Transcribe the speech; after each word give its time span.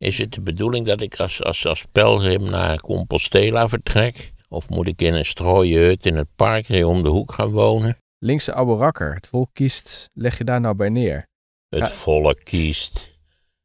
Is 0.00 0.18
het 0.18 0.32
de 0.32 0.40
bedoeling 0.40 0.86
dat 0.86 1.00
ik 1.00 1.16
als, 1.16 1.42
als, 1.42 1.66
als 1.66 1.84
pelgrim 1.92 2.42
naar 2.42 2.80
Compostela 2.80 3.68
vertrek? 3.68 4.32
Of 4.48 4.68
moet 4.68 4.86
ik 4.86 5.02
in 5.02 5.14
een 5.14 5.26
strooien 5.26 5.82
hut 5.82 6.06
in 6.06 6.16
het 6.16 6.28
park 6.36 6.66
hier 6.66 6.86
om 6.86 7.02
de 7.02 7.08
hoek 7.08 7.32
gaan 7.32 7.50
wonen? 7.50 7.96
Linkse 8.18 8.52
oude 8.54 8.74
rakker, 8.74 9.14
het 9.14 9.26
volk 9.26 9.50
kiest, 9.52 10.06
leg 10.12 10.38
je 10.38 10.44
daar 10.44 10.60
nou 10.60 10.74
bij 10.74 10.88
neer? 10.88 11.26
Het 11.68 11.80
Ja. 11.80 11.88
volk 11.88 12.38
kiest. 12.44 13.18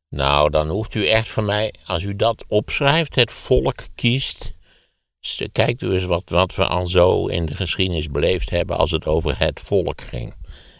Nou, 0.09 0.49
dan 0.49 0.69
hoeft 0.69 0.95
u 0.95 1.07
echt 1.07 1.29
van 1.29 1.45
mij, 1.45 1.73
als 1.85 2.03
u 2.03 2.15
dat 2.15 2.45
opschrijft, 2.47 3.15
het 3.15 3.31
volk 3.31 3.83
kiest. 3.95 4.53
Kijkt 5.51 5.81
u 5.81 5.91
eens 5.93 6.05
wat, 6.05 6.29
wat 6.29 6.55
we 6.55 6.65
al 6.65 6.87
zo 6.87 7.27
in 7.27 7.45
de 7.45 7.55
geschiedenis 7.55 8.07
beleefd 8.11 8.49
hebben 8.49 8.77
als 8.77 8.91
het 8.91 9.05
over 9.05 9.39
het 9.39 9.59
volk 9.59 10.01
ging. 10.01 10.33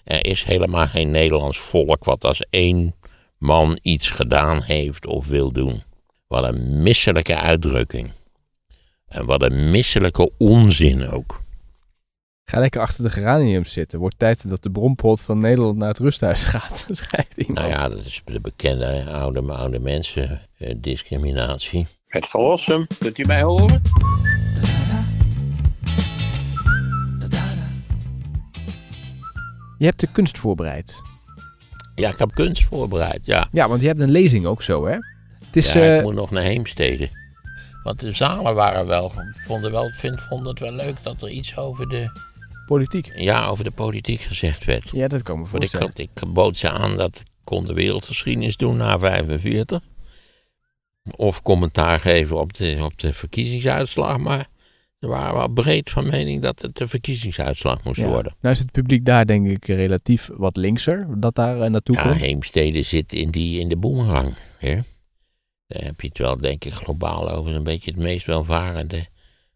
Er 0.03 0.25
is 0.25 0.43
helemaal 0.43 0.87
geen 0.87 1.11
Nederlands 1.11 1.57
volk 1.57 2.03
wat 2.03 2.23
als 2.23 2.45
één 2.49 2.95
man 3.38 3.79
iets 3.81 4.09
gedaan 4.09 4.61
heeft 4.61 5.05
of 5.05 5.27
wil 5.27 5.52
doen. 5.52 5.84
Wat 6.27 6.43
een 6.43 6.84
misselijke 6.84 7.35
uitdrukking. 7.35 8.11
En 9.08 9.25
wat 9.25 9.41
een 9.41 9.70
misselijke 9.70 10.31
onzin 10.38 11.09
ook. 11.09 11.44
Ga 12.45 12.59
lekker 12.59 12.81
achter 12.81 13.03
de 13.03 13.09
geraniums 13.09 13.73
zitten. 13.73 13.99
Wordt 13.99 14.20
tijd 14.20 14.49
dat 14.49 14.63
de 14.63 14.71
brompot 14.71 15.21
van 15.21 15.39
Nederland 15.39 15.77
naar 15.77 15.88
het 15.88 15.99
rusthuis 15.99 16.44
gaat, 16.53 16.88
schrijft 16.91 17.38
iemand. 17.38 17.58
Nou 17.58 17.70
ja, 17.70 17.89
dat 17.89 18.05
is 18.05 18.21
de 18.25 18.41
bekende 18.41 19.03
oude, 19.11 19.53
oude 19.53 19.80
mensen 19.80 20.41
eh, 20.58 20.73
discriminatie. 20.77 21.88
Het 22.08 22.27
verlossen, 22.27 22.88
kunt 22.99 23.17
u 23.17 23.25
mij 23.25 23.41
horen? 23.41 23.81
Je 29.77 29.86
hebt 29.86 29.99
de 29.99 30.08
kunst 30.11 30.38
voorbereid. 30.38 31.02
Ja, 31.95 32.09
ik 32.09 32.17
heb 32.17 32.31
kunst 32.34 32.63
voorbereid, 32.63 33.26
ja. 33.26 33.48
Ja, 33.52 33.67
want 33.67 33.81
je 33.81 33.88
hebt 33.88 33.99
een 33.99 34.12
lezing 34.12 34.45
ook 34.45 34.62
zo, 34.62 34.86
hè? 34.88 34.94
Het 35.45 35.55
is, 35.55 35.73
ja, 35.73 35.81
eh, 35.81 35.98
ik 35.98 36.03
moet 36.03 36.13
nog 36.13 36.31
naar 36.31 36.44
Heemstede. 36.44 37.09
Want 37.84 37.99
de 37.99 38.12
zalen 38.12 38.55
waren 38.55 38.86
wel, 38.86 39.12
vonden, 39.45 39.72
wel, 39.72 39.89
vind, 39.89 40.22
vonden 40.22 40.47
het 40.47 40.59
wel 40.59 40.72
leuk 40.72 40.95
dat 41.02 41.22
er 41.22 41.30
iets 41.30 41.58
over 41.58 41.89
de, 41.89 42.09
politiek. 42.66 43.11
ja, 43.16 43.47
over 43.47 43.64
de 43.64 43.72
politiek 43.72 44.22
gezegd 44.22 44.66
werd. 44.66 44.89
Ja, 44.92 45.08
dat 45.08 45.23
kan 45.23 45.39
me 45.39 45.47
Want 45.50 45.64
ik, 45.64 45.69
voorstellen. 45.69 46.09
ik 46.14 46.34
bood 46.34 46.58
ze 46.58 46.69
aan 46.69 46.97
dat 46.97 47.16
ik 47.16 47.23
kon 47.44 47.66
de 47.66 47.73
wereldgeschiedenis 47.73 48.58
doen 48.58 48.78
na 48.78 49.00
45. 49.00 49.80
Of 51.16 51.41
commentaar 51.41 52.00
geven 52.00 52.39
op 52.39 52.53
de, 52.53 52.78
op 52.81 53.00
de 53.00 53.14
verkiezingsuitslag. 53.14 54.17
Maar 54.17 54.47
ze 55.06 55.11
waren 55.11 55.34
wel 55.36 55.48
breed 55.48 55.89
van 55.89 56.09
mening 56.09 56.42
dat 56.42 56.61
het 56.61 56.78
de 56.78 56.88
verkiezingsuitslag 56.88 57.84
moest 57.84 58.00
Ja. 58.00 58.08
worden. 58.08 58.36
Nou 58.42 58.53
is 58.53 58.59
het 58.59 58.72
publiek 58.72 59.06
daar 59.06 59.25
denk 59.25 59.47
ik 59.47 59.66
relatief 59.66 60.30
wat 60.34 60.58
linkser, 60.58 61.20
dat 61.20 61.36
daar 61.36 61.70
naartoe 61.72 61.95
Ja, 61.95 62.02
komt. 62.02 62.16
Heemstede 62.16 62.84
zit 62.84 63.14
in, 63.14 63.31
die, 63.31 63.59
in 63.59 63.70
de 63.70 63.78
boemerang. 63.78 64.34
Hè? 64.58 64.80
Daar 65.67 65.84
heb 65.84 66.02
je 66.02 66.08
het 66.08 66.17
wel, 66.17 66.38
denk 66.38 66.66
ik, 66.66 66.73
globaal 66.73 67.30
over 67.30 67.56
een 67.56 67.64
beetje 67.64 67.92
het 67.92 68.00
meest 68.00 68.25
welvarende 68.25 69.06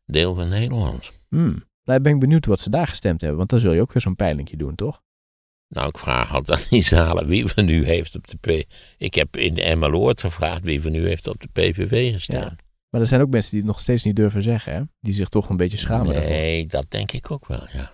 deel 0.06 0.36
van 0.36 0.50
Nederland. 0.50 1.12
Hmm. 1.30 1.64
Nou, 1.84 2.02
ben 2.02 2.14
ik 2.14 2.20
benieuwd 2.20 2.46
wat 2.46 2.60
ze 2.60 2.70
daar 2.70 2.88
gestemd 2.88 3.20
hebben, 3.22 3.38
want 3.38 3.50
dan 3.50 3.60
zul 3.60 3.74
je 3.74 3.82
ook 3.82 3.94
weer 3.94 4.02
zo'n 4.02 4.16
peilingje 4.16 4.58
doen, 4.58 4.76
toch? 4.76 5.02
Nou, 5.68 5.88
ik 5.88 5.98
vraag 5.98 6.34
altijd 6.34 6.60
aan 6.64 6.68
die 6.70 6.82
zalen 6.84 7.28
wie 7.28 7.48
van 7.48 7.70
u 7.70 7.86
heeft 7.86 8.16
op 8.16 8.28
de 8.28 8.38
P... 8.38 8.66
Ik 8.98 9.14
heb 9.14 9.38
in 9.38 9.54
de 9.54 9.64
Emmeloord 9.64 10.22
gevraagd 10.22 10.62
wie 10.64 10.82
van 10.82 10.94
u 10.96 11.08
heeft 11.08 11.28
op 11.28 11.42
de 11.42 11.48
PVV 11.52 12.14
gestemd. 12.14 12.44
Ja. 12.44 12.68
Maar 12.90 13.02
er 13.02 13.08
zijn 13.08 13.22
ook 13.22 13.30
mensen 13.30 13.52
die 13.52 13.60
het 13.60 13.70
nog 13.70 13.80
steeds 13.80 14.04
niet 14.04 14.16
durven 14.16 14.44
zeggen, 14.44 14.74
hè? 14.74 14.82
Die 15.00 15.14
zich 15.14 15.30
toch 15.30 15.50
een 15.50 15.58
beetje 15.58 15.78
schamen 15.78 16.14
daarvoor. 16.14 16.32
Nee, 16.32 16.68
dat 16.68 16.86
denk 16.88 17.12
ik 17.12 17.32
ook 17.32 17.48
wel, 17.48 17.68
ja. 17.72 17.92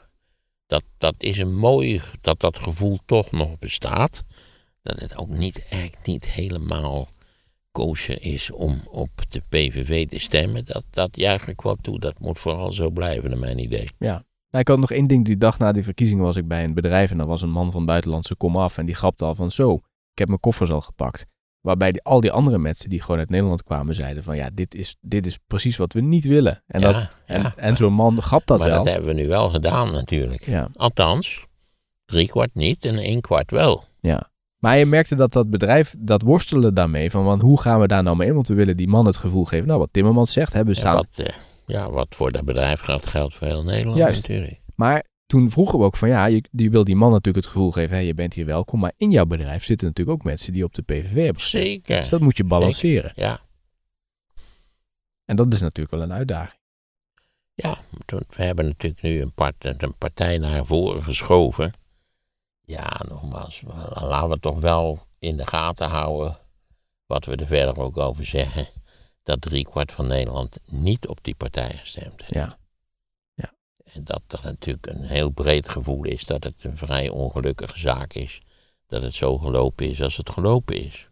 Dat, 0.68 0.84
dat 0.98 1.16
is 1.18 1.38
een 1.38 1.56
mooi, 1.56 2.02
dat 2.22 2.40
dat 2.40 2.58
gevoel 2.58 3.00
toch 3.06 3.32
nog 3.32 3.60
bestaat. 3.60 4.24
Dat 4.82 5.00
het 5.00 5.18
ook 5.18 5.30
niet, 5.30 5.68
echt 5.70 5.98
niet 6.06 6.26
helemaal 6.26 7.10
koosje 7.72 8.20
is 8.20 8.52
om 8.52 8.82
op 8.90 9.10
de 9.30 9.42
PVV 9.50 10.08
te 10.08 10.20
stemmen. 10.20 10.66
Dat, 10.66 10.84
dat 10.90 11.18
juich 11.18 11.48
ik 11.48 11.62
wel 11.62 11.76
toe. 11.76 12.00
Dat 12.00 12.20
moet 12.20 12.40
vooral 12.40 12.72
zo 12.72 12.90
blijven, 12.90 13.30
naar 13.30 13.40
mijn 13.40 13.60
idee. 13.60 13.90
Nou, 13.98 14.22
ik 14.50 14.68
had 14.68 14.80
nog 14.80 14.92
één 14.92 15.08
ding. 15.08 15.26
Die 15.26 15.38
dag 15.38 15.60
na 15.60 15.72
die 15.72 15.84
verkiezingen 15.84 16.24
was 16.24 16.36
ik 16.36 16.48
bij 16.48 16.64
een 16.64 16.74
bedrijf 16.74 17.12
en 17.12 17.18
daar 17.18 17.28
was 17.28 17.42
een 17.42 17.52
man 17.52 17.72
van 17.72 17.86
buitenlandse 17.86 18.36
kom 18.36 18.58
af 18.58 18.78
en 18.78 18.86
die 18.86 18.96
grapte 18.96 19.26
al 19.26 19.36
van 19.36 19.52
zo, 19.52 19.74
ik 20.12 20.20
heb 20.20 20.28
mijn 20.28 20.40
koffers 20.40 20.72
al 20.72 20.82
gepakt. 20.82 21.26
Waarbij 21.66 21.92
die, 21.92 22.04
al 22.04 22.20
die 22.20 22.32
andere 22.32 22.58
mensen 22.58 22.90
die 22.90 23.02
gewoon 23.02 23.20
uit 23.20 23.30
Nederland 23.30 23.64
kwamen 23.64 23.96
zeiden 23.96 24.24
van 24.24 24.36
ja, 24.36 24.50
dit 24.54 24.76
is, 24.76 24.96
dit 25.02 25.26
is 25.26 25.38
precies 25.48 25.78
wat 25.78 25.94
we 25.94 26.02
niet 26.02 26.26
willen. 26.26 26.64
En, 26.68 26.82
ja, 26.82 26.92
dat, 26.92 27.10
en, 27.26 27.42
ja. 27.42 27.54
en 27.56 27.78
zo'n 27.78 27.94
man 27.94 28.22
grapt 28.22 28.48
dat 28.48 28.60
maar 28.60 28.68
wel. 28.68 28.84
dat 28.84 28.94
hebben 28.94 29.16
we 29.16 29.22
nu 29.22 29.28
wel 29.28 29.50
gedaan, 29.50 29.92
natuurlijk. 29.92 30.46
Ja, 30.46 30.70
Althans, 30.76 31.46
drie 32.06 32.28
kwart 32.28 32.50
niet 32.54 32.86
en 32.86 32.98
één 32.98 33.22
kwart 33.22 33.52
wel. 33.52 33.84
ja. 34.00 34.30
Maar 34.58 34.78
je 34.78 34.86
merkte 34.86 35.16
dat 35.16 35.34
dat 35.34 35.50
bedrijf, 35.50 35.96
dat 36.00 36.22
worstelen 36.22 36.74
daarmee 36.74 37.12
van 37.12 37.24
want 37.24 37.42
hoe 37.42 37.62
gaan 37.62 37.80
we 37.80 37.88
daar 37.88 38.04
nou 38.04 38.16
mee? 38.16 38.34
Want 38.34 38.48
we 38.48 38.54
willen 38.54 38.78
die 38.78 38.88
man 38.88 39.06
het 39.06 39.18
gevoel 39.18 39.46
geven, 39.46 39.68
nou 39.68 39.80
wat 39.80 39.90
Timmermans 39.92 40.34
zegt, 40.34 40.54
hè, 40.54 40.64
we 40.64 40.74
staan... 40.74 40.96
wat, 40.96 41.18
eh, 41.18 41.34
ja, 41.66 41.92
wat 41.92 42.08
voor 42.10 42.32
dat 42.32 42.46
bedrijf 42.46 42.80
geldt, 42.80 43.06
geldt 43.06 43.34
voor 43.34 43.48
heel 43.48 43.64
Nederland 43.64 43.98
Juist. 43.98 44.28
natuurlijk. 44.28 44.62
Maar 44.76 45.06
toen 45.26 45.50
vroegen 45.50 45.80
we 45.80 45.86
ook 45.86 45.96
van 45.96 46.10
ja, 46.10 46.26
je, 46.26 46.44
die 46.52 46.72
wil 46.72 46.84
die 46.84 46.96
man 46.96 47.12
natuurlijk 47.12 47.46
het 47.46 47.54
gevoel 47.54 47.72
geven, 47.72 47.96
hé, 47.96 48.02
je 48.02 48.14
bent 48.14 48.34
hier 48.34 48.46
welkom. 48.46 48.80
Maar 48.80 48.94
in 48.98 49.12
jouw 49.12 49.26
bedrijf 49.26 49.64
zitten 49.64 49.88
natuurlijk 49.88 50.18
ook 50.18 50.26
mensen 50.26 50.54
die 50.54 50.64
op 50.64 50.76
de 50.76 50.82
PVV 50.82 51.16
hebben 51.16 51.42
gestemd. 51.42 51.66
Zeker. 51.66 51.98
Dus 51.98 52.10
dat 52.10 52.20
moet 52.20 52.38
je 52.38 52.44
balanceren. 52.44 53.12
Ja, 53.16 53.40
En 55.26 55.36
dat 55.36 55.54
is 55.54 55.62
natuurlijk 55.62 55.96
wel 55.96 56.02
een 56.02 56.14
uitdaging. 56.14 56.62
Ja, 57.54 57.78
we 58.06 58.44
hebben 58.44 58.66
natuurlijk 58.66 59.02
nu 59.02 59.22
een, 59.22 59.34
part, 59.34 59.56
een 59.82 59.98
partij 59.98 60.38
naar 60.38 60.66
voren 60.66 61.04
geschoven. 61.04 61.74
Ja, 62.62 63.02
nogmaals, 63.10 63.62
laten 63.94 64.30
we 64.30 64.40
toch 64.40 64.60
wel 64.60 65.08
in 65.20 65.38
de 65.38 65.48
gaten 65.48 65.90
houden 65.90 66.38
wat 67.06 67.26
we 67.26 67.36
er 67.36 67.48
verder 67.48 67.80
ook 67.80 67.98
over 67.98 68.26
zeggen. 68.26 68.68
Dat 69.24 69.42
driekwart 69.42 69.92
van 69.92 70.08
Nederland 70.08 70.58
niet 70.66 71.08
op 71.08 71.20
die 71.22 71.36
partij 71.36 71.72
gestemd 71.78 72.22
heeft. 72.22 72.34
Ja. 72.34 72.58
En 73.96 74.04
dat 74.04 74.22
er 74.28 74.40
natuurlijk 74.44 74.88
een 74.88 75.04
heel 75.04 75.30
breed 75.30 75.70
gevoel 75.70 76.04
is 76.04 76.26
dat 76.26 76.44
het 76.44 76.64
een 76.64 76.78
vrij 76.78 77.10
ongelukkige 77.10 77.80
zaak 77.80 78.14
is. 78.14 78.42
Dat 78.88 79.02
het 79.02 79.14
zo 79.14 79.38
gelopen 79.38 79.90
is 79.90 80.02
als 80.02 80.18
het 80.18 80.30
gelopen 80.30 80.84
is. 80.84 81.08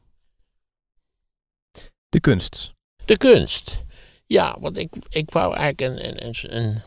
De 2.10 2.20
kunst. 2.20 2.74
De 3.06 3.18
kunst. 3.18 3.84
Ja, 4.26 4.58
want 4.60 4.78
ik, 4.78 4.94
ik 5.10 5.32
wou 5.32 5.56
eigenlijk 5.56 5.82
een, 5.82 6.08
een, 6.08 6.28
een, 6.28 6.58
een 6.58 6.82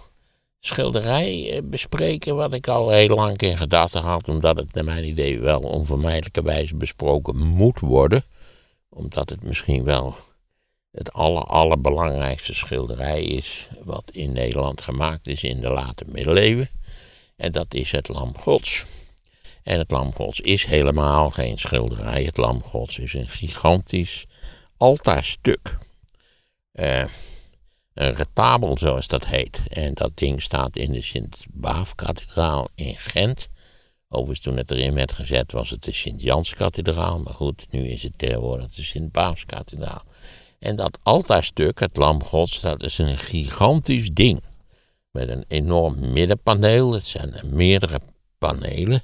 schilderij 0.60 1.52
eh, 1.52 1.62
bespreken. 1.64 2.36
wat 2.36 2.52
ik 2.52 2.68
al 2.68 2.90
heel 2.90 3.14
lang 3.14 3.40
in 3.40 3.56
gedachten 3.56 4.02
had. 4.02 4.28
omdat 4.28 4.56
het 4.56 4.74
naar 4.74 4.84
mijn 4.84 5.04
idee 5.04 5.40
wel 5.40 5.60
onvermijdelijkerwijs 5.60 6.76
besproken 6.76 7.36
moet 7.36 7.80
worden. 7.80 8.22
Omdat 8.88 9.30
het 9.30 9.42
misschien 9.42 9.84
wel 9.84 10.16
het 10.96 11.12
aller, 11.12 11.44
allerbelangrijkste 11.44 12.54
schilderij 12.54 13.22
is. 13.22 13.68
wat 13.84 14.10
in 14.10 14.32
Nederland 14.32 14.80
gemaakt 14.80 15.26
is 15.26 15.42
in 15.42 15.60
de 15.60 15.68
late 15.68 16.04
middeleeuwen. 16.06 16.68
En 17.36 17.52
dat 17.52 17.74
is 17.74 17.90
het 17.90 18.08
Lam 18.08 18.36
Gods. 18.36 18.84
En 19.62 19.78
het 19.78 19.90
Lam 19.90 20.14
Gods 20.14 20.40
is 20.40 20.64
helemaal 20.64 21.30
geen 21.30 21.58
schilderij. 21.58 22.24
Het 22.24 22.36
Lam 22.36 22.62
Gods 22.62 22.98
is 22.98 23.14
een 23.14 23.28
gigantisch 23.28 24.26
altaarstuk. 24.76 25.78
Eh, 26.72 27.04
een 27.94 28.14
retabel, 28.14 28.78
zoals 28.78 29.06
dat 29.06 29.26
heet. 29.26 29.60
En 29.68 29.94
dat 29.94 30.10
ding 30.14 30.42
staat 30.42 30.76
in 30.76 30.92
de 30.92 31.02
Sint-Baafkathedraal 31.02 32.68
in 32.74 32.96
Gent. 32.96 33.48
Overigens, 34.08 34.40
toen 34.40 34.56
het 34.56 34.70
erin 34.70 34.94
werd 34.94 35.12
gezet, 35.12 35.52
was 35.52 35.70
het 35.70 35.82
de 35.82 35.92
Sint-Janskathedraal. 35.92 37.18
Maar 37.18 37.34
goed, 37.34 37.66
nu 37.70 37.88
is 37.88 38.02
het 38.02 38.18
tegenwoordig 38.18 38.68
de 38.68 38.82
Sint-Baafskathedraal. 38.82 40.02
En 40.58 40.76
dat 40.76 40.98
altaarstuk, 41.02 41.80
het 41.80 41.96
Lam 41.96 42.24
Gods, 42.24 42.60
dat 42.60 42.82
is 42.82 42.98
een 42.98 43.18
gigantisch 43.18 44.10
ding. 44.12 44.42
Met 45.10 45.28
een 45.28 45.44
enorm 45.48 46.12
middenpaneel. 46.12 46.92
Het 46.92 47.06
zijn 47.06 47.34
meerdere 47.44 48.00
panelen. 48.38 49.02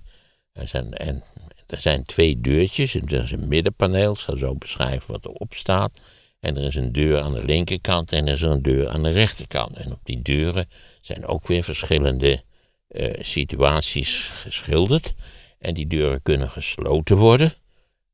Er 0.52 0.68
zijn, 0.68 0.94
en 0.94 1.22
er 1.66 1.80
zijn 1.80 2.04
twee 2.04 2.40
deurtjes. 2.40 2.94
Er 2.94 3.12
is 3.12 3.30
een 3.30 3.48
middenpaneel, 3.48 4.12
ik 4.12 4.18
zal 4.18 4.36
zo 4.36 4.54
beschrijven 4.54 5.12
wat 5.12 5.24
erop 5.24 5.54
staat. 5.54 5.98
En 6.40 6.56
er 6.56 6.62
is 6.62 6.74
een 6.74 6.92
deur 6.92 7.20
aan 7.20 7.34
de 7.34 7.44
linkerkant 7.44 8.12
en 8.12 8.26
er 8.26 8.32
is 8.32 8.42
een 8.42 8.62
deur 8.62 8.88
aan 8.88 9.02
de 9.02 9.10
rechterkant. 9.10 9.76
En 9.76 9.92
op 9.92 10.00
die 10.04 10.22
deuren 10.22 10.68
zijn 11.00 11.26
ook 11.26 11.46
weer 11.46 11.64
verschillende 11.64 12.42
eh, 12.88 13.12
situaties 13.20 14.30
geschilderd. 14.34 15.14
En 15.58 15.74
die 15.74 15.86
deuren 15.86 16.22
kunnen 16.22 16.50
gesloten 16.50 17.16
worden. 17.16 17.52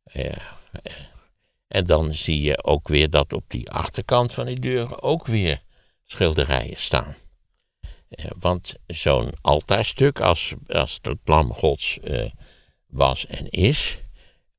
Eh, 0.03 0.27
eh, 0.27 0.37
en 1.69 1.87
dan 1.87 2.15
zie 2.15 2.43
je 2.43 2.65
ook 2.65 2.89
weer 2.89 3.11
dat 3.11 3.33
op 3.33 3.45
die 3.49 3.71
achterkant 3.71 4.33
van 4.33 4.47
die 4.47 4.61
deuren 4.61 5.03
ook 5.03 5.27
weer 5.27 5.63
schilderijen 6.05 6.77
staan. 6.77 7.15
Eh, 8.09 8.31
want 8.39 8.75
zo'n 8.87 9.33
altaarstuk, 9.41 10.21
als, 10.21 10.55
als 10.67 10.99
het 11.03 11.19
lam 11.25 11.53
gods 11.53 12.01
eh, 12.01 12.31
was 12.87 13.27
en 13.27 13.49
is, 13.51 13.99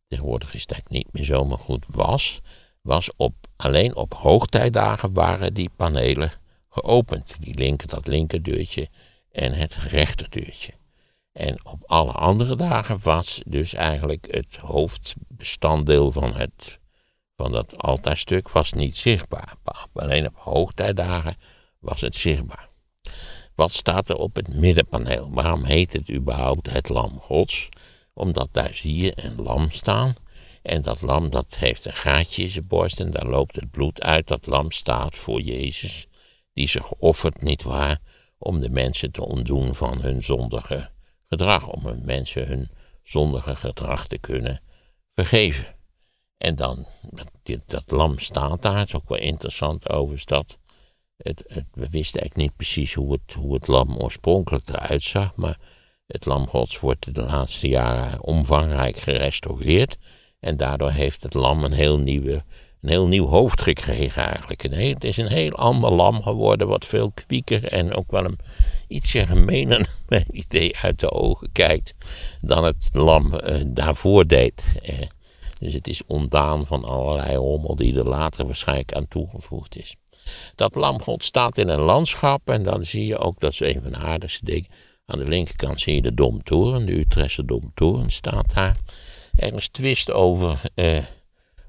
tegenwoordig 0.08 0.54
is 0.54 0.66
dat 0.66 0.90
niet 0.90 1.08
meer 1.12 1.24
zo, 1.24 1.46
maar 1.46 1.58
goed 1.58 1.86
was, 1.88 2.42
was 2.82 3.10
op, 3.16 3.34
alleen 3.56 3.96
op 3.96 4.14
hoogtijdagen 4.14 5.14
waren 5.14 5.54
die 5.54 5.70
panelen 5.76 6.32
geopend. 6.70 7.36
Die 7.40 7.54
linker, 7.54 7.88
dat 7.88 8.08
linkerdeurtje 8.08 8.88
en 9.32 9.54
het 9.54 9.74
rechterdeurtje. 9.74 10.74
En 11.32 11.66
op 11.66 11.84
alle 11.86 12.12
andere 12.12 12.56
dagen 12.56 13.00
was 13.02 13.42
dus 13.46 13.74
eigenlijk 13.74 14.28
het 14.32 14.56
hoofdbestanddeel 14.56 16.12
van, 16.12 16.36
het, 16.36 16.80
van 17.40 17.52
dat 17.52 17.78
altaarstuk 17.78 18.50
was 18.50 18.74
niet 18.74 18.96
zichtbaar. 18.96 19.56
Alleen 19.94 20.28
op 20.28 20.36
hoogtijdagen 20.36 21.36
was 21.80 22.02
het 22.02 22.16
zichtbaar. 22.16 22.70
Wat 23.56 23.72
staat 23.72 24.10
er 24.10 24.16
op 24.16 24.36
het 24.36 24.54
middenpaneel? 24.54 25.32
Waarom 25.32 25.64
heet 25.64 25.94
het 25.94 26.10
überhaupt 26.12 26.70
het 26.70 26.90
lam 26.90 27.20
gods? 27.20 27.70
Omdat 28.14 28.50
daar 28.52 28.74
zie 28.74 28.98
je 28.98 29.12
een 29.16 29.42
lam 29.42 29.72
staan. 29.72 30.14
En 30.62 30.82
dat 30.82 31.02
lam 31.02 31.30
dat 31.30 31.56
heeft 31.56 31.86
een 31.86 31.96
gaatje 31.96 32.44
in 32.44 32.50
zijn 32.50 32.68
borst 32.68 33.00
en 33.00 33.12
daar 33.12 33.28
loopt 33.28 33.56
het 33.56 33.72
bloed 33.72 34.02
uit. 34.02 34.28
Dat 34.28 34.46
lam 34.46 34.72
staat 34.72 35.16
voor 35.16 35.42
Jezus, 35.42 36.08
die 36.54 36.68
zich 36.68 36.92
offert, 36.92 37.42
nietwaar, 37.42 38.00
om 38.38 38.60
de 38.60 38.70
mensen 38.70 39.12
te 39.12 39.26
ontdoen 39.26 39.76
van 39.76 40.02
hun 40.02 40.24
zondige 40.24 40.90
gedrag. 41.28 41.68
Om 41.68 41.86
hun 41.86 42.06
mensen 42.06 42.48
hun 42.48 42.70
zondige 43.04 43.56
gedrag 43.56 44.08
te 44.08 44.18
kunnen 44.18 44.62
vergeven. 45.16 45.79
En 46.40 46.56
dan, 46.56 46.86
dat, 47.66 47.84
lam 47.92 48.20
staat 48.20 48.62
daar, 48.62 48.78
het 48.78 48.88
is 48.88 48.96
ook 48.96 49.10
wel 49.10 49.18
interessant 49.18 49.90
overigens 49.90 50.26
dat 50.26 50.58
het, 51.18 51.44
het, 51.48 51.66
we 51.74 51.90
wisten 51.90 52.20
eigenlijk 52.22 52.36
niet 52.36 52.56
precies 52.56 52.94
hoe 52.94 53.12
het, 53.12 53.34
hoe 53.34 53.54
het 53.54 53.68
lam 53.68 53.98
oorspronkelijk 53.98 54.70
eruit 54.70 55.04
zag, 55.04 55.36
maar 55.36 55.58
het 56.08 56.26
lam 56.26 56.48
gods 56.48 56.80
wordt 56.80 57.16
de 57.16 57.22
laatste 57.22 57.68
jaren 57.68 58.24
omvangrijk 58.24 58.98
gerestaureerd. 58.98 59.98
En 60.40 60.58
daardoor 60.58 60.92
heeft 60.92 61.24
het 61.24 61.34
lam 61.34 61.64
een 61.64 61.72
heel, 61.72 61.98
nieuwe, 61.98 62.44
een 62.82 62.90
heel 62.90 63.08
nieuw 63.08 63.28
hoofd 63.28 63.62
gekregen 63.62 64.24
eigenlijk. 64.24 64.62
het 64.62 65.04
is 65.04 65.18
een 65.18 65.28
heel 65.28 65.52
ander 65.52 65.92
lam 65.92 66.22
geworden, 66.22 66.68
wat 66.68 66.86
veel 66.86 67.12
kwieker 67.12 67.64
en 67.64 67.94
ook 67.94 68.12
wel 68.12 68.26
een 68.26 68.40
ietsje 68.88 69.26
gemener 69.26 69.90
idee 70.32 70.78
uit 70.78 71.00
de 71.00 71.12
ogen 71.12 71.52
kijkt 71.52 71.94
dan 72.40 72.64
het 72.64 72.90
lam 72.94 73.34
eh, 73.34 73.62
daarvoor 73.68 74.28
deed. 74.28 74.80
Eh, 74.84 74.96
dus 75.60 75.74
het 75.74 75.88
is 75.88 76.02
ontdaan 76.08 76.66
van 76.66 76.84
allerlei 76.84 77.36
rommel 77.36 77.76
die 77.76 77.98
er 77.98 78.08
later 78.08 78.46
waarschijnlijk 78.46 78.94
aan 78.94 79.08
toegevoegd 79.08 79.78
is. 79.78 79.96
Dat 80.56 80.76
lamgod 80.76 81.24
staat 81.24 81.58
in 81.58 81.68
een 81.68 81.80
landschap 81.80 82.50
en 82.50 82.64
dan 82.64 82.84
zie 82.84 83.06
je 83.06 83.18
ook, 83.18 83.40
dat 83.40 83.52
is 83.52 83.60
een 83.60 83.82
van 83.82 83.92
de 83.92 83.98
aardigste 83.98 84.46
dingen, 84.46 84.70
aan 85.06 85.20
de 85.20 85.28
linkerkant 85.28 85.82
zie 85.82 85.96
je 85.96 86.02
de 86.02 86.14
Domtoren, 86.14 86.86
de 86.86 87.00
Utrechtse 87.00 87.46
Domtoren 87.46 88.10
staat 88.10 88.54
daar. 88.54 88.78
Er 89.36 89.54
is 89.54 89.70
twist 89.70 90.12
over 90.12 90.62
eh, 90.76 91.04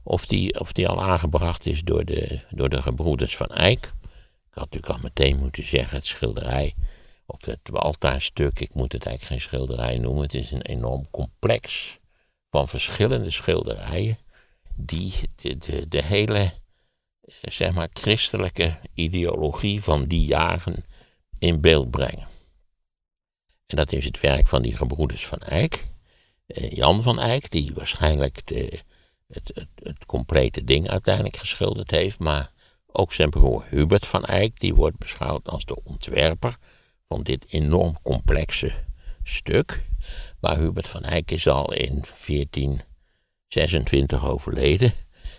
of, 0.02 0.26
die, 0.26 0.60
of 0.60 0.72
die 0.72 0.88
al 0.88 1.02
aangebracht 1.02 1.66
is 1.66 1.82
door 1.82 2.04
de, 2.04 2.40
door 2.50 2.68
de 2.68 2.82
gebroeders 2.82 3.36
van 3.36 3.48
Eyck. 3.48 3.84
Ik 3.84 4.56
had 4.56 4.64
natuurlijk 4.64 4.92
al 4.92 4.98
meteen 5.02 5.38
moeten 5.38 5.66
zeggen, 5.66 5.96
het 5.96 6.06
schilderij, 6.06 6.74
of 7.26 7.44
het 7.44 7.72
altaarstuk, 7.72 8.60
ik 8.60 8.74
moet 8.74 8.92
het 8.92 9.06
eigenlijk 9.06 9.42
geen 9.42 9.50
schilderij 9.50 9.98
noemen, 9.98 10.22
het 10.22 10.34
is 10.34 10.50
een 10.50 10.62
enorm 10.62 11.06
complex 11.10 11.98
van 12.50 12.68
verschillende 12.68 13.30
schilderijen 13.30 14.18
die 14.74 15.12
de, 15.36 15.58
de, 15.58 15.88
de 15.88 16.02
hele 16.02 16.52
zeg 17.40 17.72
maar, 17.72 17.88
christelijke 17.92 18.78
ideologie 18.94 19.82
van 19.82 20.04
die 20.04 20.24
jaren 20.24 20.84
in 21.38 21.60
beeld 21.60 21.90
brengen. 21.90 22.28
En 23.66 23.76
dat 23.76 23.92
is 23.92 24.04
het 24.04 24.20
werk 24.20 24.48
van 24.48 24.62
die 24.62 24.76
gebroeders 24.76 25.26
van 25.26 25.38
Eyck. 25.38 25.86
Eh, 26.46 26.70
Jan 26.70 27.02
van 27.02 27.18
Eyck, 27.18 27.50
die 27.50 27.72
waarschijnlijk 27.74 28.46
de, 28.46 28.80
het, 29.26 29.50
het, 29.54 29.68
het, 29.82 30.06
complete 30.06 30.64
ding 30.64 30.88
uiteindelijk 30.88 31.36
geschilderd 31.36 31.90
heeft, 31.90 32.18
maar 32.18 32.52
ook 32.86 33.12
zijn 33.12 33.30
broer 33.30 33.64
Hubert 33.68 34.06
van 34.06 34.24
Eyck, 34.24 34.60
die 34.60 34.74
wordt 34.74 34.98
beschouwd 34.98 35.48
als 35.48 35.64
de 35.64 35.82
ontwerper 35.84 36.56
van 37.08 37.22
dit 37.22 37.52
enorm 37.52 38.02
complexe 38.02 38.72
stuk. 39.22 39.80
Maar 40.40 40.58
Hubert 40.58 40.88
van 40.88 41.02
Eyck 41.02 41.30
is 41.30 41.48
al 41.48 41.72
in 41.72 42.04
1426 42.26 44.26
overleden. 44.26 44.92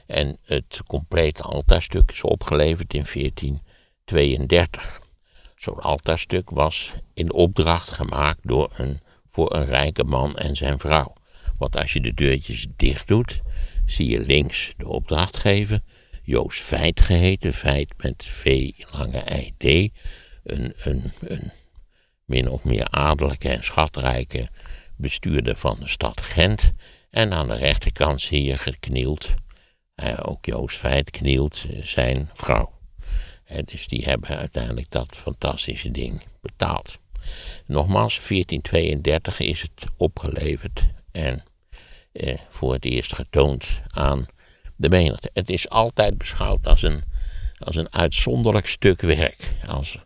En 0.06 0.38
het 0.44 0.81
complete 0.88 1.42
altaarstuk 1.42 2.12
is 2.12 2.21
opgeleverd 2.21 2.94
in 2.94 3.06
1432. 3.13 5.01
Zo'n 5.56 5.80
altaarstuk 5.80 6.50
was 6.50 6.92
in 7.13 7.33
opdracht 7.33 7.89
gemaakt 7.89 8.39
door 8.42 8.74
een, 8.77 9.00
voor 9.30 9.56
een 9.56 9.65
rijke 9.65 10.03
man 10.03 10.38
en 10.38 10.56
zijn 10.56 10.80
vrouw. 10.80 11.13
Want 11.57 11.77
als 11.77 11.94
je 11.94 12.01
de 12.01 12.13
deurtjes 12.13 12.68
dicht 12.75 13.07
doet, 13.07 13.42
zie 13.86 14.09
je 14.09 14.19
links 14.19 14.74
de 14.77 14.88
opdrachtgever, 14.88 15.81
Joost 16.24 16.62
Feit 16.62 17.01
geheten, 17.01 17.53
Feit 17.53 17.94
met 17.98 18.25
V 18.25 18.71
lange 18.92 19.24
I 19.31 19.53
D, 19.57 19.63
een, 20.44 20.74
een, 20.83 21.12
een 21.19 21.51
min 22.25 22.50
of 22.50 22.63
meer 22.63 22.88
adellijke 22.89 23.50
en 23.50 23.63
schatrijke 23.63 24.50
bestuurder 25.01 25.56
van 25.56 25.77
de 25.80 25.88
stad 25.88 26.21
Gent. 26.21 26.74
En 27.09 27.33
aan 27.33 27.48
de 27.48 27.56
rechterkant 27.56 28.21
zie 28.21 28.44
je 28.44 28.57
geknield 28.57 29.33
ook 30.21 30.45
Joost 30.45 30.77
Feit 30.77 31.12
knielt 31.12 31.63
eh, 31.69 31.83
zijn 31.83 32.30
vrouw. 32.33 32.80
dus 33.65 33.88
die 33.88 34.03
hebben 34.03 34.38
uiteindelijk 34.38 34.89
dat 34.89 35.18
fantastische 35.18 35.92
ding 35.92 36.21
betaald. 36.42 37.00
Nogmaals, 37.65 38.27
1432 38.27 39.39
is 39.39 39.62
het 39.62 39.92
opgeleverd 39.98 40.83
en 41.12 41.44
eh, 42.12 42.38
voor 42.50 42.74
het 42.74 42.86
eerst 42.86 43.15
getoond 43.15 43.65
aan 43.88 44.25
de 44.75 44.89
menigte. 44.89 45.30
Het 45.33 45.50
is 45.50 45.69
altijd 45.69 46.18
beschouwd 46.18 46.68
als 46.68 46.81
een, 46.81 47.03
als 47.57 47.75
een 47.75 47.94
uitzonderlijk 47.94 48.68
stuk 48.68 49.01
werk. 49.01 49.51
Als, 49.68 49.98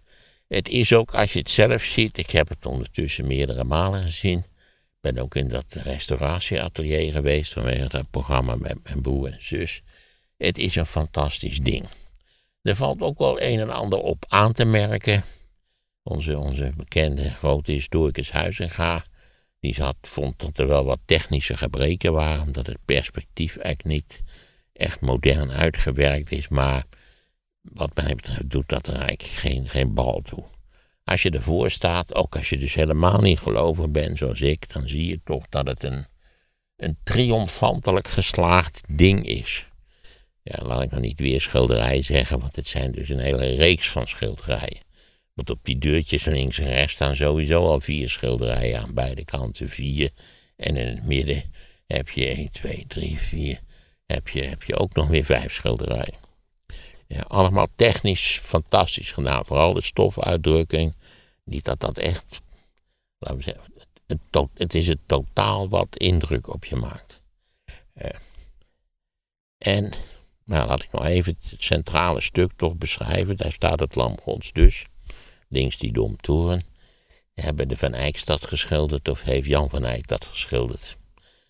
het 0.48 0.70
is 0.70 0.94
ook, 0.94 1.14
als 1.14 1.34
je 1.34 1.40
het 1.40 1.50
zelf 1.50 1.84
ziet, 1.84 2.18
ik 2.18 2.30
heb 2.30 2.50
het 2.50 2.66
ondertussen 2.66 3.28
meerdere 3.28 3.64
malen 3.64 4.02
gezien, 4.02 4.46
ben 5.14 5.24
ook 5.24 5.36
in 5.36 5.48
dat 5.48 5.66
restauratieatelier 5.70 7.12
geweest 7.12 7.54
vanwege 7.54 7.88
dat 7.88 8.10
programma 8.10 8.56
met 8.56 8.78
mijn 8.84 9.02
broer 9.02 9.32
en 9.32 9.38
zus. 9.40 9.82
Het 10.38 10.58
is 10.58 10.76
een 10.76 10.86
fantastisch 10.86 11.60
ding. 11.60 11.86
Er 12.62 12.76
valt 12.76 13.02
ook 13.02 13.18
wel 13.18 13.42
een 13.42 13.60
en 13.60 13.70
ander 13.70 14.00
op 14.00 14.26
aan 14.28 14.54
te 14.54 14.66
merken. 14.66 15.24
Onze, 16.04 16.38
onze 16.38 16.72
bekende 16.76 17.30
grote 17.30 17.72
historicus 17.72 18.32
Huizinga, 18.32 19.06
die 19.60 19.74
zat, 19.74 19.96
vond 20.02 20.40
dat 20.40 20.58
er 20.58 20.68
wel 20.68 20.86
wat 20.86 21.00
technische 21.06 21.58
gebreken 21.58 22.14
waren, 22.14 22.42
omdat 22.42 22.68
het 22.68 22.86
perspectief 22.86 23.58
eigenlijk 23.58 23.84
niet 23.84 24.24
echt 24.74 25.02
modern 25.02 25.52
uitgewerkt 25.52 26.32
is, 26.32 26.48
maar 26.48 26.84
wat 27.62 27.96
mij 27.96 28.16
betreft 28.16 28.50
doet 28.50 28.70
dat 28.70 28.88
er 28.88 28.94
eigenlijk 28.94 29.30
geen, 29.30 29.70
geen 29.70 29.94
bal 29.94 30.22
toe. 30.22 30.44
Als 31.06 31.22
je 31.22 31.30
ervoor 31.30 31.72
staat, 31.72 32.16
ook 32.16 32.36
als 32.36 32.50
je 32.50 32.58
dus 32.58 32.74
helemaal 32.74 33.22
niet 33.22 33.40
gelovig 33.40 33.90
bent 33.90 34.18
zoals 34.18 34.42
ik, 34.42 34.74
dan 34.74 34.88
zie 34.88 35.08
je 35.08 35.20
toch 35.24 35.46
dat 35.50 35.68
het 35.68 35.84
een, 35.84 36.06
een 36.76 36.98
triomfantelijk 37.04 38.08
geslaagd 38.08 38.82
ding 38.88 39.26
is. 39.26 39.68
Ja, 40.42 40.66
laat 40.66 40.82
ik 40.82 40.92
nog 40.92 41.00
niet 41.00 41.20
weer 41.20 41.42
schilderijen 41.42 42.04
zeggen, 42.04 42.40
want 42.40 42.56
het 42.56 42.68
zijn 42.68 42.92
dus 42.92 43.10
een 43.10 43.20
hele 43.20 43.56
reeks 43.56 43.90
van 43.90 44.08
schilderijen. 44.08 44.84
Want 45.34 45.50
op 45.50 45.60
die 45.64 45.78
deurtjes 45.78 46.26
links 46.26 46.60
en 46.60 46.68
rechts 46.68 46.94
staan 46.94 47.16
sowieso 47.16 47.66
al 47.66 47.82
vier 47.82 48.10
schilderijen 48.10 48.80
aan 48.80 48.94
beide 48.94 49.26
kanten, 49.26 49.70
vier. 49.70 50.10
En 50.56 50.78
in 50.78 50.88
het 50.88 51.06
midden 51.06 51.44
heb 51.88 52.10
je 52.10 52.26
1, 52.26 52.52
2, 52.52 52.86
3, 52.88 53.18
4, 53.18 53.60
heb 54.06 54.28
je, 54.28 54.42
heb 54.42 54.64
je 54.64 54.76
ook 54.76 54.94
nog 54.94 55.08
weer 55.08 55.26
vijf 55.26 55.54
schilderijen. 55.54 56.25
Ja, 57.08 57.22
allemaal 57.28 57.68
technisch 57.76 58.40
fantastisch 58.40 59.12
gedaan. 59.12 59.46
Vooral 59.46 59.74
de 59.74 59.82
stofuitdrukking. 59.82 60.96
Niet 61.44 61.66
dat 61.66 61.80
dat 61.80 61.98
echt. 61.98 62.42
Laten 63.18 63.38
we 63.38 63.44
zeggen. 63.44 63.74
Het, 64.08 64.48
het 64.54 64.76
is 64.76 64.88
het 64.88 65.00
totaal 65.06 65.70
wat 65.70 65.98
indruk 65.98 66.54
op 66.54 66.66
je 66.66 66.76
maakt. 66.76 67.22
Uh, 67.96 68.10
en. 69.58 69.92
Nou, 70.44 70.68
laat 70.68 70.84
ik 70.84 70.92
nog 70.92 71.06
even 71.06 71.34
het 71.34 71.56
centrale 71.58 72.22
stuk 72.22 72.52
toch 72.56 72.76
beschrijven. 72.76 73.38
Daar 73.38 73.52
staat 73.52 73.80
het 73.80 73.96
Lam 73.96 74.18
Gods 74.22 74.52
dus. 74.52 74.86
Links 75.48 75.78
die 75.78 75.92
domtoren. 75.92 76.62
Hebben 77.34 77.68
de 77.68 77.78
Van 77.78 77.94
Eyckstad 77.94 78.46
geschilderd 78.46 79.10
of 79.10 79.22
heeft 79.22 79.48
Jan 79.48 79.70
van 79.70 79.86
Eyck 79.86 80.08
dat 80.08 80.26
geschilderd? 80.26 80.98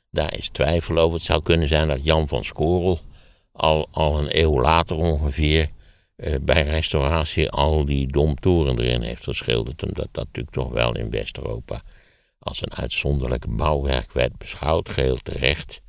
Daar 0.10 0.38
is 0.38 0.50
twijfel 0.50 0.98
over. 0.98 1.14
Het 1.14 1.26
zou 1.26 1.42
kunnen 1.42 1.68
zijn 1.68 1.88
dat 1.88 2.04
Jan 2.04 2.28
van 2.28 2.46
Skorel 2.46 3.00
al, 3.56 3.88
al 3.92 4.20
een 4.20 4.40
eeuw 4.40 4.62
later 4.62 4.96
ongeveer 4.96 5.70
eh, 6.16 6.36
bij 6.42 6.62
restauratie 6.62 7.50
al 7.50 7.86
die 7.86 8.08
domtoren 8.08 8.80
erin 8.80 9.02
heeft 9.02 9.24
geschilderd. 9.24 9.84
Omdat 9.84 10.08
dat 10.12 10.26
natuurlijk 10.26 10.56
toch 10.56 10.70
wel 10.70 10.96
in 10.96 11.10
West-Europa 11.10 11.82
als 12.40 12.62
een 12.62 12.74
uitzonderlijk 12.74 13.56
bouwwerk 13.56 14.12
werd 14.12 14.38
beschouwd, 14.38 14.90
geheel 14.90 15.18
terecht. 15.18 15.82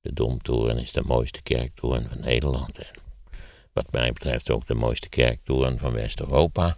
De 0.00 0.12
Domtoren 0.12 0.78
is 0.78 0.92
de 0.92 1.02
mooiste 1.04 1.42
kerktoren 1.42 2.08
van 2.08 2.20
Nederland. 2.20 2.78
En 2.78 2.90
wat 3.72 3.86
mij 3.90 4.12
betreft 4.12 4.50
ook 4.50 4.66
de 4.66 4.74
mooiste 4.74 5.08
kerktoren 5.08 5.78
van 5.78 5.92
West-Europa. 5.92 6.76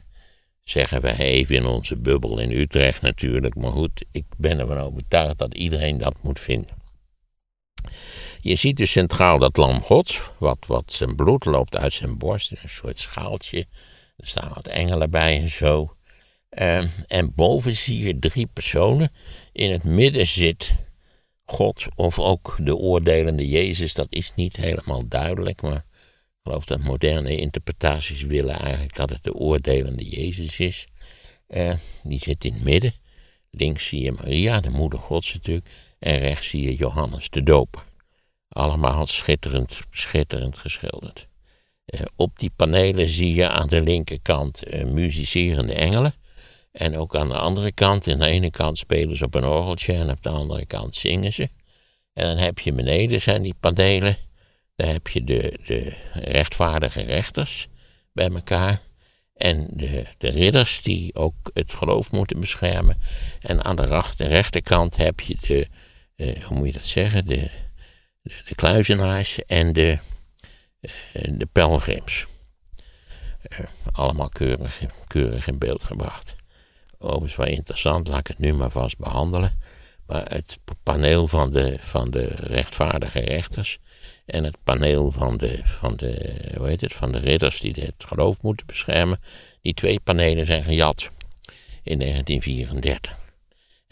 Zeggen 0.62 1.00
we 1.00 1.22
even 1.22 1.56
in 1.56 1.66
onze 1.66 1.96
bubbel 1.96 2.38
in 2.38 2.50
Utrecht 2.50 3.00
natuurlijk. 3.00 3.54
Maar 3.54 3.72
goed, 3.72 4.04
ik 4.10 4.24
ben 4.36 4.58
ervan 4.58 4.78
overtuigd 4.78 5.38
dat 5.38 5.54
iedereen 5.54 5.98
dat 5.98 6.14
moet 6.20 6.40
vinden. 6.40 6.83
Je 8.40 8.56
ziet 8.56 8.76
dus 8.76 8.90
centraal 8.90 9.38
dat 9.38 9.56
lam 9.56 9.82
gods, 9.82 10.20
wat, 10.38 10.58
wat 10.66 10.92
zijn 10.92 11.14
bloed 11.14 11.44
loopt 11.44 11.76
uit 11.76 11.92
zijn 11.92 12.18
borst 12.18 12.50
een 12.50 12.68
soort 12.68 12.98
schaaltje. 12.98 13.66
Er 14.16 14.26
staan 14.26 14.52
wat 14.54 14.66
engelen 14.66 15.10
bij 15.10 15.40
en 15.40 15.50
zo. 15.50 15.96
Ehm, 16.48 16.88
en 17.06 17.34
boven 17.34 17.76
zie 17.76 18.06
je 18.06 18.18
drie 18.18 18.46
personen. 18.46 19.12
In 19.52 19.70
het 19.70 19.84
midden 19.84 20.26
zit 20.26 20.74
God 21.44 21.84
of 21.94 22.18
ook 22.18 22.56
de 22.60 22.76
oordelende 22.76 23.48
Jezus, 23.48 23.94
dat 23.94 24.06
is 24.10 24.32
niet 24.34 24.56
helemaal 24.56 25.08
duidelijk, 25.08 25.62
maar 25.62 25.76
ik 25.76 26.40
geloof 26.42 26.64
dat 26.64 26.80
moderne 26.80 27.36
interpretaties 27.36 28.22
willen 28.22 28.58
eigenlijk 28.58 28.96
dat 28.96 29.10
het 29.10 29.24
de 29.24 29.34
oordelende 29.34 30.04
Jezus 30.04 30.58
is. 30.58 30.86
Uh, 31.48 31.74
die 32.02 32.18
zit 32.18 32.44
in 32.44 32.52
het 32.52 32.62
midden. 32.62 32.92
Links 33.50 33.86
zie 33.86 34.00
je 34.00 34.12
Maria, 34.12 34.60
de 34.60 34.70
moeder 34.70 34.98
Gods 34.98 35.34
natuurlijk, 35.34 35.68
en 36.04 36.18
rechts 36.18 36.48
zie 36.48 36.62
je 36.62 36.74
Johannes 36.74 37.30
de 37.30 37.42
Doper. 37.42 37.82
Allemaal 38.48 39.06
schitterend, 39.06 39.78
schitterend 39.90 40.58
geschilderd. 40.58 41.26
Uh, 41.86 42.00
op 42.16 42.38
die 42.38 42.50
panelen 42.56 43.08
zie 43.08 43.34
je 43.34 43.48
aan 43.48 43.68
de 43.68 43.80
linkerkant 43.80 44.74
uh, 44.74 44.84
muzicerende 44.84 45.74
engelen. 45.74 46.14
En 46.72 46.96
ook 46.96 47.16
aan 47.16 47.28
de 47.28 47.36
andere 47.36 47.72
kant, 47.72 48.08
aan 48.08 48.18
de 48.18 48.26
ene 48.26 48.50
kant 48.50 48.78
spelen 48.78 49.16
ze 49.16 49.24
op 49.24 49.34
een 49.34 49.44
orgeltje 49.44 49.92
en 49.92 50.10
op 50.10 50.22
de 50.22 50.28
andere 50.28 50.66
kant 50.66 50.94
zingen 50.94 51.32
ze. 51.32 51.48
En 52.12 52.24
dan 52.24 52.36
heb 52.36 52.58
je 52.58 52.72
beneden 52.72 53.20
zijn 53.20 53.42
die 53.42 53.54
panelen, 53.60 54.16
daar 54.76 54.92
heb 54.92 55.08
je 55.08 55.24
de, 55.24 55.58
de 55.64 55.92
rechtvaardige 56.12 57.02
rechters 57.02 57.68
bij 58.12 58.28
elkaar. 58.28 58.80
En 59.34 59.68
de, 59.70 60.04
de 60.18 60.30
ridders 60.30 60.82
die 60.82 61.14
ook 61.14 61.50
het 61.54 61.72
geloof 61.72 62.10
moeten 62.10 62.40
beschermen. 62.40 62.96
En 63.40 63.64
aan 63.64 63.76
de, 63.76 64.02
rechterkant 64.16 64.96
heb 64.96 65.20
je 65.20 65.36
de, 65.40 65.68
uh, 66.16 66.42
hoe 66.44 66.56
moet 66.56 66.66
je 66.66 66.72
dat 66.72 66.84
zeggen, 66.84 67.26
de, 67.26 67.50
de, 68.22 68.34
de 68.44 68.54
kluizenaars 68.54 69.44
en 69.44 69.72
de, 69.72 69.98
uh, 70.80 70.90
de 71.38 71.48
pelgrims. 71.52 72.26
Uh, 73.48 73.58
allemaal 73.92 74.28
keurig, 74.28 74.80
keurig 75.06 75.46
in 75.46 75.58
beeld 75.58 75.84
gebracht. 75.84 76.36
Overigens 76.98 77.36
wel 77.36 77.46
interessant, 77.46 78.08
laat 78.08 78.18
ik 78.18 78.26
het 78.26 78.38
nu 78.38 78.54
maar 78.54 78.70
vast 78.70 78.98
behandelen. 78.98 79.58
Maar 80.06 80.24
het 80.28 80.58
paneel 80.82 81.26
van 81.26 81.52
de, 81.52 81.76
van 81.80 82.10
de 82.10 82.24
rechtvaardige 82.26 83.20
rechters 83.20 83.78
en 84.26 84.44
het 84.44 84.56
paneel 84.64 85.12
van 85.12 85.36
de, 85.36 85.60
van, 85.64 85.96
de, 85.96 86.36
hoe 86.56 86.68
heet 86.68 86.80
het, 86.80 86.94
van 86.94 87.12
de 87.12 87.18
ridders 87.18 87.60
die 87.60 87.72
het 87.72 87.94
geloof 87.98 88.42
moeten 88.42 88.66
beschermen, 88.66 89.20
die 89.62 89.74
twee 89.74 90.00
panelen 90.00 90.46
zijn 90.46 90.64
gejat 90.64 91.10
in 91.82 91.98
1934. 91.98 93.23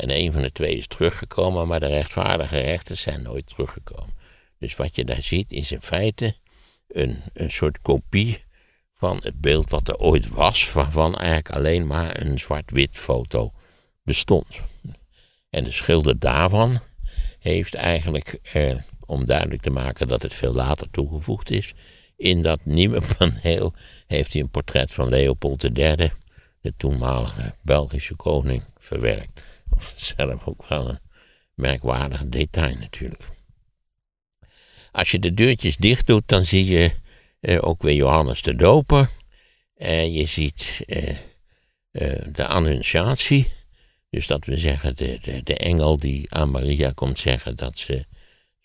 En 0.03 0.11
een 0.11 0.33
van 0.33 0.43
de 0.43 0.53
twee 0.53 0.77
is 0.77 0.87
teruggekomen, 0.87 1.67
maar 1.67 1.81
de 1.81 1.87
rechtvaardige 1.87 2.61
rechters 2.61 3.01
zijn 3.01 3.23
nooit 3.23 3.47
teruggekomen. 3.47 4.15
Dus 4.59 4.77
wat 4.77 4.97
je 4.97 5.05
daar 5.05 5.23
ziet 5.23 5.53
is 5.53 5.73
in 5.73 5.83
feite 5.83 6.35
een, 6.89 7.17
een 7.33 7.51
soort 7.51 7.83
kopie 7.83 8.45
van 8.97 9.21
het 9.23 9.41
beeld 9.41 9.71
wat 9.71 9.89
er 9.89 9.97
ooit 9.97 10.29
was, 10.29 10.73
waarvan 10.73 11.17
eigenlijk 11.17 11.51
alleen 11.51 11.87
maar 11.87 12.21
een 12.21 12.39
zwart-wit 12.39 12.97
foto 12.97 13.53
bestond. 14.03 14.47
En 15.51 15.65
de 15.65 15.73
schilder 15.73 16.19
daarvan 16.19 16.81
heeft 17.39 17.75
eigenlijk, 17.75 18.39
eh, 18.53 18.75
om 19.07 19.25
duidelijk 19.25 19.63
te 19.63 19.71
maken 19.71 20.09
dat 20.09 20.23
het 20.23 20.35
veel 20.35 20.53
later 20.53 20.91
toegevoegd 20.91 21.51
is, 21.51 21.75
in 22.17 22.43
dat 22.43 22.65
nieuwe 22.65 23.03
paneel 23.19 23.75
heeft 24.07 24.33
hij 24.33 24.43
een 24.43 24.51
portret 24.51 24.93
van 24.93 25.09
Leopold 25.09 25.79
III, 25.79 26.11
de 26.61 26.75
toenmalige 26.77 27.55
Belgische 27.61 28.17
koning, 28.17 28.63
verwerkt. 28.79 29.52
Zelf 29.97 30.47
ook 30.47 30.69
wel 30.69 30.89
een 30.89 30.99
merkwaardig 31.55 32.23
detail 32.27 32.77
natuurlijk. 32.77 33.23
Als 34.93 35.11
je 35.11 35.19
de 35.19 35.35
deurtjes 35.35 35.77
dicht 35.77 36.07
doet, 36.07 36.23
dan 36.27 36.45
zie 36.45 36.65
je 36.65 36.93
uh, 37.41 37.59
ook 37.61 37.83
weer 37.83 37.95
Johannes 37.95 38.43
de 38.43 38.55
Doper. 38.57 39.09
En 39.77 40.13
je 40.13 40.27
ziet 40.27 40.83
uh, 40.87 41.09
uh, 41.93 42.21
de 42.33 42.47
annunciatie. 42.47 43.49
Dus 44.11 44.27
dat 44.27 44.45
we 44.45 44.57
zeggen, 44.57 44.97
de, 44.97 45.19
de, 45.23 45.43
de 45.43 45.57
engel 45.57 45.97
die 45.97 46.35
aan 46.35 46.51
Maria 46.51 46.93
komt 46.95 47.19
zeggen 47.19 47.57
dat 47.57 47.79
ze 47.79 48.05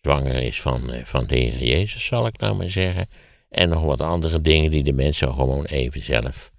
zwanger 0.02 0.36
is 0.36 0.62
van, 0.62 0.92
van 1.04 1.28
de 1.28 1.36
Heer 1.36 1.64
Jezus, 1.64 2.06
zal 2.06 2.28
ik 2.28 2.40
nou 2.40 2.56
maar 2.56 2.70
zeggen. 2.70 3.10
En 3.50 3.70
nog 3.70 3.82
wat 3.82 4.02
andere 4.02 4.42
dingen 4.42 4.72
die 4.72 4.84
de 4.84 4.94
mensen 4.94 5.34
gewoon 5.34 5.66
even 5.66 6.02
zelf 6.02 6.52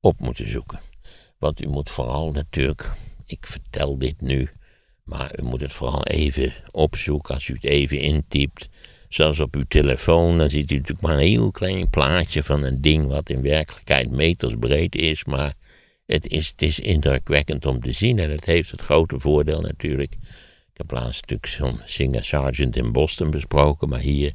op 0.00 0.20
moeten 0.20 0.50
zoeken. 0.50 0.80
Want 1.38 1.64
u 1.64 1.68
moet 1.68 1.90
vooral 1.90 2.30
natuurlijk, 2.30 2.90
ik 3.26 3.46
vertel 3.46 3.98
dit 3.98 4.20
nu, 4.20 4.48
maar 5.04 5.38
u 5.40 5.42
moet 5.42 5.60
het 5.60 5.72
vooral 5.72 6.04
even 6.04 6.52
opzoeken 6.70 7.34
als 7.34 7.48
u 7.48 7.54
het 7.54 7.64
even 7.64 7.98
intypt. 7.98 8.68
Zelfs 9.08 9.40
op 9.40 9.54
uw 9.54 9.64
telefoon, 9.68 10.38
dan 10.38 10.50
ziet 10.50 10.70
u 10.70 10.74
natuurlijk 10.74 11.06
maar 11.06 11.12
een 11.12 11.26
heel 11.26 11.50
klein 11.50 11.90
plaatje 11.90 12.42
van 12.42 12.62
een 12.62 12.80
ding 12.80 13.06
wat 13.06 13.30
in 13.30 13.42
werkelijkheid 13.42 14.10
meters 14.10 14.54
breed 14.58 14.94
is. 14.94 15.24
Maar 15.24 15.54
het 16.06 16.28
is, 16.28 16.48
het 16.48 16.62
is 16.62 16.78
indrukwekkend 16.78 17.66
om 17.66 17.80
te 17.80 17.92
zien 17.92 18.18
en 18.18 18.30
het 18.30 18.44
heeft 18.44 18.70
het 18.70 18.80
grote 18.80 19.20
voordeel 19.20 19.60
natuurlijk. 19.60 20.12
Ik 20.72 20.82
heb 20.82 20.90
laatst 20.90 21.20
natuurlijk 21.20 21.46
zo'n 21.46 21.80
Singer 21.84 22.24
Sergeant 22.24 22.76
in 22.76 22.92
Boston 22.92 23.30
besproken, 23.30 23.88
maar 23.88 24.00
hier, 24.00 24.32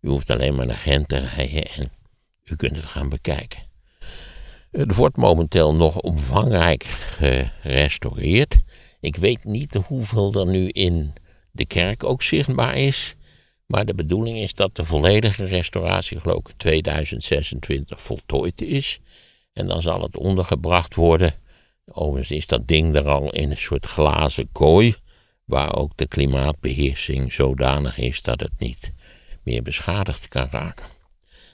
u 0.00 0.08
hoeft 0.08 0.30
alleen 0.30 0.54
maar 0.54 0.66
naar 0.66 0.76
Gent 0.76 1.08
te 1.08 1.18
rijden 1.18 1.64
en 1.64 1.90
u 2.44 2.56
kunt 2.56 2.76
het 2.76 2.84
gaan 2.84 3.08
bekijken. 3.08 3.73
Het 4.76 4.94
wordt 4.94 5.16
momenteel 5.16 5.74
nog 5.74 6.00
omvangrijk 6.00 6.82
gerestaureerd. 6.82 8.56
Ik 9.00 9.16
weet 9.16 9.44
niet 9.44 9.74
hoeveel 9.74 10.34
er 10.34 10.46
nu 10.46 10.68
in 10.68 11.12
de 11.50 11.66
kerk 11.66 12.04
ook 12.04 12.22
zichtbaar 12.22 12.76
is. 12.76 13.14
Maar 13.66 13.84
de 13.84 13.94
bedoeling 13.94 14.38
is 14.38 14.54
dat 14.54 14.76
de 14.76 14.84
volledige 14.84 15.44
restauratie, 15.44 16.20
geloof 16.20 16.38
ik, 16.38 16.54
2026 16.56 18.00
voltooid 18.00 18.62
is. 18.62 19.00
En 19.52 19.66
dan 19.66 19.82
zal 19.82 20.02
het 20.02 20.16
ondergebracht 20.16 20.94
worden. 20.94 21.32
Overigens 21.86 22.38
is 22.38 22.46
dat 22.46 22.68
ding 22.68 22.94
er 22.94 23.08
al 23.08 23.32
in 23.32 23.50
een 23.50 23.56
soort 23.56 23.86
glazen 23.86 24.48
kooi. 24.52 24.94
Waar 25.44 25.76
ook 25.76 25.96
de 25.96 26.08
klimaatbeheersing 26.08 27.32
zodanig 27.32 27.98
is 27.98 28.22
dat 28.22 28.40
het 28.40 28.52
niet 28.58 28.92
meer 29.42 29.62
beschadigd 29.62 30.28
kan 30.28 30.48
raken. 30.50 30.86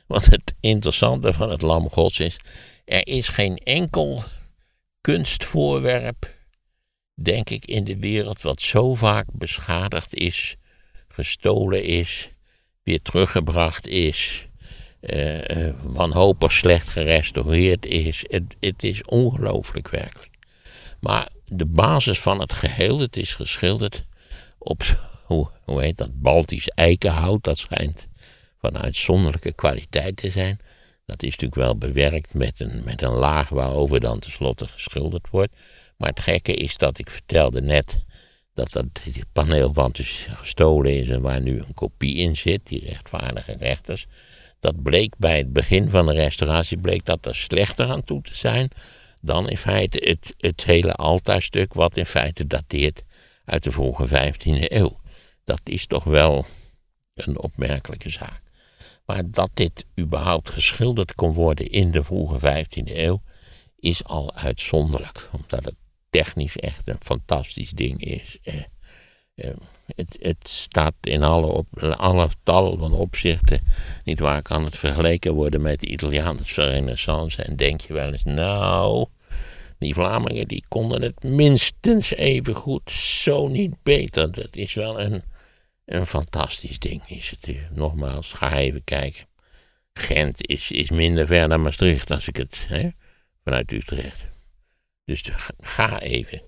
Want 0.07 0.27
het 0.27 0.55
interessante 0.61 1.33
van 1.33 1.51
het 1.51 1.63
Lam 1.63 1.91
Gods 1.91 2.21
is. 2.21 2.39
Er 2.91 3.07
is 3.07 3.29
geen 3.29 3.57
enkel 3.57 4.23
kunstvoorwerp, 5.01 6.35
denk 7.15 7.51
ik, 7.51 7.65
in 7.65 7.85
de 7.85 7.99
wereld 7.99 8.41
wat 8.41 8.61
zo 8.61 8.95
vaak 8.95 9.27
beschadigd 9.33 10.15
is 10.15 10.57
gestolen 11.09 11.85
is, 11.85 12.31
weer 12.83 13.03
teruggebracht 13.03 13.87
is, 13.87 14.47
uh, 15.01 15.39
wanhopig 15.83 16.53
slecht 16.53 16.89
gerestaureerd 16.89 17.87
is. 17.87 18.25
Het, 18.29 18.57
het 18.61 18.83
is 18.83 19.05
ongelooflijk 19.05 19.89
werkelijk. 19.89 20.35
Maar 21.01 21.29
de 21.45 21.67
basis 21.67 22.19
van 22.19 22.41
het 22.41 22.53
geheel, 22.53 22.99
het 22.99 23.17
is 23.17 23.35
geschilderd 23.35 24.05
op, 24.59 24.83
hoe, 25.31 25.51
hoe 25.65 25.83
heet 25.83 25.97
dat, 25.97 26.21
Baltisch 26.21 26.69
eikenhout. 26.69 27.45
Dat 27.45 27.59
schijnt 27.59 28.07
van 28.59 28.79
uitzonderlijke 28.79 29.53
kwaliteit 29.53 30.17
te 30.17 30.31
zijn. 30.31 30.61
Dat 31.11 31.23
is 31.23 31.31
natuurlijk 31.31 31.55
wel 31.55 31.77
bewerkt 31.77 32.35
met 32.35 32.61
een, 32.61 32.83
met 32.85 33.03
een 33.03 33.13
laag 33.13 33.49
waarover 33.49 34.01
dan 34.01 34.19
tenslotte 34.19 34.67
geschilderd 34.67 35.31
wordt. 35.31 35.53
Maar 35.97 36.09
het 36.09 36.21
gekke 36.21 36.55
is 36.55 36.77
dat 36.77 36.99
ik 36.99 37.11
vertelde 37.11 37.63
net 37.63 38.05
dat 38.55 38.73
dat 38.73 38.87
paneelwand 39.33 39.97
dus 39.97 40.27
gestolen 40.29 40.99
is 40.99 41.09
en 41.09 41.21
waar 41.21 41.41
nu 41.41 41.59
een 41.59 41.75
kopie 41.75 42.17
in 42.17 42.37
zit, 42.37 42.61
die 42.65 42.85
rechtvaardige 42.87 43.57
rechters. 43.59 44.07
Dat 44.61 44.83
bleek 44.83 45.15
bij 45.19 45.39
het 45.39 45.53
begin 45.53 45.91
van 45.91 46.07
de 46.07 46.13
restauratie 46.13 46.79
bleek 46.79 47.05
dat 47.05 47.27
er 47.27 47.37
slechter 47.37 47.87
aan 47.87 48.05
toe 48.05 48.23
te 48.23 48.37
zijn 48.37 48.69
dan 49.21 49.49
in 49.49 49.59
feite 49.59 49.99
het, 50.05 50.35
het 50.39 50.65
hele 50.65 50.95
altaarstuk, 50.95 51.75
wat 51.75 51.97
in 51.97 52.07
feite 52.07 52.47
dateert 52.47 53.03
uit 53.45 53.63
de 53.63 53.71
vroege 53.71 54.09
15e 54.09 54.73
eeuw. 54.73 55.01
Dat 55.45 55.61
is 55.65 55.87
toch 55.87 56.05
wel 56.05 56.47
een 57.15 57.39
opmerkelijke 57.39 58.11
zaak. 58.11 58.50
Maar 59.11 59.31
dat 59.31 59.51
dit 59.55 59.87
überhaupt 59.99 60.51
geschilderd 60.51 61.15
kon 61.15 61.33
worden 61.33 61.71
in 61.71 61.91
de 61.91 62.05
vroege 62.05 62.39
15e 62.39 62.97
eeuw, 62.97 63.23
is 63.79 64.05
al 64.05 64.35
uitzonderlijk. 64.35 65.31
Omdat 65.33 65.65
het 65.65 65.75
technisch 66.11 66.57
echt 66.57 66.89
een 66.89 66.97
fantastisch 66.99 67.71
ding 67.71 68.05
is. 68.05 68.39
Eh, 68.43 69.51
het, 69.95 70.17
het, 70.21 70.49
staat 70.49 70.95
in 71.01 71.23
alle, 71.23 71.47
op, 71.47 71.67
tal 72.43 72.79
van 72.79 72.93
opzichten, 72.93 73.61
niet 74.05 74.21
waar, 74.21 74.43
kan 74.43 74.65
het 74.65 74.79
vergeleken 74.79 75.35
worden 75.35 75.63
met 75.63 75.81
de 75.81 75.87
Italiaanse 75.87 76.65
renaissance. 76.65 77.43
En 77.43 77.57
denk 77.57 77.81
je 77.81 77.93
wel 77.93 78.13
eens, 78.13 78.25
nou, 78.25 79.07
die 79.79 79.95
Vlamingen 79.95 80.49
die 80.49 80.65
konden 80.69 81.03
het 81.03 81.23
minstens 81.23 82.15
even 82.15 82.55
goed, 82.55 82.91
zo 82.91 83.49
niet 83.49 83.83
beter. 83.83 84.33
Dat 84.33 84.57
is 84.57 84.75
wel 84.75 85.01
een, 85.01 85.23
een 85.91 86.07
fantastisch 86.07 86.79
ding, 86.79 87.09
is 87.09 87.31
het. 87.31 87.57
Nogmaals, 87.71 88.33
ga 88.33 88.57
even 88.57 88.85
kijken. 88.85 89.25
Gent 89.93 90.47
is, 90.47 90.71
is 90.71 90.91
minder 90.91 91.27
ver 91.27 91.49
dan 91.49 91.63
Maastricht 91.63 92.11
als 92.11 92.29
ik 92.29 92.37
het, 92.37 92.57
hè, 92.69 92.89
vanuit 93.45 93.73
Utrecht. 93.73 94.25
Dus 95.05 95.23
ga 95.59 96.01
even. 96.01 96.43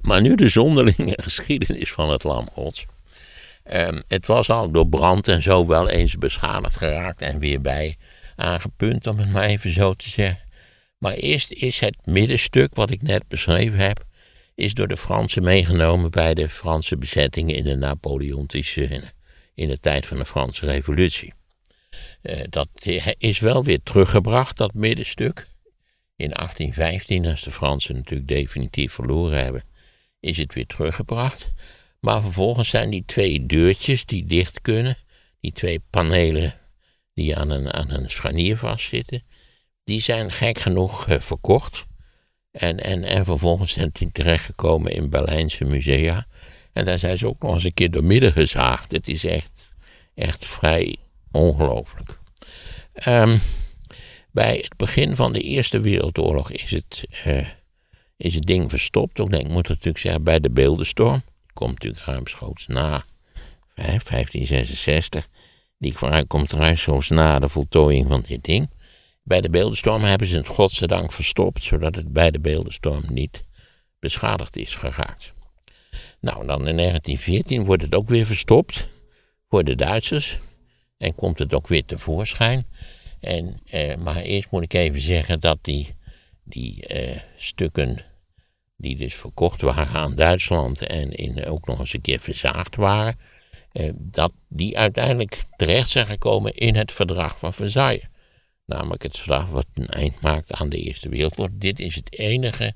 Maar 0.00 0.20
nu 0.20 0.34
de 0.34 0.48
zonderlinge 0.48 1.18
geschiedenis 1.22 1.92
van 1.92 2.10
het 2.10 2.24
Lam 2.24 2.48
Gods. 2.52 2.86
Um, 3.72 4.02
het 4.08 4.26
was 4.26 4.50
al 4.50 4.70
door 4.70 4.88
brand 4.88 5.28
en 5.28 5.42
zo 5.42 5.66
wel 5.66 5.88
eens 5.88 6.18
beschadigd 6.18 6.76
geraakt 6.76 7.22
en 7.22 7.38
weer 7.38 7.60
bij 7.60 7.96
aangepunt, 8.36 9.06
om 9.06 9.18
het 9.18 9.32
maar 9.32 9.44
even 9.44 9.72
zo 9.72 9.94
te 9.94 10.10
zeggen. 10.10 10.48
Maar 10.98 11.12
eerst 11.12 11.52
is 11.52 11.80
het 11.80 11.96
middenstuk, 12.04 12.74
wat 12.74 12.90
ik 12.90 13.02
net 13.02 13.28
beschreven 13.28 13.78
heb, 13.78 14.04
is 14.54 14.74
door 14.74 14.88
de 14.88 14.96
Fransen 14.96 15.42
meegenomen 15.42 16.10
bij 16.10 16.34
de 16.34 16.48
Franse 16.48 16.96
bezettingen 16.96 17.54
in 17.54 17.64
de 17.64 17.76
Napoleontische, 17.76 19.02
in 19.54 19.68
de 19.68 19.78
tijd 19.78 20.06
van 20.06 20.18
de 20.18 20.24
Franse 20.24 20.66
Revolutie. 20.66 21.32
Uh, 22.22 22.40
dat 22.50 22.68
is 23.18 23.38
wel 23.38 23.64
weer 23.64 23.82
teruggebracht, 23.82 24.56
dat 24.56 24.74
middenstuk. 24.74 25.48
In 26.16 26.30
1815, 26.30 27.26
als 27.26 27.42
de 27.42 27.50
Fransen 27.50 27.94
natuurlijk 27.94 28.28
definitief 28.28 28.92
verloren 28.92 29.44
hebben, 29.44 29.62
is 30.20 30.36
het 30.36 30.54
weer 30.54 30.66
teruggebracht. 30.66 31.50
Maar 32.00 32.22
vervolgens 32.22 32.68
zijn 32.68 32.90
die 32.90 33.02
twee 33.06 33.46
deurtjes 33.46 34.06
die 34.06 34.26
dicht 34.26 34.60
kunnen, 34.60 34.96
die 35.40 35.52
twee 35.52 35.82
panelen 35.90 36.54
die 37.14 37.36
aan 37.36 37.50
een, 37.50 37.72
aan 37.72 37.90
een 37.90 38.10
scharnier 38.10 38.56
vastzitten, 38.56 39.22
die 39.84 40.00
zijn 40.00 40.32
gek 40.32 40.58
genoeg 40.58 41.08
uh, 41.08 41.20
verkocht. 41.20 41.84
En, 42.54 42.80
en, 42.80 43.04
en 43.04 43.24
vervolgens 43.24 43.72
zijn 43.72 43.90
die 43.92 44.12
terechtgekomen 44.12 44.92
in 44.92 45.10
Berlijnse 45.10 45.64
musea. 45.64 46.26
En 46.72 46.84
daar 46.84 46.98
zijn 46.98 47.18
ze 47.18 47.26
ook 47.26 47.42
nog 47.42 47.54
eens 47.54 47.64
een 47.64 47.74
keer 47.74 47.90
door 47.90 48.04
midden 48.04 48.32
gezaagd. 48.32 48.92
Het 48.92 49.08
is 49.08 49.24
echt, 49.24 49.50
echt 50.14 50.46
vrij 50.46 50.96
ongelooflijk. 51.30 52.18
Um, 53.08 53.40
bij 54.30 54.56
het 54.56 54.76
begin 54.76 55.16
van 55.16 55.32
de 55.32 55.40
Eerste 55.40 55.80
Wereldoorlog 55.80 56.50
is 56.50 56.70
het, 56.70 57.04
uh, 57.26 57.48
is 58.16 58.34
het 58.34 58.46
ding 58.46 58.70
verstopt. 58.70 59.20
Ook 59.20 59.30
denk 59.30 59.46
ik 59.46 59.52
moet 59.52 59.68
natuurlijk 59.68 59.98
zeggen 59.98 60.22
bij 60.22 60.40
de 60.40 60.50
beeldenstorm. 60.50 61.22
Komt 61.52 61.72
natuurlijk 61.72 62.04
ruimschoots 62.04 62.66
na 62.66 63.04
1566. 63.74 65.28
Die 65.78 65.94
komt 66.26 66.52
ruimschoots 66.52 67.08
na 67.08 67.38
de 67.38 67.48
voltooiing 67.48 68.06
van 68.08 68.24
dit 68.26 68.44
ding. 68.44 68.70
Bij 69.26 69.40
de 69.40 69.50
beeldenstorm 69.50 70.02
hebben 70.02 70.26
ze 70.26 70.36
het 70.36 70.46
godzijdank 70.46 71.12
verstopt, 71.12 71.62
zodat 71.62 71.94
het 71.94 72.12
bij 72.12 72.30
de 72.30 72.40
beeldenstorm 72.40 73.04
niet 73.08 73.44
beschadigd 73.98 74.56
is 74.56 74.74
geraakt. 74.74 75.34
Nou, 76.20 76.46
dan 76.46 76.68
in 76.68 76.76
1914 76.76 77.64
wordt 77.64 77.82
het 77.82 77.94
ook 77.94 78.08
weer 78.08 78.26
verstopt 78.26 78.88
voor 79.48 79.64
de 79.64 79.74
Duitsers. 79.74 80.38
En 80.96 81.14
komt 81.14 81.38
het 81.38 81.54
ook 81.54 81.68
weer 81.68 81.84
tevoorschijn. 81.84 82.66
En, 83.20 83.56
eh, 83.64 83.96
maar 83.96 84.16
eerst 84.16 84.50
moet 84.50 84.62
ik 84.62 84.72
even 84.72 85.00
zeggen 85.00 85.40
dat 85.40 85.58
die, 85.62 85.96
die 86.42 86.86
eh, 86.86 87.20
stukken 87.36 88.04
die 88.76 88.96
dus 88.96 89.14
verkocht 89.14 89.60
waren 89.60 89.94
aan 89.94 90.14
Duitsland 90.14 90.86
en 90.86 91.12
in, 91.12 91.46
ook 91.46 91.66
nog 91.66 91.78
eens 91.78 91.92
een 91.92 92.00
keer 92.00 92.20
verzaagd 92.20 92.76
waren, 92.76 93.18
eh, 93.72 93.90
dat 93.94 94.32
die 94.48 94.78
uiteindelijk 94.78 95.42
terecht 95.56 95.88
zijn 95.88 96.06
gekomen 96.06 96.54
in 96.54 96.76
het 96.76 96.92
verdrag 96.92 97.38
van 97.38 97.52
Versailles. 97.52 98.06
Namelijk 98.64 99.02
het 99.02 99.16
verdrag 99.18 99.48
wat 99.48 99.66
een 99.74 99.88
eind 99.88 100.20
maakt 100.20 100.52
aan 100.52 100.68
de 100.68 100.78
Eerste 100.78 101.08
Wereldoorlog. 101.08 101.56
Dit 101.58 101.80
is 101.80 101.94
het 101.94 102.12
enige 102.12 102.74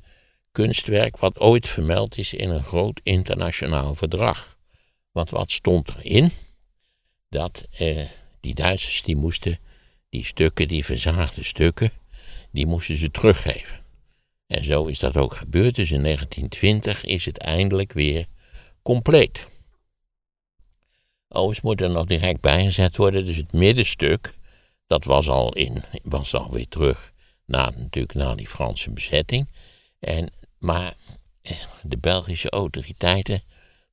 kunstwerk 0.52 1.16
wat 1.16 1.40
ooit 1.40 1.66
vermeld 1.66 2.18
is 2.18 2.34
in 2.34 2.50
een 2.50 2.64
groot 2.64 3.00
internationaal 3.02 3.94
verdrag. 3.94 4.56
Want 5.10 5.30
wat 5.30 5.50
stond 5.50 5.88
erin? 5.96 6.30
Dat 7.28 7.68
eh, 7.70 8.06
die 8.40 8.54
Duitsers 8.54 9.02
die 9.02 9.16
moesten 9.16 9.58
die 10.10 10.24
stukken, 10.24 10.68
die 10.68 10.84
verzaagde 10.84 11.44
stukken, 11.44 11.90
die 12.50 12.66
moesten 12.66 12.96
ze 12.96 13.10
teruggeven. 13.10 13.80
En 14.46 14.64
zo 14.64 14.86
is 14.86 14.98
dat 14.98 15.16
ook 15.16 15.34
gebeurd. 15.34 15.74
Dus 15.74 15.90
in 15.90 16.02
1920 16.02 17.04
is 17.04 17.24
het 17.24 17.38
eindelijk 17.38 17.92
weer 17.92 18.26
compleet. 18.82 19.46
Overigens 21.28 21.60
moet 21.60 21.80
er 21.80 21.90
nog 21.90 22.04
direct 22.04 22.40
bijgezet 22.40 22.96
worden. 22.96 23.24
Dus 23.24 23.36
het 23.36 23.52
middenstuk, 23.52 24.34
dat 24.88 25.04
was 25.04 25.28
al, 25.28 25.52
in, 25.52 25.82
was 26.02 26.34
al 26.34 26.50
weer 26.50 26.68
terug 26.68 27.12
na, 27.44 27.70
natuurlijk 27.76 28.14
na 28.14 28.34
die 28.34 28.46
Franse 28.46 28.90
bezetting. 28.90 29.48
En, 29.98 30.30
maar 30.58 30.94
eh, 31.42 31.56
de 31.82 31.98
Belgische 31.98 32.50
autoriteiten, 32.50 33.42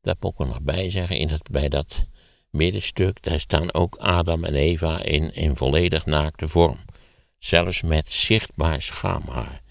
daar 0.01 0.15
moet 0.19 0.31
ik 0.31 0.39
er 0.39 0.47
nog 0.47 0.61
bij 0.61 0.89
zeggen, 0.89 1.17
in 1.17 1.27
dat, 1.27 1.49
bij 1.51 1.69
dat 1.69 2.05
middenstuk, 2.49 3.23
daar 3.23 3.39
staan 3.39 3.73
ook 3.73 3.95
Adam 3.95 4.43
en 4.43 4.55
Eva 4.55 5.01
in, 5.01 5.33
in 5.33 5.55
volledig 5.55 6.05
naakte 6.05 6.47
vorm. 6.47 6.77
Zelfs 7.37 7.81
met 7.81 8.11
zichtbaar 8.11 8.81
schaamhaar. 8.81 9.61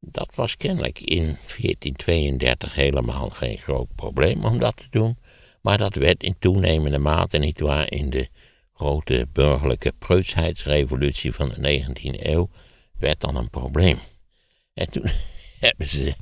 Dat 0.00 0.34
was 0.34 0.56
kennelijk 0.56 1.00
in 1.00 1.24
1432 1.24 2.74
helemaal 2.74 3.30
geen 3.30 3.58
groot 3.58 3.94
probleem 3.94 4.44
om 4.44 4.58
dat 4.58 4.76
te 4.76 4.86
doen. 4.90 5.18
Maar 5.60 5.78
dat 5.78 5.94
werd 5.94 6.22
in 6.22 6.36
toenemende 6.38 6.98
mate, 6.98 7.38
niet 7.38 7.60
waar, 7.60 7.90
in 7.90 8.10
de 8.10 8.28
grote 8.74 9.28
burgerlijke 9.32 9.92
preutsheidsrevolutie 9.98 11.32
van 11.32 11.48
de 11.48 11.82
19e 11.82 12.26
eeuw, 12.26 12.50
werd 12.98 13.20
dan 13.20 13.36
een 13.36 13.50
probleem. 13.50 13.98
En 14.74 14.90
toen 14.90 15.04
hebben 15.60 15.86
ze 15.86 16.14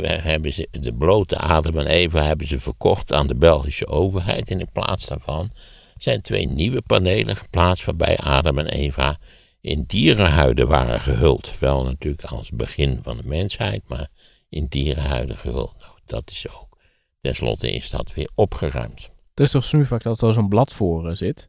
hebben 0.00 0.52
ze 0.52 0.68
de 0.70 0.94
blote 0.94 1.38
Adam 1.38 1.78
en 1.78 1.86
Eva 1.86 2.22
hebben 2.22 2.46
ze 2.46 2.60
verkocht 2.60 3.12
aan 3.12 3.26
de 3.26 3.34
Belgische 3.34 3.86
overheid. 3.86 4.50
En 4.50 4.60
in 4.60 4.72
plaats 4.72 5.06
daarvan 5.06 5.50
zijn 5.98 6.20
twee 6.20 6.48
nieuwe 6.48 6.82
panelen 6.82 7.36
geplaatst 7.36 7.84
waarbij 7.84 8.18
Adam 8.18 8.58
en 8.58 8.66
Eva 8.66 9.18
in 9.60 9.84
dierenhuiden 9.86 10.68
waren 10.68 11.00
gehuld. 11.00 11.58
Wel 11.58 11.84
natuurlijk 11.84 12.24
als 12.24 12.50
begin 12.50 13.00
van 13.02 13.16
de 13.16 13.26
mensheid, 13.26 13.88
maar 13.88 14.08
in 14.48 14.66
dierenhuiden 14.68 15.36
gehuld. 15.36 15.74
Nou, 15.78 15.92
dat 16.06 16.30
is 16.30 16.46
ook. 16.48 16.78
Ten 17.20 17.34
slotte 17.34 17.72
is 17.72 17.90
dat 17.90 18.14
weer 18.14 18.30
opgeruimd. 18.34 19.10
Het 19.34 19.40
is 19.40 19.50
toch 19.50 19.86
vaak 19.86 20.02
dat 20.02 20.22
er 20.22 20.32
zo'n 20.32 20.48
blad 20.48 20.72
voor 20.72 21.08
eh, 21.08 21.16
zit? 21.16 21.48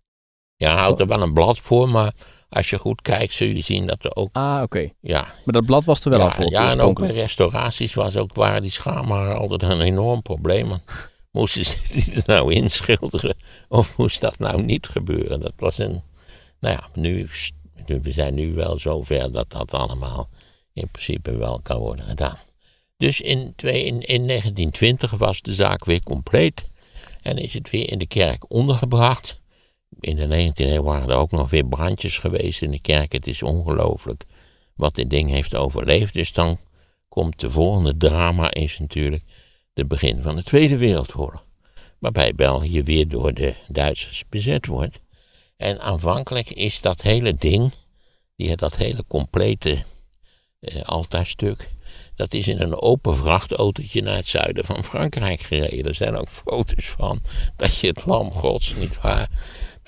Ja, 0.62 0.78
houdt 0.78 1.00
er 1.00 1.08
wel 1.08 1.22
een 1.22 1.34
blad 1.34 1.60
voor, 1.60 1.90
maar 1.90 2.14
als 2.50 2.70
je 2.70 2.78
goed 2.78 3.02
kijkt, 3.02 3.34
zul 3.34 3.48
je 3.48 3.62
zien 3.62 3.88
dat 3.88 4.04
er 4.04 4.16
ook. 4.16 4.30
Ah, 4.32 4.62
oké. 4.64 4.90
Ja. 5.00 5.22
Maar 5.22 5.54
dat 5.54 5.66
blad 5.66 5.86
was 5.86 6.04
er 6.04 6.10
wel 6.10 6.20
ja, 6.20 6.26
al 6.26 6.32
voor. 6.32 6.52
Ja, 6.52 6.72
en 6.72 6.80
ook 6.80 7.00
bij 7.00 7.12
restauraties 7.12 7.94
was 7.94 8.18
ook, 8.18 8.36
waren 8.36 8.62
die 8.62 8.72
schaamharen 8.72 9.38
altijd 9.38 9.64
een 9.64 9.82
enorm 9.82 10.22
probleem. 10.22 10.72
Moesten 11.32 11.66
ze 11.66 11.78
die 11.92 12.14
er 12.14 12.24
nou 12.26 12.54
inschilderen 12.54 13.36
of 13.70 13.98
moest 13.98 14.22
dat 14.22 14.40
nou 14.40 14.62
niet 14.64 14.88
gebeuren? 14.88 15.40
Dat 15.40 15.54
was 15.58 15.78
een. 15.78 16.02
Nou 16.60 16.76
ja, 16.76 17.02
nu, 17.02 17.30
we 17.86 18.12
zijn 18.12 18.34
nu 18.34 18.54
wel 18.54 18.80
zover 18.80 19.32
dat 19.32 19.50
dat 19.50 19.72
allemaal 19.72 20.30
in 20.74 20.88
principe 20.92 21.38
wel 21.38 21.60
kan 21.62 21.80
worden 21.80 22.06
gedaan. 22.06 22.40
Dus 22.98 23.22
in, 23.22 23.54
twee, 23.56 23.86
in, 23.86 24.02
in 24.02 24.28
1920 24.28 25.12
was 25.12 25.42
de 25.42 25.54
zaak 25.54 25.86
weer 25.86 26.04
compleet 26.04 26.70
en 27.22 27.38
is 27.38 27.54
het 27.54 27.70
weer 27.70 27.92
in 27.92 27.98
de 27.98 28.08
kerk 28.08 28.52
ondergebracht 28.52 29.41
in 30.00 30.16
de 30.16 30.52
19e 30.52 30.54
eeuw 30.56 30.84
waren 30.84 31.10
er 31.10 31.16
ook 31.16 31.32
nog 31.32 31.50
weer 31.50 31.66
brandjes 31.66 32.18
geweest 32.18 32.62
in 32.62 32.72
de 32.72 32.80
kerk. 32.80 33.12
Het 33.12 33.28
is 33.28 33.44
ongelooflijk 33.44 34.24
wat 34.76 34.96
dit 34.96 35.10
ding 35.10 35.30
heeft 35.30 35.56
overleefd. 35.56 36.14
Dus 36.14 36.34
dan 36.34 36.60
komt 37.10 37.40
de 37.40 37.50
volgende 37.50 37.98
drama 37.98 38.52
is 38.52 38.80
natuurlijk 38.80 39.24
het 39.74 39.88
begin 39.88 40.22
van 40.22 40.36
de 40.36 40.44
Tweede 40.44 40.78
Wereldoorlog. 40.78 41.46
Waarbij 42.00 42.36
België 42.36 42.84
weer 42.84 43.08
door 43.08 43.34
de 43.34 43.54
Duitsers 43.68 44.24
bezet 44.30 44.66
wordt. 44.66 45.00
En 45.58 45.80
aanvankelijk 45.80 46.50
is 46.50 46.82
dat 46.82 47.02
hele 47.02 47.36
ding, 47.36 47.72
die, 48.36 48.56
dat 48.56 48.76
hele 48.76 49.04
complete 49.08 49.84
eh, 50.60 50.82
altaarstuk, 50.82 51.70
dat 52.16 52.34
is 52.34 52.48
in 52.48 52.62
een 52.62 52.82
open 52.82 53.16
vrachtautootje 53.16 54.02
naar 54.02 54.16
het 54.16 54.28
zuiden 54.28 54.66
van 54.66 54.84
Frankrijk 54.84 55.40
gereden. 55.40 55.86
Er 55.86 55.96
zijn 55.96 56.16
ook 56.16 56.30
foto's 56.30 56.86
van 56.86 57.22
dat 57.56 57.78
je 57.78 57.88
het 57.88 58.06
lam 58.06 58.32
gods, 58.32 58.76
niet 58.76 59.02
waar, 59.02 59.30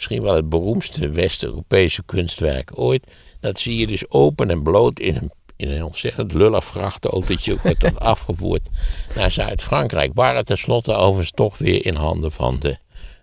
misschien 0.03 0.23
wel 0.23 0.35
het 0.35 0.49
beroemdste 0.49 1.09
West-Europese 1.09 2.03
kunstwerk 2.03 2.79
ooit. 2.79 3.07
Dat 3.39 3.59
zie 3.59 3.77
je 3.77 3.87
dus 3.87 4.09
open 4.09 4.49
en 4.49 4.63
bloot 4.63 4.99
in 4.99 5.15
een, 5.15 5.31
in 5.55 5.69
een 5.69 5.83
ontzettend 5.83 6.33
lullig 6.33 6.63
vrachtautootje. 6.63 7.57
wordt 7.63 7.79
dat 7.79 7.99
afgevoerd 7.99 8.69
naar 9.15 9.31
Zuid-Frankrijk. 9.31 10.11
Waar 10.13 10.35
het 10.35 10.45
tenslotte 10.45 10.93
overigens 10.93 11.31
toch 11.31 11.57
weer 11.57 11.85
in 11.85 11.95
handen 11.95 12.31
van 12.31 12.59
de 12.59 12.77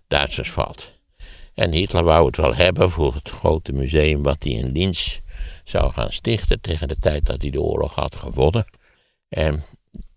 Duitsers 0.08 0.50
valt. 0.50 0.92
En 1.54 1.72
Hitler 1.72 2.04
wou 2.04 2.26
het 2.26 2.36
wel 2.36 2.54
hebben 2.54 2.90
voor 2.90 3.14
het 3.14 3.30
grote 3.30 3.72
museum 3.72 4.22
wat 4.22 4.42
hij 4.42 4.52
in 4.52 4.72
Linz 4.72 5.18
zou 5.64 5.92
gaan 5.92 6.12
stichten 6.12 6.60
tegen 6.60 6.88
de 6.88 6.96
tijd 7.00 7.26
dat 7.26 7.42
hij 7.42 7.50
de 7.50 7.62
oorlog 7.62 7.94
had 7.94 8.16
gewonnen. 8.16 8.64
En 9.28 9.64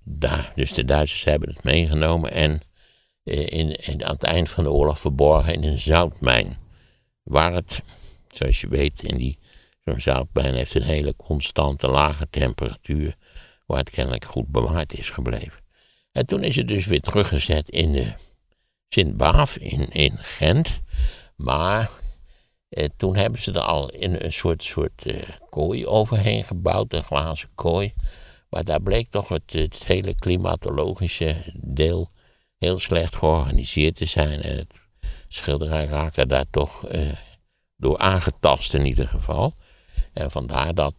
daar, 0.04 0.52
dus 0.56 0.74
de 0.74 0.86
Duitsers 0.86 1.24
hebben 1.24 1.50
het 1.50 1.64
meegenomen 1.64 2.32
en 2.32 2.62
in, 3.24 3.76
in, 3.76 4.06
aan 4.06 4.14
het 4.14 4.24
eind 4.24 4.50
van 4.50 4.64
de 4.64 4.72
oorlog 4.72 5.00
verborgen 5.00 5.54
in 5.54 5.64
een 5.64 5.80
zoutmijn. 5.80 6.58
Waar 7.24 7.54
het, 7.54 7.82
zoals 8.28 8.62
je 8.62 8.68
weet, 8.68 9.04
in 9.04 9.18
die, 9.18 9.38
zo'n 9.86 10.00
zoutmijn 10.00 10.54
heeft 10.54 10.76
een 10.76 10.84
hele 10.84 11.16
constante 11.16 11.88
lage 11.88 12.28
temperatuur, 12.30 13.16
waar 13.66 13.78
het 13.80 13.90
kennelijk 13.90 14.26
goed 14.26 14.48
bewaard 14.48 14.98
is 14.98 15.10
gebleven. 15.10 15.62
En 16.12 16.26
toen 16.26 16.44
is 16.44 16.56
het 16.56 16.68
dus 16.68 16.86
weer 16.86 17.02
teruggezet 17.02 17.70
in 17.70 17.92
de 17.92 18.14
Sint-Baaf 18.90 19.58
in, 19.58 19.90
in 19.90 20.18
Gent, 20.18 20.80
maar 21.36 21.90
eh, 22.70 22.86
toen 22.98 23.16
hebben 23.16 23.42
ze 23.42 23.52
er 23.52 23.60
al 23.60 23.90
in 23.90 24.16
een 24.20 24.34
soort, 24.34 24.64
soort 24.64 25.06
eh, 25.06 25.30
kooi 25.50 25.88
overheen 25.88 26.44
gebouwd, 26.44 26.94
een 26.94 27.04
glazen 27.04 27.50
kooi. 27.56 27.94
Maar 28.50 28.64
daar 28.64 28.82
bleek 28.82 29.10
toch 29.10 29.28
het 29.28 29.84
hele 29.86 30.16
klimatologische 30.16 31.36
deel 31.54 32.12
heel 32.64 32.80
slecht 32.80 33.16
georganiseerd 33.16 33.96
te 33.96 34.06
zijn. 34.06 34.42
En 34.42 34.58
het 34.58 34.74
schilderij 35.28 35.86
raakte 35.86 36.26
daar 36.26 36.50
toch 36.50 36.88
eh, 36.88 37.02
door 37.78 37.98
aangetast 37.98 38.74
in 38.74 38.86
ieder 38.86 39.08
geval. 39.08 39.56
En 40.14 40.32
vandaar 40.32 40.74
dat 40.74 40.96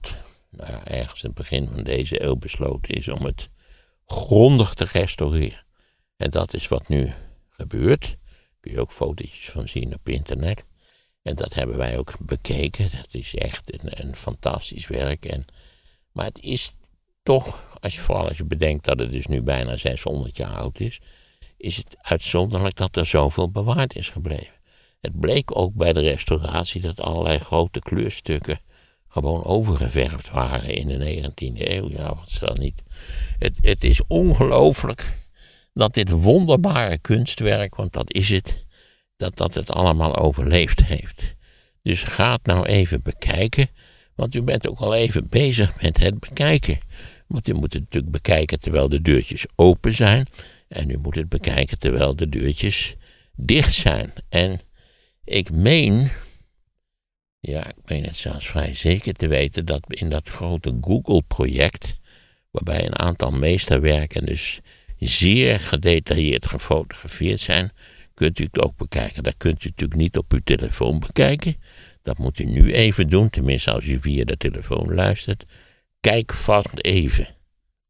nou 0.50 0.70
ja, 0.70 0.86
ergens 0.86 1.22
in 1.22 1.28
het 1.28 1.38
begin 1.38 1.68
van 1.68 1.82
deze 1.82 2.22
eeuw 2.22 2.36
besloten 2.36 2.94
is 2.94 3.08
om 3.08 3.24
het 3.24 3.48
grondig 4.06 4.74
te 4.74 4.86
restaureren. 4.92 5.64
En 6.16 6.30
dat 6.30 6.54
is 6.54 6.68
wat 6.68 6.88
nu 6.88 7.12
gebeurt. 7.48 8.16
Kun 8.60 8.72
je 8.72 8.80
ook 8.80 8.92
fotootjes 8.92 9.50
van 9.50 9.68
zien 9.68 9.94
op 9.94 10.08
internet. 10.08 10.64
En 11.22 11.34
dat 11.34 11.54
hebben 11.54 11.76
wij 11.76 11.98
ook 11.98 12.14
bekeken. 12.18 12.90
Dat 12.90 13.14
is 13.14 13.34
echt 13.34 13.72
een, 13.72 14.06
een 14.06 14.16
fantastisch 14.16 14.86
werk. 14.86 15.24
En, 15.24 15.44
maar 16.12 16.24
het 16.24 16.40
is 16.40 16.72
toch, 17.22 17.78
als 17.80 17.94
je, 17.94 18.00
vooral 18.00 18.28
als 18.28 18.36
je 18.36 18.44
bedenkt 18.44 18.84
dat 18.84 18.98
het 18.98 19.10
dus 19.10 19.26
nu 19.26 19.42
bijna 19.42 19.76
600 19.76 20.36
jaar 20.36 20.56
oud 20.56 20.80
is, 20.80 21.00
is 21.64 21.76
het 21.76 21.96
uitzonderlijk 22.00 22.76
dat 22.76 22.96
er 22.96 23.06
zoveel 23.06 23.50
bewaard 23.50 23.96
is 23.96 24.08
gebleven. 24.08 24.54
Het 25.00 25.20
bleek 25.20 25.56
ook 25.58 25.74
bij 25.74 25.92
de 25.92 26.00
restauratie 26.00 26.80
dat 26.80 27.00
allerlei 27.00 27.38
grote 27.38 27.80
kleurstukken 27.80 28.58
gewoon 29.08 29.44
overgeverfd 29.44 30.30
waren 30.30 30.74
in 30.74 30.88
de 30.88 31.22
19e 31.22 31.70
eeuw. 31.70 31.88
Ja, 31.88 32.14
wat 32.14 32.30
zal 32.30 32.54
niet. 32.54 32.82
Het, 33.38 33.52
het 33.60 33.84
is 33.84 34.00
ongelooflijk 34.06 35.18
dat 35.72 35.94
dit 35.94 36.10
wonderbare 36.10 36.98
kunstwerk, 36.98 37.74
want 37.74 37.92
dat 37.92 38.12
is 38.12 38.28
het, 38.28 38.64
dat 39.16 39.36
dat 39.36 39.54
het 39.54 39.70
allemaal 39.70 40.16
overleefd 40.16 40.84
heeft. 40.84 41.22
Dus 41.82 42.02
ga 42.02 42.32
het 42.32 42.46
nou 42.46 42.66
even 42.66 43.02
bekijken, 43.02 43.68
want 44.14 44.34
u 44.34 44.42
bent 44.42 44.68
ook 44.68 44.78
al 44.78 44.94
even 44.94 45.28
bezig 45.28 45.82
met 45.82 45.98
het 45.98 46.20
bekijken. 46.20 46.78
Want 47.26 47.48
u 47.48 47.52
moet 47.52 47.72
het 47.72 47.82
natuurlijk 47.82 48.12
bekijken 48.12 48.60
terwijl 48.60 48.88
de 48.88 49.02
deurtjes 49.02 49.46
open 49.54 49.94
zijn. 49.94 50.26
En 50.74 50.90
u 50.90 50.98
moet 50.98 51.14
het 51.14 51.28
bekijken 51.28 51.78
terwijl 51.78 52.16
de 52.16 52.28
deurtjes 52.28 52.96
dicht 53.36 53.72
zijn. 53.72 54.12
En 54.28 54.60
ik 55.24 55.50
meen, 55.50 56.10
ja, 57.40 57.68
ik 57.68 57.76
meen 57.84 58.04
het 58.04 58.16
zelfs 58.16 58.46
vrij 58.46 58.74
zeker 58.74 59.14
te 59.14 59.28
weten 59.28 59.64
dat 59.64 59.84
in 59.88 60.08
dat 60.08 60.28
grote 60.28 60.78
Google-project, 60.80 61.98
waarbij 62.50 62.86
een 62.86 62.98
aantal 62.98 63.30
meesterwerken 63.30 64.26
dus 64.26 64.60
zeer 64.98 65.60
gedetailleerd 65.60 66.46
gefotografeerd 66.46 67.40
zijn, 67.40 67.72
kunt 68.14 68.38
u 68.38 68.44
het 68.44 68.62
ook 68.62 68.76
bekijken. 68.76 69.22
Dat 69.22 69.36
kunt 69.36 69.64
u 69.64 69.68
natuurlijk 69.68 70.00
niet 70.00 70.18
op 70.18 70.32
uw 70.32 70.40
telefoon 70.44 70.98
bekijken. 70.98 71.56
Dat 72.02 72.18
moet 72.18 72.38
u 72.38 72.44
nu 72.44 72.72
even 72.72 73.08
doen, 73.08 73.30
tenminste 73.30 73.70
als 73.70 73.84
u 73.84 74.00
via 74.00 74.24
de 74.24 74.36
telefoon 74.36 74.94
luistert. 74.94 75.44
Kijk 76.00 76.32
vast 76.32 76.78
even. 76.78 77.26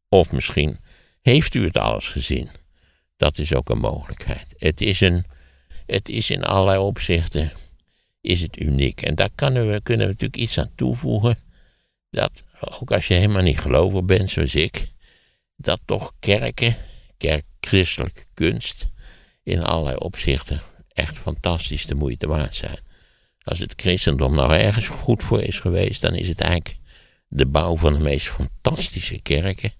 Of 0.09 0.31
misschien 0.31 0.77
heeft 1.21 1.53
u 1.53 1.63
het 1.63 1.77
alles 1.77 2.07
gezien. 2.07 2.49
Dat 3.17 3.37
is 3.37 3.53
ook 3.53 3.69
een 3.69 3.77
mogelijkheid. 3.77 4.45
Het 4.57 4.81
is, 4.81 5.01
een, 5.01 5.25
het 5.85 6.09
is 6.09 6.29
in 6.29 6.43
allerlei 6.43 6.79
opzichten 6.79 7.51
is 8.21 8.41
het 8.41 8.59
uniek. 8.59 9.01
En 9.01 9.15
daar 9.15 9.29
kunnen 9.35 9.71
we, 9.71 9.81
kunnen 9.81 10.05
we 10.05 10.11
natuurlijk 10.11 10.41
iets 10.41 10.57
aan 10.57 10.71
toevoegen. 10.75 11.37
Dat, 12.09 12.43
ook 12.59 12.91
als 12.91 13.07
je 13.07 13.13
helemaal 13.13 13.41
niet 13.41 13.59
gelovig 13.59 14.03
bent 14.03 14.29
zoals 14.29 14.55
ik, 14.55 14.91
dat 15.55 15.79
toch 15.85 16.13
kerken, 16.19 16.75
kerkchristelijke 17.17 18.25
kunst, 18.33 18.87
in 19.43 19.63
allerlei 19.63 19.95
opzichten 19.95 20.61
echt 20.93 21.17
fantastisch 21.17 21.85
de 21.85 21.95
moeite 21.95 22.27
waard 22.27 22.55
zijn. 22.55 22.79
Als 23.41 23.59
het 23.59 23.73
christendom 23.75 24.35
nou 24.35 24.53
ergens 24.53 24.87
goed 24.87 25.23
voor 25.23 25.41
is 25.41 25.59
geweest, 25.59 26.01
dan 26.01 26.15
is 26.15 26.27
het 26.27 26.41
eigenlijk 26.41 26.77
de 27.27 27.45
bouw 27.45 27.77
van 27.77 27.93
de 27.93 27.99
meest 27.99 28.27
fantastische 28.27 29.21
kerken. 29.21 29.71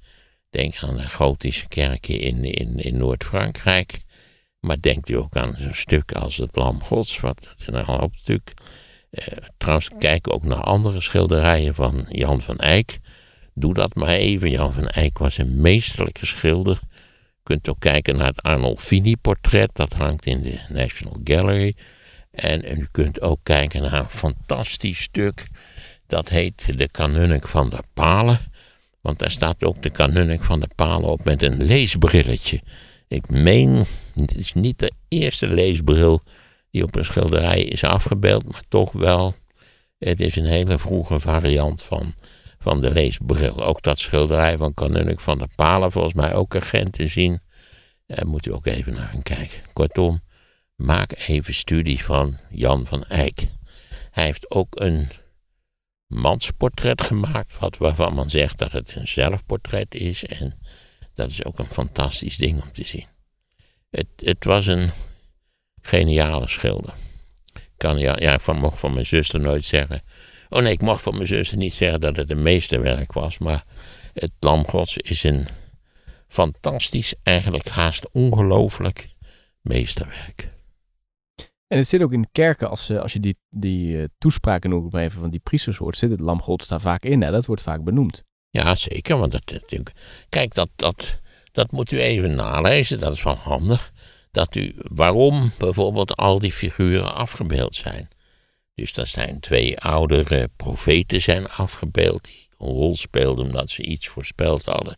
Denk 0.55 0.83
aan 0.83 0.97
de 0.97 1.09
gotische 1.09 1.67
kerken 1.67 2.19
in, 2.19 2.43
in, 2.43 2.77
in 2.77 2.97
Noord-Frankrijk. 2.97 3.99
Maar 4.59 4.81
denkt 4.81 5.09
u 5.09 5.13
ook 5.13 5.35
aan 5.35 5.55
zo'n 5.57 5.73
stuk 5.73 6.11
als 6.11 6.37
het 6.37 6.55
Lam 6.55 6.83
Gods, 6.83 7.19
wat 7.19 7.53
een 7.65 7.83
hoofdstuk. 7.83 8.53
Eh, 9.09 9.27
trouwens, 9.57 9.89
kijk 9.99 10.33
ook 10.33 10.43
naar 10.43 10.63
andere 10.63 11.01
schilderijen 11.01 11.75
van 11.75 12.05
Jan 12.09 12.41
van 12.41 12.57
Eyck. 12.57 12.97
Doe 13.53 13.73
dat 13.73 13.95
maar 13.95 14.07
even. 14.07 14.49
Jan 14.49 14.73
van 14.73 14.87
Eyck 14.87 15.17
was 15.17 15.37
een 15.37 15.61
meesterlijke 15.61 16.25
schilder. 16.25 16.79
Je 16.91 17.43
kunt 17.43 17.69
ook 17.69 17.79
kijken 17.79 18.17
naar 18.17 18.27
het 18.27 18.41
Arnolfini-portret, 18.41 19.69
dat 19.73 19.93
hangt 19.93 20.25
in 20.25 20.41
de 20.41 20.59
National 20.69 21.19
Gallery. 21.23 21.75
En, 22.31 22.63
en 22.63 22.79
u 22.79 22.87
kunt 22.91 23.21
ook 23.21 23.39
kijken 23.43 23.81
naar 23.81 23.93
een 23.93 24.09
fantastisch 24.09 25.01
stuk 25.01 25.47
dat 26.07 26.29
heet 26.29 26.77
de 26.77 26.89
kanunnik 26.89 27.47
van 27.47 27.69
de 27.69 27.83
palen. 27.93 28.53
Want 29.05 29.19
daar 29.19 29.31
staat 29.31 29.63
ook 29.63 29.81
de 29.81 29.89
kanunnik 29.89 30.43
van 30.43 30.59
de 30.59 30.69
palen 30.75 31.09
op 31.09 31.23
met 31.23 31.43
een 31.43 31.63
leesbrilletje. 31.63 32.61
Ik 33.07 33.29
meen, 33.29 33.85
het 34.15 34.35
is 34.35 34.53
niet 34.53 34.79
de 34.79 34.91
eerste 35.07 35.47
leesbril 35.47 36.21
die 36.71 36.83
op 36.83 36.95
een 36.95 37.05
schilderij 37.05 37.61
is 37.63 37.83
afgebeeld, 37.83 38.51
maar 38.51 38.63
toch 38.67 38.91
wel. 38.91 39.35
Het 39.97 40.19
is 40.19 40.35
een 40.35 40.45
hele 40.45 40.77
vroege 40.77 41.19
variant 41.19 41.83
van, 41.83 42.13
van 42.59 42.81
de 42.81 42.91
leesbril. 42.91 43.65
Ook 43.65 43.81
dat 43.81 43.99
schilderij 43.99 44.57
van 44.57 44.73
kanunnik 44.73 45.19
van 45.19 45.37
de 45.37 45.47
palen, 45.55 45.91
volgens 45.91 46.13
mij 46.13 46.33
ook 46.33 46.55
agent 46.55 46.93
te 46.93 47.07
zien. 47.07 47.41
Daar 48.05 48.27
moet 48.27 48.45
u 48.45 48.53
ook 48.53 48.65
even 48.65 48.93
naar 48.93 49.09
gaan 49.11 49.23
kijken. 49.23 49.59
Kortom, 49.73 50.21
maak 50.75 51.11
even 51.27 51.53
studie 51.53 52.03
van 52.03 52.37
Jan 52.49 52.85
van 52.85 53.03
Eyck. 53.03 53.47
Hij 54.11 54.25
heeft 54.25 54.51
ook 54.51 54.79
een 54.79 55.07
mansportret 56.07 57.01
gemaakt, 57.01 57.59
wat, 57.59 57.77
waarvan 57.77 58.13
men 58.13 58.29
zegt 58.29 58.57
dat 58.57 58.71
het 58.71 58.95
een 58.95 59.07
zelfportret 59.07 59.95
is. 59.95 60.25
En 60.25 60.59
dat 61.13 61.31
is 61.31 61.45
ook 61.45 61.59
een 61.59 61.65
fantastisch 61.65 62.37
ding 62.37 62.61
om 62.61 62.71
te 62.71 62.85
zien. 62.85 63.05
Het, 63.89 64.07
het 64.15 64.43
was 64.43 64.67
een 64.67 64.91
geniale 65.81 66.47
schilder. 66.47 66.93
Kan, 67.77 67.97
ja, 67.97 68.15
ja, 68.19 68.33
ik 68.33 68.53
mocht 68.53 68.79
van 68.79 68.93
mijn 68.93 69.05
zuster 69.05 69.39
nooit 69.39 69.65
zeggen. 69.65 70.01
Oh 70.49 70.61
nee, 70.61 70.71
ik 70.71 70.81
mocht 70.81 71.01
van 71.01 71.15
mijn 71.15 71.27
zuster 71.27 71.57
niet 71.57 71.73
zeggen 71.73 72.01
dat 72.01 72.15
het 72.15 72.31
een 72.31 72.41
meesterwerk 72.41 73.13
was. 73.13 73.37
Maar 73.37 73.63
het 74.13 74.31
Lam 74.39 74.67
Gods 74.67 74.97
is 74.97 75.23
een 75.23 75.47
fantastisch, 76.27 77.13
eigenlijk 77.23 77.67
haast 77.67 78.09
ongelooflijk 78.11 79.09
meesterwerk. 79.61 80.49
En 81.67 81.77
het 81.77 81.87
zit 81.87 82.01
ook 82.01 82.11
in 82.11 82.27
kerken, 82.31 82.69
als, 82.69 82.91
als 82.91 83.13
je 83.13 83.19
die, 83.19 83.37
die 83.49 83.97
uh, 83.97 84.03
toespraken 84.17 84.69
nog 84.69 84.93
even 84.93 85.19
van 85.19 85.29
die 85.29 85.39
priesters 85.39 85.77
hoort, 85.77 85.97
zit 85.97 86.11
het 86.11 86.19
lam 86.19 86.41
Gods 86.41 86.67
daar 86.67 86.81
vaak 86.81 87.03
in. 87.03 87.21
Hè? 87.21 87.31
Dat 87.31 87.45
wordt 87.45 87.61
vaak 87.61 87.83
benoemd. 87.83 88.23
Ja, 88.49 88.75
zeker. 88.75 89.17
Want 89.17 89.31
dat, 89.31 89.51
natuurlijk, 89.51 89.91
kijk, 90.29 90.53
dat, 90.53 90.69
dat, 90.75 91.19
dat 91.51 91.71
moet 91.71 91.91
u 91.91 91.99
even 91.99 92.35
nalezen. 92.35 92.99
Dat 92.99 93.13
is 93.13 93.23
wel 93.23 93.35
handig. 93.35 93.91
Dat 94.31 94.55
u, 94.55 94.75
waarom 94.77 95.51
bijvoorbeeld 95.57 96.15
al 96.15 96.39
die 96.39 96.51
figuren 96.51 97.15
afgebeeld 97.15 97.75
zijn. 97.75 98.07
Dus 98.75 98.93
dat 98.93 99.07
zijn 99.07 99.39
twee 99.39 99.79
oudere 99.79 100.49
profeten 100.55 101.21
zijn 101.21 101.49
afgebeeld. 101.49 102.23
Die 102.23 102.47
een 102.57 102.67
rol 102.67 102.95
speelden 102.95 103.45
omdat 103.45 103.69
ze 103.69 103.83
iets 103.83 104.07
voorspeld 104.07 104.65
hadden 104.65 104.97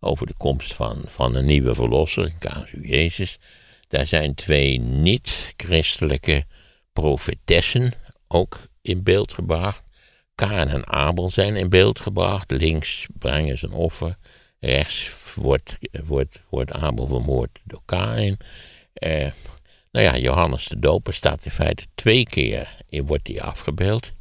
over 0.00 0.26
de 0.26 0.34
komst 0.36 0.74
van, 0.74 1.02
van 1.06 1.34
een 1.34 1.46
nieuwe 1.46 1.74
verlosser, 1.74 2.32
casu 2.38 2.88
Jezus. 2.88 3.38
Daar 3.88 4.06
zijn 4.06 4.34
twee 4.34 4.80
niet-christelijke 4.80 6.44
profetessen 6.92 7.92
ook 8.28 8.58
in 8.82 9.02
beeld 9.02 9.32
gebracht. 9.32 9.82
Kaan 10.34 10.68
en 10.68 10.86
Abel 10.88 11.30
zijn 11.30 11.56
in 11.56 11.68
beeld 11.68 12.00
gebracht. 12.00 12.50
Links 12.50 13.06
brengen 13.18 13.58
ze 13.58 13.66
een 13.66 13.72
offer. 13.72 14.16
Rechts 14.60 15.12
wordt, 15.34 15.76
wordt, 16.04 16.38
wordt 16.48 16.72
Abel 16.72 17.06
vermoord 17.06 17.58
door 17.64 17.82
Kain. 17.84 18.36
Eh, 18.92 19.30
nou 19.90 20.04
ja, 20.04 20.16
Johannes 20.16 20.64
de 20.64 20.78
Doper 20.78 21.14
staat 21.14 21.44
in 21.44 21.50
feite 21.50 21.86
twee 21.94 22.24
keer 22.24 22.68
in, 22.88 23.06
wordt 23.06 23.24
die 23.24 23.42
afgebeeld. 23.42 24.12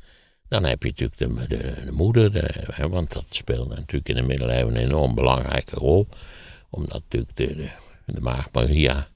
Dan 0.47 0.63
heb 0.63 0.83
je 0.83 0.89
natuurlijk 0.89 1.47
de, 1.47 1.57
de, 1.57 1.85
de 1.85 1.91
moeder, 1.91 2.31
want 2.89 3.13
dat 3.13 3.25
speelde 3.29 3.75
natuurlijk 3.75 4.09
in 4.09 4.15
de 4.15 4.21
middeleeuwen 4.21 4.75
een 4.75 4.83
enorm 4.83 5.15
belangrijke 5.15 5.75
rol. 5.75 6.07
Omdat 6.69 7.01
natuurlijk 7.01 7.35
de, 7.35 7.55
de, 7.55 7.69
de 8.05 8.21
maagd 8.21 8.53
Maria 8.53 9.07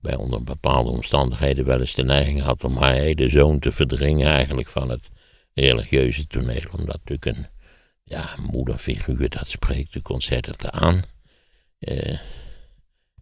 bij 0.00 0.16
onder 0.16 0.44
bepaalde 0.44 0.90
omstandigheden 0.90 1.64
wel 1.64 1.80
eens 1.80 1.94
de 1.94 2.04
neiging 2.04 2.40
had 2.40 2.64
om 2.64 2.76
haar 2.76 2.92
hele 2.94 3.28
zoon 3.28 3.58
te 3.58 3.72
verdringen 3.72 4.28
eigenlijk 4.28 4.68
van 4.68 4.90
het 4.90 5.08
religieuze 5.54 6.26
toneel. 6.26 6.64
Omdat 6.78 7.00
natuurlijk 7.04 7.24
een 7.24 7.46
ja, 8.04 8.34
moederfiguur, 8.50 9.28
dat 9.28 9.48
spreekt 9.48 9.78
natuurlijk 9.78 10.08
ontzettend 10.08 10.70
aan. 10.70 11.02
Uh, 11.80 12.18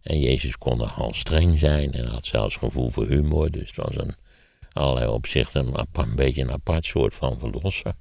en 0.01 0.19
Jezus 0.19 0.57
kon 0.57 0.77
nogal 0.77 1.13
streng 1.13 1.59
zijn 1.59 1.91
en 1.93 2.07
had 2.07 2.25
zelfs 2.25 2.55
gevoel 2.55 2.89
voor 2.89 3.07
humor. 3.07 3.51
Dus 3.51 3.67
het 3.67 3.75
was 3.75 3.95
een 3.95 4.15
allerlei 4.71 5.07
opzichten 5.07 5.67
een, 5.67 5.85
een 5.91 6.15
beetje 6.15 6.41
een 6.41 6.51
apart 6.51 6.85
soort 6.85 7.15
van 7.15 7.39
verlosser. 7.39 7.93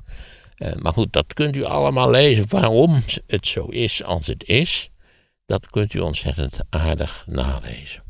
Uh, 0.58 0.72
maar 0.74 0.92
goed, 0.92 1.12
dat 1.12 1.34
kunt 1.34 1.56
u 1.56 1.64
allemaal 1.64 2.10
lezen. 2.10 2.48
Waarom 2.48 3.02
het 3.26 3.46
zo 3.46 3.66
is 3.66 4.02
als 4.04 4.26
het 4.26 4.44
is, 4.44 4.90
dat 5.46 5.70
kunt 5.70 5.94
u 5.94 5.98
ontzettend 5.98 6.58
aardig 6.70 7.24
nalezen. 7.26 8.05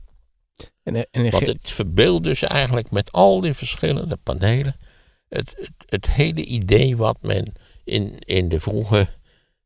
En, 0.87 1.11
en 1.11 1.31
Want 1.31 1.46
het 1.46 1.70
verbeeldt 1.70 2.25
dus 2.25 2.42
eigenlijk 2.42 2.90
met 2.90 3.12
al 3.12 3.40
die 3.40 3.55
verschillende 3.55 4.16
panelen 4.16 4.77
het, 5.29 5.55
het, 5.57 5.70
het, 5.87 6.07
hele 6.11 6.44
idee 6.44 6.96
wat 6.96 7.16
men 7.22 7.53
in, 7.85 8.18
in 8.18 8.49
de 8.49 8.61
vroege 8.61 9.09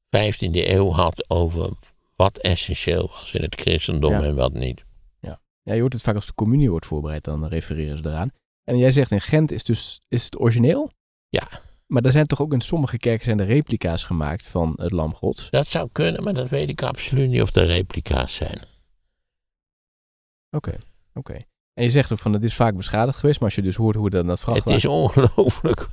15e 0.06 0.50
eeuw 0.50 0.90
had 0.90 1.30
over 1.30 1.70
wat 2.16 2.38
essentieel 2.38 3.08
was 3.08 3.32
in 3.32 3.42
het 3.42 3.60
christendom 3.60 4.12
en 4.12 4.34
wat 4.34 4.52
niet. 4.52 4.84
Ja. 5.20 5.40
ja, 5.62 5.74
je 5.74 5.80
hoort 5.80 5.92
het 5.92 6.02
vaak 6.02 6.14
als 6.14 6.26
de 6.26 6.34
communie 6.34 6.70
wordt 6.70 6.86
voorbereid, 6.86 7.24
dan 7.24 7.46
refereren 7.46 7.98
ze 7.98 8.08
eraan. 8.08 8.30
En 8.64 8.78
jij 8.78 8.90
zegt 8.90 9.10
in 9.10 9.20
Gent 9.20 9.50
is, 9.50 9.64
dus, 9.64 10.00
is 10.08 10.24
het 10.24 10.40
origineel? 10.40 10.90
Ja, 11.28 11.48
Maar 11.86 12.02
er 12.02 12.12
zijn 12.12 12.26
toch 12.26 12.40
ook 12.40 12.52
in 12.52 12.60
sommige 12.60 12.98
kerken 12.98 13.24
zijn 13.24 13.40
er 13.40 13.46
replica's 13.46 14.04
gemaakt 14.04 14.46
van 14.46 14.72
het 14.76 14.92
lam 14.92 15.14
gods? 15.14 15.50
Dat 15.50 15.66
zou 15.66 15.88
kunnen, 15.92 16.22
maar 16.22 16.34
dat 16.34 16.48
weet 16.48 16.68
ik 16.68 16.82
absoluut 16.82 17.28
niet 17.28 17.42
of 17.42 17.54
er 17.54 17.66
replica's 17.66 18.34
zijn. 18.34 18.60
Oké, 20.50 20.78
oké. 21.14 21.36
En 21.74 21.84
je 21.84 21.90
zegt 21.90 22.12
ook 22.12 22.18
van 22.18 22.32
het 22.32 22.42
is 22.42 22.54
vaak 22.54 22.76
beschadigd 22.76 23.18
geweest, 23.18 23.38
maar 23.40 23.48
als 23.48 23.56
je 23.56 23.62
dus 23.62 23.76
hoort 23.76 23.96
hoe 23.96 24.10
dat, 24.10 24.20
dat 24.26 24.30
Het 24.30 24.40
vrachtwagen... 24.40 24.74
is 24.74 24.84
ongelooflijk 24.86 25.88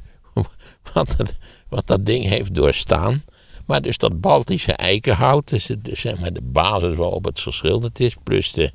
wat, 0.94 1.18
het, 1.18 1.38
wat 1.70 1.88
dat 1.88 2.06
ding 2.06 2.26
heeft 2.26 2.54
doorstaan. 2.54 3.24
Maar 3.66 3.82
dus 3.82 3.98
dat 3.98 4.22
Baltische 4.22 4.72
eikenhout, 4.74 5.48
dus, 5.50 5.68
het- 5.68 5.86
dus 5.86 6.00
zeg 6.00 6.20
maar 6.20 6.34
de 6.34 6.42
basis 6.42 6.96
waarop 6.96 7.26
het 7.26 7.40
verschilderd 7.40 8.00
is, 8.00 8.16
plus 8.24 8.52
de 8.52 8.72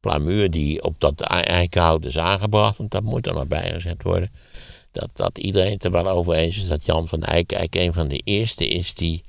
plamuur 0.00 0.50
die 0.50 0.82
op 0.82 0.94
dat 1.00 1.20
ei- 1.20 1.42
eikenhout 1.44 2.04
is 2.04 2.18
aangebracht, 2.18 2.76
want 2.78 2.90
dat 2.90 3.02
moet 3.02 3.26
er 3.26 3.34
nog 3.34 3.46
bijgezet 3.46 4.02
worden. 4.02 4.30
Dat, 4.92 5.08
dat 5.12 5.38
iedereen 5.38 5.72
het 5.72 5.84
er 5.84 5.90
wel 5.90 6.08
over 6.08 6.34
eens 6.34 6.56
is 6.58 6.66
dat 6.68 6.84
Jan 6.84 7.08
van 7.08 7.22
Eyck 7.22 7.74
een 7.74 7.92
van 7.92 8.08
de 8.08 8.18
eerste 8.24 8.68
is 8.68 8.94
die, 8.94 9.24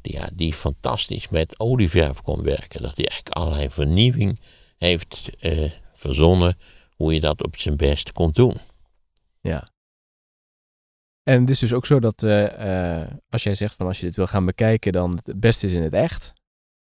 die, 0.00 0.12
ja, 0.14 0.28
die 0.32 0.52
fantastisch 0.54 1.28
met 1.28 1.60
olieverf 1.60 2.20
kon 2.22 2.42
werken. 2.42 2.82
Dat 2.82 2.92
hij 2.96 3.06
eigenlijk 3.06 3.36
allerlei 3.36 3.70
vernieuwing 3.70 4.40
heeft 4.78 5.30
eh, 5.40 5.70
verzonnen 6.02 6.56
hoe 6.96 7.14
je 7.14 7.20
dat 7.20 7.44
op 7.44 7.56
zijn 7.56 7.76
best 7.76 8.12
kon 8.12 8.30
doen. 8.30 8.56
Ja. 9.40 9.68
En 11.22 11.40
het 11.40 11.50
is 11.50 11.58
dus 11.58 11.72
ook 11.72 11.86
zo 11.86 12.00
dat 12.00 12.22
eh, 12.22 13.00
eh, 13.02 13.10
als 13.30 13.42
jij 13.42 13.54
zegt 13.54 13.74
van 13.74 13.86
als 13.86 13.98
je 14.00 14.06
dit 14.06 14.16
wil 14.16 14.26
gaan 14.26 14.46
bekijken, 14.46 14.92
dan 14.92 15.20
het 15.24 15.40
beste 15.40 15.66
is 15.66 15.72
in 15.72 15.82
het 15.82 15.92
echt. 15.94 16.32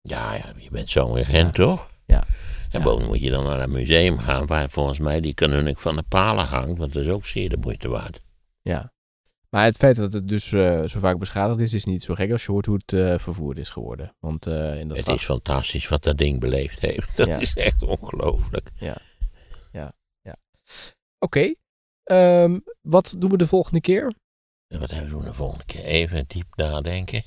Ja, 0.03 0.35
ja, 0.35 0.53
je 0.57 0.71
bent 0.71 0.91
zo'n 0.91 1.15
regent, 1.15 1.55
toch? 1.55 1.91
Ja. 2.07 2.25
En 2.71 2.79
Ja. 2.79 2.85
bovendien 2.85 3.09
moet 3.09 3.21
je 3.21 3.31
dan 3.31 3.45
naar 3.45 3.61
een 3.61 3.71
museum 3.71 4.19
gaan 4.19 4.47
waar 4.47 4.71
volgens 4.71 4.99
mij 4.99 5.21
die 5.21 5.35
kanunnik 5.35 5.79
van 5.79 5.97
de 5.97 6.03
palen 6.03 6.45
hangt, 6.47 6.79
want 6.79 6.93
dat 6.93 7.03
is 7.03 7.09
ook 7.09 7.27
zeer 7.27 7.49
de 7.49 7.57
moeite 7.57 7.89
waard. 7.89 8.21
Ja. 8.63 8.93
Maar 9.55 9.65
het 9.65 9.77
feit 9.77 9.97
dat 9.97 10.13
het 10.13 10.29
dus 10.29 10.53
eh, 10.53 10.85
zo 10.85 10.99
vaak 10.99 11.19
beschadigd 11.19 11.61
is, 11.61 11.73
is 11.75 11.85
niet 11.85 12.03
zo 12.03 12.15
gek 12.15 12.33
als 12.33 12.45
je 12.45 12.53
hoort 12.53 12.67
hoe 12.67 12.81
het 12.87 12.93
eh, 12.93 13.19
vervoerd 13.19 13.59
is 13.59 13.71
geworden. 13.71 14.15
Want 14.21 14.47
eh, 14.47 14.79
in 14.81 14.89
dat 14.89 14.97
Het 14.97 15.07
is 15.07 15.25
fantastisch 15.25 15.89
wat 15.89 16.03
dat 16.03 16.19
ding 16.19 16.41
beleefd 16.41 16.81
heeft. 16.81 17.17
Dat 17.17 17.27
Ja. 17.27 17.39
is 17.39 17.55
echt 17.55 17.83
ongelooflijk. 17.83 18.71
Oké. 21.19 21.55
Ehm, 22.05 22.59
wat 22.83 23.15
doen 23.19 23.31
we 23.31 23.37
de 23.37 23.47
volgende 23.47 23.81
keer? 23.81 24.15
Wat 24.69 24.91
hebben 24.91 25.11
we 25.11 25.17
doen 25.17 25.25
de 25.25 25.35
volgende 25.35 25.65
keer? 25.65 25.85
Even 25.85 26.25
diep 26.27 26.57
nadenken. 26.57 27.23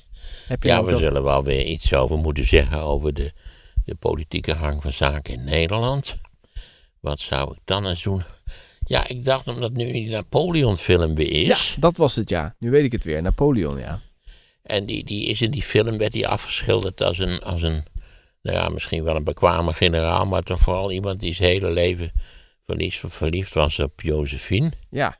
Heb 0.46 0.62
je 0.62 0.68
Ja, 0.68 0.84
we 0.84 0.96
zullen 0.96 1.22
wel 1.22 1.44
weer 1.44 1.64
iets 1.64 1.94
over 1.94 2.18
moeten 2.18 2.44
zeggen 2.44 2.80
over 2.80 3.14
de, 3.14 3.32
de 3.84 3.94
politieke 3.94 4.56
gang 4.56 4.82
van 4.82 4.92
zaken 4.92 5.32
in 5.34 5.44
Nederland. 5.44 6.16
Wat 7.00 7.18
zou 7.18 7.52
ik 7.52 7.58
dan 7.64 7.86
eens 7.86 8.02
doen? 8.02 8.22
Ja, 8.88 9.08
ik 9.08 9.24
dacht 9.24 9.48
omdat 9.48 9.72
nu 9.72 9.92
die 9.92 10.08
Napoleon-film 10.08 11.14
weer 11.14 11.32
is. 11.32 11.74
Ja, 11.74 11.80
dat 11.80 11.96
was 11.96 12.16
het 12.16 12.28
ja. 12.28 12.54
Nu 12.58 12.70
weet 12.70 12.84
ik 12.84 12.92
het 12.92 13.04
weer. 13.04 13.22
Napoleon, 13.22 13.78
ja. 13.78 14.00
En 14.62 14.86
die, 14.86 15.04
die 15.04 15.26
is 15.26 15.40
in 15.40 15.50
die 15.50 15.62
film 15.62 15.98
werd 15.98 16.14
hij 16.14 16.26
afgeschilderd 16.26 17.02
als 17.02 17.18
een, 17.18 17.40
als 17.40 17.62
een, 17.62 17.84
nou 18.42 18.56
ja, 18.56 18.68
misschien 18.68 19.04
wel 19.04 19.16
een 19.16 19.24
bekwame 19.24 19.72
generaal, 19.72 20.26
maar 20.26 20.42
toch 20.42 20.60
vooral 20.60 20.92
iemand 20.92 21.20
die 21.20 21.34
zijn 21.34 21.48
hele 21.48 21.70
leven 21.70 22.12
verliefd, 22.66 23.04
verliefd 23.06 23.54
was 23.54 23.78
op 23.78 24.00
Josephine. 24.00 24.72
Ja. 24.90 25.18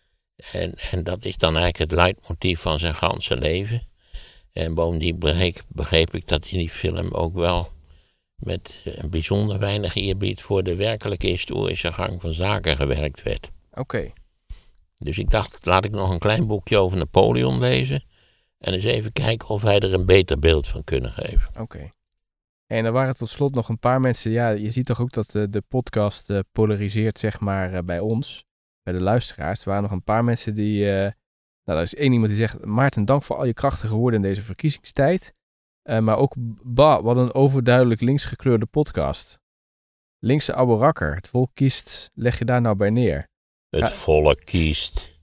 En, 0.52 0.74
en 0.90 1.02
dat 1.02 1.24
is 1.24 1.36
dan 1.36 1.56
eigenlijk 1.56 1.90
het 1.90 1.98
leidmotief 1.98 2.60
van 2.60 2.78
zijn 2.78 2.94
ganse 2.94 3.38
leven. 3.38 3.82
En 4.52 4.74
bovendien 4.74 5.18
begreep, 5.18 5.62
begreep 5.68 6.14
ik 6.14 6.28
dat 6.28 6.46
in 6.46 6.58
die 6.58 6.70
film 6.70 7.12
ook 7.12 7.34
wel 7.34 7.70
met 8.34 8.74
een 8.84 9.10
bijzonder 9.10 9.58
weinig 9.58 9.94
eerbied 9.94 10.42
voor 10.42 10.62
de 10.62 10.76
werkelijke 10.76 11.26
historische 11.26 11.92
gang 11.92 12.20
van 12.20 12.32
zaken 12.32 12.76
gewerkt 12.76 13.22
werd. 13.22 13.48
Oké. 13.78 14.12
Dus 14.98 15.18
ik 15.18 15.30
dacht, 15.30 15.66
laat 15.66 15.84
ik 15.84 15.90
nog 15.90 16.10
een 16.10 16.18
klein 16.18 16.46
boekje 16.46 16.78
over 16.78 16.98
Napoleon 16.98 17.58
lezen. 17.58 18.04
En 18.58 18.72
eens 18.72 18.84
even 18.84 19.12
kijken 19.12 19.48
of 19.48 19.62
wij 19.62 19.78
er 19.78 19.94
een 19.94 20.06
beter 20.06 20.38
beeld 20.38 20.66
van 20.66 20.84
kunnen 20.84 21.12
geven. 21.12 21.60
Oké. 21.60 21.90
En 22.66 22.84
er 22.84 22.92
waren 22.92 23.16
tot 23.16 23.28
slot 23.28 23.54
nog 23.54 23.68
een 23.68 23.78
paar 23.78 24.00
mensen. 24.00 24.30
Ja, 24.30 24.48
je 24.48 24.70
ziet 24.70 24.86
toch 24.86 25.00
ook 25.00 25.12
dat 25.12 25.34
eh, 25.34 25.42
de 25.50 25.62
podcast 25.68 26.30
eh, 26.30 26.38
polariseert, 26.52 27.18
zeg 27.18 27.40
maar, 27.40 27.74
eh, 27.74 27.82
bij 27.82 28.00
ons, 28.00 28.44
bij 28.82 28.92
de 28.92 29.02
luisteraars. 29.02 29.60
Er 29.60 29.68
waren 29.68 29.82
nog 29.82 29.92
een 29.92 30.04
paar 30.04 30.24
mensen 30.24 30.54
die. 30.54 30.84
nou, 30.84 31.78
er 31.78 31.82
is 31.82 31.94
één 31.94 32.12
iemand 32.12 32.28
die 32.28 32.38
zegt: 32.38 32.64
Maarten, 32.64 33.04
dank 33.04 33.22
voor 33.22 33.36
al 33.36 33.44
je 33.44 33.54
krachtige 33.54 33.94
woorden 33.94 34.22
in 34.22 34.28
deze 34.28 34.42
verkiezingstijd. 34.42 35.34
Maar 36.00 36.16
ook, 36.16 36.34
bah, 36.64 37.02
wat 37.02 37.16
een 37.16 37.34
overduidelijk 37.34 38.00
linksgekleurde 38.00 38.66
podcast. 38.66 39.40
Linkse 40.18 40.54
oude 40.54 40.74
rakker. 40.74 41.14
Het 41.14 41.28
volk 41.28 41.50
kiest. 41.54 42.10
Leg 42.14 42.38
je 42.38 42.44
daar 42.44 42.60
nou 42.60 42.76
bij 42.76 42.90
neer? 42.90 43.28
Het 43.70 43.90
volk 43.90 44.44
kiest. 44.44 45.16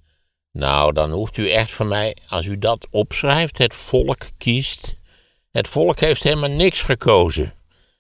Nou, 0.52 0.94
dan 0.94 1.12
hoeft 1.12 1.38
u 1.38 1.50
echt 1.50 1.72
van 1.72 1.88
mij, 1.88 2.18
als 2.30 2.46
u 2.46 2.60
dat 2.60 2.88
opschrijft, 2.92 3.58
het 3.58 3.74
volk 3.74 4.28
kiest. 4.38 4.96
Het 5.52 5.68
volk 5.68 6.00
heeft 6.00 6.24
helemaal 6.24 6.50
niks 6.50 6.82
gekozen. 6.82 7.54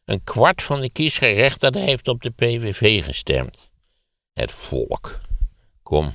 Een 0.05 0.23
kwart 0.23 0.61
van 0.61 0.81
de 0.81 0.89
kiesgerechtigden 0.89 1.81
heeft 1.81 2.07
op 2.07 2.21
de 2.21 2.29
PVV 2.29 3.03
gestemd. 3.03 3.69
Het 4.33 4.51
volk. 4.51 5.19
Kom, 5.83 6.13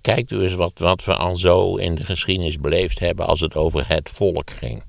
kijkt 0.00 0.30
u 0.30 0.42
eens 0.42 0.54
wat, 0.54 0.78
wat 0.78 1.04
we 1.04 1.16
al 1.16 1.36
zo 1.36 1.76
in 1.76 1.94
de 1.94 2.04
geschiedenis 2.04 2.60
beleefd 2.60 2.98
hebben 2.98 3.26
als 3.26 3.40
het 3.40 3.56
over 3.56 3.88
het 3.88 4.10
volk 4.10 4.50
ging. 4.50 4.82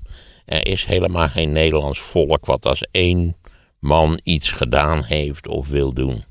Er 0.44 0.66
is 0.66 0.84
helemaal 0.84 1.28
geen 1.28 1.52
Nederlands 1.52 1.98
volk 1.98 2.46
wat 2.46 2.66
als 2.66 2.82
één 2.90 3.36
man 3.78 4.20
iets 4.22 4.50
gedaan 4.50 5.04
heeft 5.04 5.48
of 5.48 5.68
wil 5.68 5.92
doen. 5.92 6.24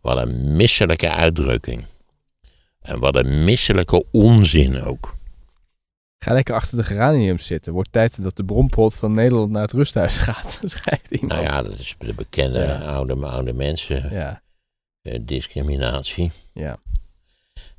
Wat 0.00 0.16
een 0.16 0.56
misselijke 0.56 1.10
uitdrukking. 1.10 1.84
En 2.80 2.98
wat 2.98 3.14
een 3.16 3.44
misselijke 3.44 4.04
onzin 4.12 4.82
ook. 4.82 5.16
Ga 6.18 6.32
lekker 6.32 6.54
achter 6.54 6.76
de 6.76 6.84
geraniums 6.84 7.46
zitten. 7.46 7.72
Wordt 7.72 7.92
tijd 7.92 8.22
dat 8.22 8.36
de 8.36 8.44
bronpot 8.44 8.94
van 8.96 9.12
Nederland 9.14 9.50
naar 9.50 9.62
het 9.62 9.72
rusthuis 9.72 10.18
gaat. 10.28 10.60
Schrijft 10.64 11.10
iemand. 11.10 11.32
Nou 11.32 11.42
ja, 11.42 11.62
dat 11.62 11.78
is 11.78 11.94
de 11.98 12.14
bekende 12.14 12.58
Ja. 12.58 12.78
oude, 12.78 13.14
oude 13.26 13.52
mensen 13.52 14.08
ja. 14.12 14.42
eh, 15.02 15.18
discriminatie. 15.22 16.30
ja. 16.54 16.78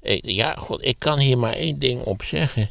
Ik- 0.01 0.29
ja, 0.29 0.55
god, 0.55 0.85
ik 0.85 0.99
kan 0.99 1.19
hier 1.19 1.37
maar 1.37 1.53
één 1.53 1.79
ding 1.79 2.01
op 2.01 2.23
zeggen. 2.23 2.69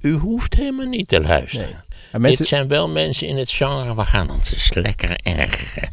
U 0.00 0.12
hoeft 0.12 0.54
helemaal 0.54 0.86
niet 0.86 1.08
te 1.08 1.20
luisteren. 1.20 1.68
Nee. 1.68 2.20
Mensen, 2.20 2.38
Dit 2.38 2.46
zijn 2.46 2.68
wel 2.68 2.88
mensen 2.88 3.26
in 3.26 3.36
het 3.36 3.50
genre, 3.50 3.94
we 3.96 4.04
gaan 4.04 4.30
ons 4.30 4.52
eens 4.52 4.74
lekker 4.74 5.16
ergeren. 5.22 5.90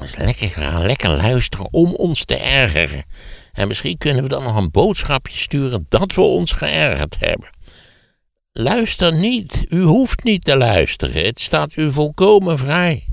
Eens 0.00 0.16
lekker, 0.16 0.48
gaan 0.48 0.86
lekker 0.86 1.10
luisteren 1.10 1.72
om 1.72 1.94
ons 1.94 2.24
te 2.24 2.36
ergeren. 2.36 3.04
En 3.52 3.68
misschien 3.68 3.98
kunnen 3.98 4.22
we 4.22 4.28
dan 4.28 4.42
nog 4.42 4.56
een 4.56 4.70
boodschapje 4.70 5.38
sturen 5.38 5.86
dat 5.88 6.14
we 6.14 6.20
ons 6.20 6.52
geërgerd 6.52 7.16
hebben. 7.18 7.48
Luister 8.52 9.14
niet. 9.14 9.66
U 9.68 9.82
hoeft 9.82 10.24
niet 10.24 10.44
te 10.44 10.56
luisteren. 10.56 11.24
Het 11.24 11.40
staat 11.40 11.76
u 11.76 11.92
volkomen 11.92 12.58
vrij. 12.58 13.04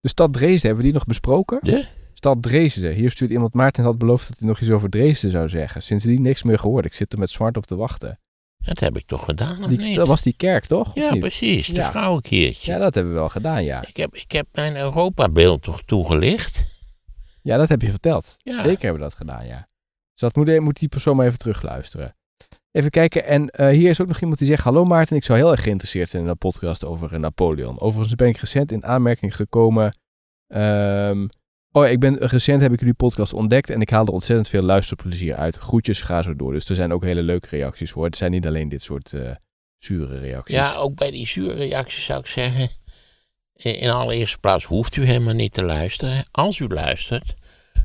de 0.00 0.08
stad 0.08 0.32
Dresden, 0.32 0.60
hebben 0.60 0.76
we 0.76 0.82
die 0.82 0.92
nog 0.92 1.04
besproken? 1.04 1.58
De? 1.62 1.84
Stad 2.14 2.42
Dresden. 2.42 2.94
Hier 2.94 3.10
stuurt 3.10 3.30
iemand, 3.30 3.54
Maarten 3.54 3.84
had 3.84 3.98
beloofd 3.98 4.28
dat 4.28 4.38
hij 4.38 4.48
nog 4.48 4.60
iets 4.60 4.70
over 4.70 4.90
Dresden 4.90 5.30
zou 5.30 5.48
zeggen. 5.48 5.82
Sindsdien 5.82 6.22
niks 6.22 6.42
meer 6.42 6.58
gehoord. 6.58 6.84
Ik 6.84 6.94
zit 6.94 7.12
er 7.12 7.18
met 7.18 7.30
zwart 7.30 7.56
op 7.56 7.66
te 7.66 7.76
wachten. 7.76 8.18
Dat 8.64 8.80
heb 8.80 8.96
ik 8.96 9.06
toch 9.06 9.24
gedaan, 9.24 9.62
of 9.64 9.68
Die, 9.68 9.78
niet? 9.78 9.96
dat 9.96 10.06
was 10.06 10.22
die 10.22 10.34
kerk, 10.36 10.66
toch? 10.66 10.94
Ja, 10.94 11.14
precies. 11.16 11.66
De 11.66 11.74
Ja. 11.74 11.90
vrouwenkeertje. 11.90 12.72
Ja, 12.72 12.78
dat 12.78 12.94
hebben 12.94 13.12
we 13.12 13.18
wel 13.18 13.28
gedaan, 13.28 13.64
ja. 13.64 13.86
Ik, 13.86 13.96
heb, 13.96 14.14
ik 14.14 14.32
heb 14.32 14.46
mijn 14.52 14.76
Europa-beeld 14.76 15.62
toch 15.62 15.82
toegelicht? 15.82 16.64
Ja, 17.42 17.56
dat 17.56 17.68
heb 17.68 17.82
je 17.82 17.90
verteld. 17.90 18.36
Ja. 18.38 18.56
Zeker 18.62 18.80
hebben 18.82 18.92
we 18.92 19.08
dat 19.08 19.14
gedaan, 19.14 19.46
ja. 19.46 19.66
Dus 20.12 20.20
dat 20.20 20.36
moet, 20.36 20.60
moet 20.60 20.78
die 20.78 20.88
persoon 20.88 21.16
maar 21.16 21.26
even 21.26 21.38
terugluisteren. 21.38 22.16
Even 22.72 22.90
kijken. 22.90 23.24
En 23.24 23.48
eh, 23.50 23.68
hier 23.68 23.90
is 23.90 24.00
ook 24.00 24.06
nog 24.08 24.20
iemand 24.20 24.38
die 24.38 24.46
zegt... 24.48 24.62
Hallo 24.64 24.84
Maarten, 24.84 25.16
ik 25.16 25.24
zou 25.24 25.38
heel 25.38 25.50
erg 25.50 25.62
geïnteresseerd 25.62 26.08
zijn 26.08 26.22
in 26.22 26.28
een 26.28 26.38
podcast 26.38 26.84
over 26.84 27.12
eh, 27.12 27.18
Napoleon. 27.18 27.80
Overigens 27.80 28.14
ben 28.14 28.28
ik 28.28 28.36
recent 28.36 28.72
in 28.72 28.84
aanmerking 28.84 29.36
gekomen... 29.36 29.96
ehm, 30.46 31.26
oh, 31.72 31.88
ik 31.88 32.00
ben, 32.00 32.18
recent 32.18 32.60
heb 32.60 32.72
ik 32.72 32.78
jullie 32.78 32.94
podcast 32.94 33.32
ontdekt... 33.32 33.70
en 33.70 33.80
ik 33.80 33.90
haal 33.90 34.06
er 34.06 34.12
ontzettend 34.12 34.48
veel 34.48 34.62
luisterplezier 34.62 35.34
uit. 35.34 35.56
Groetjes, 35.56 36.00
ga 36.00 36.22
zo 36.22 36.36
door. 36.36 36.52
Dus 36.52 36.68
er 36.68 36.76
zijn 36.76 36.92
ook 36.92 37.04
hele 37.04 37.22
leuke 37.22 37.48
reacties 37.48 37.90
voor. 37.90 38.04
Het 38.04 38.16
zijn 38.16 38.30
niet 38.30 38.46
alleen 38.46 38.68
dit 38.68 38.82
soort 38.82 39.12
eh, 39.12 39.30
zure 39.78 40.18
reacties. 40.18 40.56
Ja, 40.56 40.74
ook 40.74 40.94
bij 40.94 41.10
die 41.10 41.26
zure 41.26 41.54
reacties 41.54 42.04
zou 42.04 42.20
ik 42.20 42.26
zeggen. 42.26 42.68
In 43.56 43.78
in 43.78 43.90
allereerste 43.90 44.38
plaats 44.38 44.64
hoeft 44.64 44.96
u 44.96 45.04
helemaal 45.04 45.34
niet 45.34 45.52
te 45.52 45.64
luisteren. 45.64 46.24
Als 46.30 46.58
u 46.58 46.66
luistert, 46.66 47.34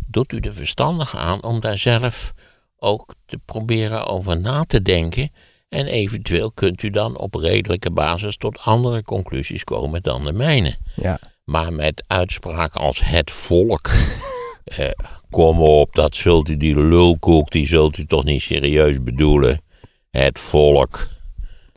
doet 0.07 0.31
u 0.31 0.37
er 0.37 0.53
verstandig 0.53 1.15
aan 1.15 1.43
om 1.43 1.59
daar 1.59 1.77
zelf 1.77 2.33
ook 2.77 3.15
te 3.25 3.37
proberen 3.37 4.05
over 4.05 4.39
na 4.39 4.63
te 4.63 4.81
denken. 4.81 5.29
En 5.69 5.85
eventueel 5.85 6.51
kunt 6.51 6.83
u 6.83 6.89
dan 6.89 7.17
op 7.17 7.33
redelijke 7.35 7.91
basis 7.91 8.37
tot 8.37 8.59
andere 8.59 9.03
conclusies 9.03 9.63
komen 9.63 10.01
dan 10.01 10.23
de 10.23 10.31
mijne. 10.31 10.77
ja. 10.95 11.19
Maar 11.51 11.73
met 11.73 12.03
uitspraken 12.07 12.81
als 12.81 12.99
het 13.03 13.31
volk. 13.31 13.89
eh, 14.63 14.89
kom 15.29 15.61
op, 15.61 15.95
dat 15.95 16.15
zult 16.15 16.49
u, 16.49 16.57
die 16.57 16.79
lulkoek, 16.79 17.51
die 17.51 17.67
zult 17.67 17.97
u 17.97 18.05
toch 18.05 18.23
niet 18.23 18.41
serieus 18.41 19.03
bedoelen. 19.03 19.61
Het 20.09 20.39
volk. 20.39 21.07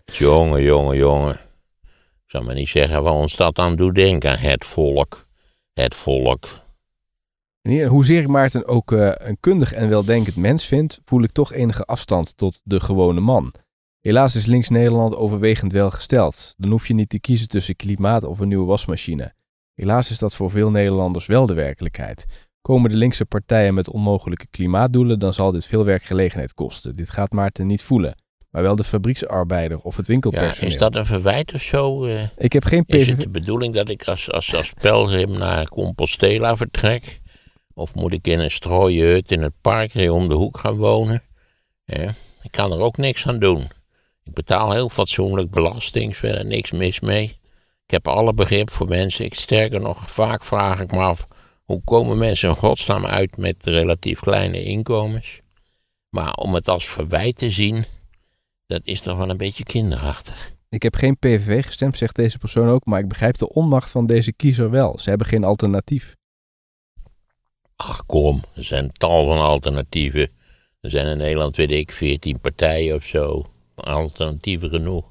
Jongen, 0.04 0.62
jongen, 0.62 0.96
jongen. 0.96 1.34
Ik 1.34 2.26
zal 2.26 2.42
maar 2.42 2.54
niet 2.54 2.68
zeggen 2.68 3.02
waar 3.02 3.12
ons 3.12 3.36
dat 3.36 3.58
aan 3.58 3.76
doet 3.76 3.94
denken. 3.94 4.38
Het 4.38 4.64
volk. 4.64 5.26
Het 5.72 5.94
volk. 5.94 6.48
En 7.62 7.86
hoezeer 7.86 8.20
ik 8.20 8.28
Maarten 8.28 8.66
ook 8.66 8.92
eh, 8.92 9.12
een 9.14 9.36
kundig 9.40 9.72
en 9.72 9.88
weldenkend 9.88 10.36
mens 10.36 10.66
vind, 10.66 11.00
voel 11.04 11.22
ik 11.22 11.32
toch 11.32 11.52
enige 11.52 11.84
afstand 11.84 12.36
tot 12.36 12.60
de 12.62 12.80
gewone 12.80 13.20
man. 13.20 13.54
Helaas 14.00 14.36
is 14.36 14.46
links-Nederland 14.46 15.16
overwegend 15.16 15.72
wel 15.72 15.90
gesteld. 15.90 16.54
Dan 16.56 16.70
hoef 16.70 16.88
je 16.88 16.94
niet 16.94 17.08
te 17.08 17.20
kiezen 17.20 17.48
tussen 17.48 17.76
klimaat 17.76 18.24
of 18.24 18.40
een 18.40 18.48
nieuwe 18.48 18.66
wasmachine. 18.66 19.34
Helaas 19.80 20.10
is 20.10 20.18
dat 20.18 20.34
voor 20.34 20.50
veel 20.50 20.70
Nederlanders 20.70 21.26
wel 21.26 21.46
de 21.46 21.54
werkelijkheid. 21.54 22.26
Komen 22.60 22.90
de 22.90 22.96
linkse 22.96 23.24
partijen 23.24 23.74
met 23.74 23.90
onmogelijke 23.90 24.46
klimaatdoelen, 24.50 25.18
dan 25.18 25.34
zal 25.34 25.52
dit 25.52 25.66
veel 25.66 25.84
werkgelegenheid 25.84 26.54
kosten. 26.54 26.96
Dit 26.96 27.10
gaat 27.10 27.32
Maarten 27.32 27.66
niet 27.66 27.82
voelen, 27.82 28.14
maar 28.50 28.62
wel 28.62 28.76
de 28.76 28.84
fabrieksarbeider 28.84 29.78
of 29.78 29.96
het 29.96 30.06
Ja, 30.06 30.12
winkelpersoneel. 30.12 30.70
is 30.70 30.78
dat 30.78 30.94
een 30.96 31.06
verwijt 31.06 31.54
of 31.54 31.62
zo? 31.62 32.04
eh? 32.04 32.22
Ik 32.36 32.52
heb 32.52 32.64
geen 32.64 32.84
Is 32.86 33.06
het 33.06 33.14
PVV... 33.14 33.22
de 33.24 33.30
bedoeling 33.30 33.74
dat 33.74 33.88
ik 33.88 34.04
als, 34.04 34.30
als, 34.30 34.54
als 34.54 34.72
pelgrim 34.80 35.30
naar 35.38 35.68
Compostela 35.68 36.56
vertrek? 36.56 37.20
Of 37.74 37.94
moet 37.94 38.12
ik 38.12 38.26
in 38.26 38.38
een 38.38 38.50
strooien 38.50 39.06
hut 39.06 39.30
in 39.32 39.42
het 39.42 39.54
park 39.60 39.92
hier 39.92 40.12
om 40.12 40.28
de 40.28 40.34
hoek 40.34 40.58
gaan 40.58 40.76
wonen? 40.76 41.22
Ja, 41.84 42.14
ik 42.42 42.50
kan 42.50 42.72
er 42.72 42.80
ook 42.80 42.96
niks 42.96 43.26
aan 43.26 43.38
doen. 43.38 43.68
Ik 44.24 44.32
betaal 44.34 44.72
heel 44.72 44.88
fatsoenlijk 44.88 45.50
belasting, 45.50 46.16
verder 46.16 46.44
niks 46.46 46.72
mis 46.72 47.00
mee. 47.00 47.38
Ik 47.90 47.96
heb 47.96 48.08
alle 48.08 48.34
begrip 48.34 48.70
voor 48.70 48.88
mensen. 48.88 49.24
Ik, 49.24 49.34
sterker 49.34 49.80
nog, 49.80 50.10
vaak 50.10 50.44
vraag 50.44 50.80
ik 50.80 50.90
me 50.90 50.98
af... 50.98 51.28
hoe 51.64 51.80
komen 51.84 52.18
mensen 52.18 52.48
in 52.48 52.54
godsnaam 52.54 53.06
uit 53.06 53.36
met 53.36 53.56
relatief 53.64 54.20
kleine 54.20 54.62
inkomens? 54.62 55.40
Maar 56.08 56.34
om 56.34 56.54
het 56.54 56.68
als 56.68 56.86
verwijt 56.86 57.36
te 57.36 57.50
zien... 57.50 57.84
dat 58.66 58.80
is 58.84 59.00
toch 59.00 59.16
wel 59.16 59.30
een 59.30 59.36
beetje 59.36 59.64
kinderachtig. 59.64 60.52
Ik 60.68 60.82
heb 60.82 60.94
geen 60.94 61.18
PVV 61.18 61.64
gestemd, 61.64 61.98
zegt 61.98 62.16
deze 62.16 62.38
persoon 62.38 62.68
ook, 62.68 62.84
maar 62.84 63.00
ik 63.00 63.08
begrijp 63.08 63.38
de 63.38 63.52
onmacht 63.52 63.90
van 63.90 64.06
deze 64.06 64.32
kiezer 64.32 64.70
wel. 64.70 64.98
Ze 64.98 65.08
hebben 65.08 65.26
geen 65.26 65.44
alternatief. 65.44 66.16
Ach 67.76 68.06
kom, 68.06 68.42
er 68.54 68.64
zijn 68.64 68.92
tal 68.92 69.26
van 69.26 69.38
alternatieven. 69.38 70.30
Er 70.80 70.90
zijn 70.90 71.06
in 71.06 71.18
Nederland, 71.18 71.56
weet 71.56 71.70
ik, 71.70 71.92
14 71.92 72.40
partijen 72.40 72.96
of 72.96 73.04
zo. 73.04 73.50
Alternatieven 73.74 74.68
genoeg. 74.68 75.04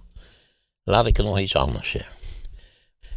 Laat 0.84 1.08
ik 1.08 1.18
er 1.18 1.24
nog 1.24 1.40
iets 1.40 1.56
anders 1.56 1.90
zeggen. 1.90 2.19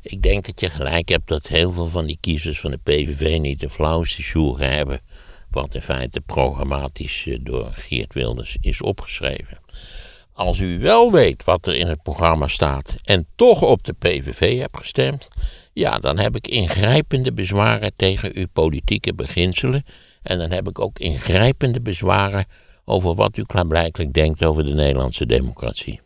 Ik 0.03 0.23
denk 0.23 0.47
dat 0.47 0.61
je 0.61 0.71
gelijk 0.71 1.09
hebt 1.09 1.29
dat 1.29 1.47
heel 1.47 1.73
veel 1.73 1.89
van 1.89 2.07
die 2.07 2.19
kiezers 2.21 2.61
van 2.61 2.71
de 2.71 2.79
PVV 2.83 3.39
niet 3.39 3.61
de 3.61 3.71
flauwste 3.71 4.23
sjoegen 4.23 4.75
hebben. 4.75 5.01
Wat 5.51 5.75
in 5.75 5.83
feite 5.83 6.21
programmatisch 6.21 7.27
eh, 7.27 7.39
door 7.41 7.73
Geert 7.73 8.15
Wilders 8.15 8.57
is 8.61 8.83
opgeschreven. 8.83 9.61
Als 10.33 10.59
u 10.59 10.79
wel 10.79 11.13
weet 11.13 11.45
wat 11.45 11.67
er 11.67 11.75
in 11.75 11.87
het 11.87 12.03
programma 12.03 12.47
staat 12.47 12.97
en 13.03 13.27
toch 13.37 13.63
op 13.63 13.85
de 13.85 13.93
PVV 13.93 14.59
hebt 14.59 14.77
gestemd, 14.77 15.29
ja, 15.73 15.99
dan 15.99 16.19
heb 16.19 16.37
ik 16.37 16.47
ingrijpende 16.47 17.33
bezwaren 17.33 17.93
tegen 17.97 18.31
uw 18.35 18.47
politieke 18.53 19.15
beginselen. 19.15 19.85
En 20.23 20.39
dan 20.39 20.51
heb 20.51 20.69
ik 20.69 20.79
ook 20.79 20.99
ingrijpende 20.99 21.81
bezwaren 21.81 22.47
over 22.85 23.15
wat 23.15 23.37
u 23.37 23.43
klaarblijkelijk 23.43 24.13
denkt 24.13 24.45
over 24.45 24.65
de 24.65 24.75
Nederlandse 24.75 25.27
democratie. 25.27 26.01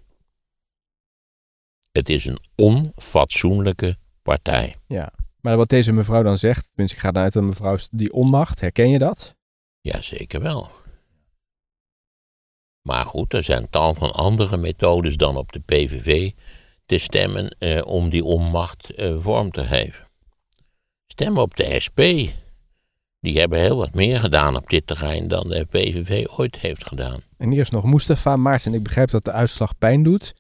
Het 1.97 2.09
is 2.09 2.25
een 2.25 2.39
onfatsoenlijke 2.57 3.97
partij. 4.23 4.77
Ja. 4.87 5.13
Maar 5.41 5.57
wat 5.57 5.69
deze 5.69 5.93
mevrouw 5.93 6.23
dan 6.23 6.39
zegt, 6.39 6.67
tenminste 6.67 6.97
ik 6.97 7.03
ga 7.03 7.09
eruit 7.09 7.33
dat 7.33 7.43
mevrouw 7.43 7.77
die 7.91 8.13
onmacht, 8.13 8.61
herken 8.61 8.91
je 8.91 8.99
dat? 8.99 9.35
Ja, 9.81 10.03
zeker 10.03 10.41
wel. 10.41 10.71
Maar 12.83 13.05
goed, 13.05 13.33
er 13.33 13.43
zijn 13.43 13.71
tal 13.71 13.95
van 13.95 14.13
andere 14.13 14.57
methodes 14.57 15.17
dan 15.17 15.37
op 15.37 15.53
de 15.53 15.61
PVV 15.61 16.31
te 16.87 16.99
stemmen 16.99 17.57
eh, 17.59 17.87
om 17.87 18.09
die 18.09 18.25
onmacht 18.25 18.91
eh, 18.91 19.17
vorm 19.19 19.51
te 19.51 19.65
geven. 19.65 20.09
Stem 21.07 21.39
op 21.39 21.57
de 21.57 21.81
SP. 21.85 22.01
Die 23.21 23.39
hebben 23.39 23.59
heel 23.59 23.77
wat 23.77 23.95
meer 23.95 24.21
gedaan 24.21 24.57
op 24.57 24.71
dit 24.71 24.87
terrein 24.87 25.29
dan 25.29 25.49
de 25.49 25.65
PVV 25.65 26.27
ooit 26.37 26.57
heeft 26.57 26.87
gedaan. 26.87 27.21
En 27.37 27.51
hier 27.51 27.61
is 27.61 27.71
nog 27.71 27.85
Mustafa 27.85 28.37
Maarten. 28.37 28.75
Ik 28.75 28.83
begrijp 28.83 29.11
dat 29.11 29.25
de 29.25 29.33
uitslag 29.33 29.79
pijn 29.79 30.03
doet. 30.03 30.35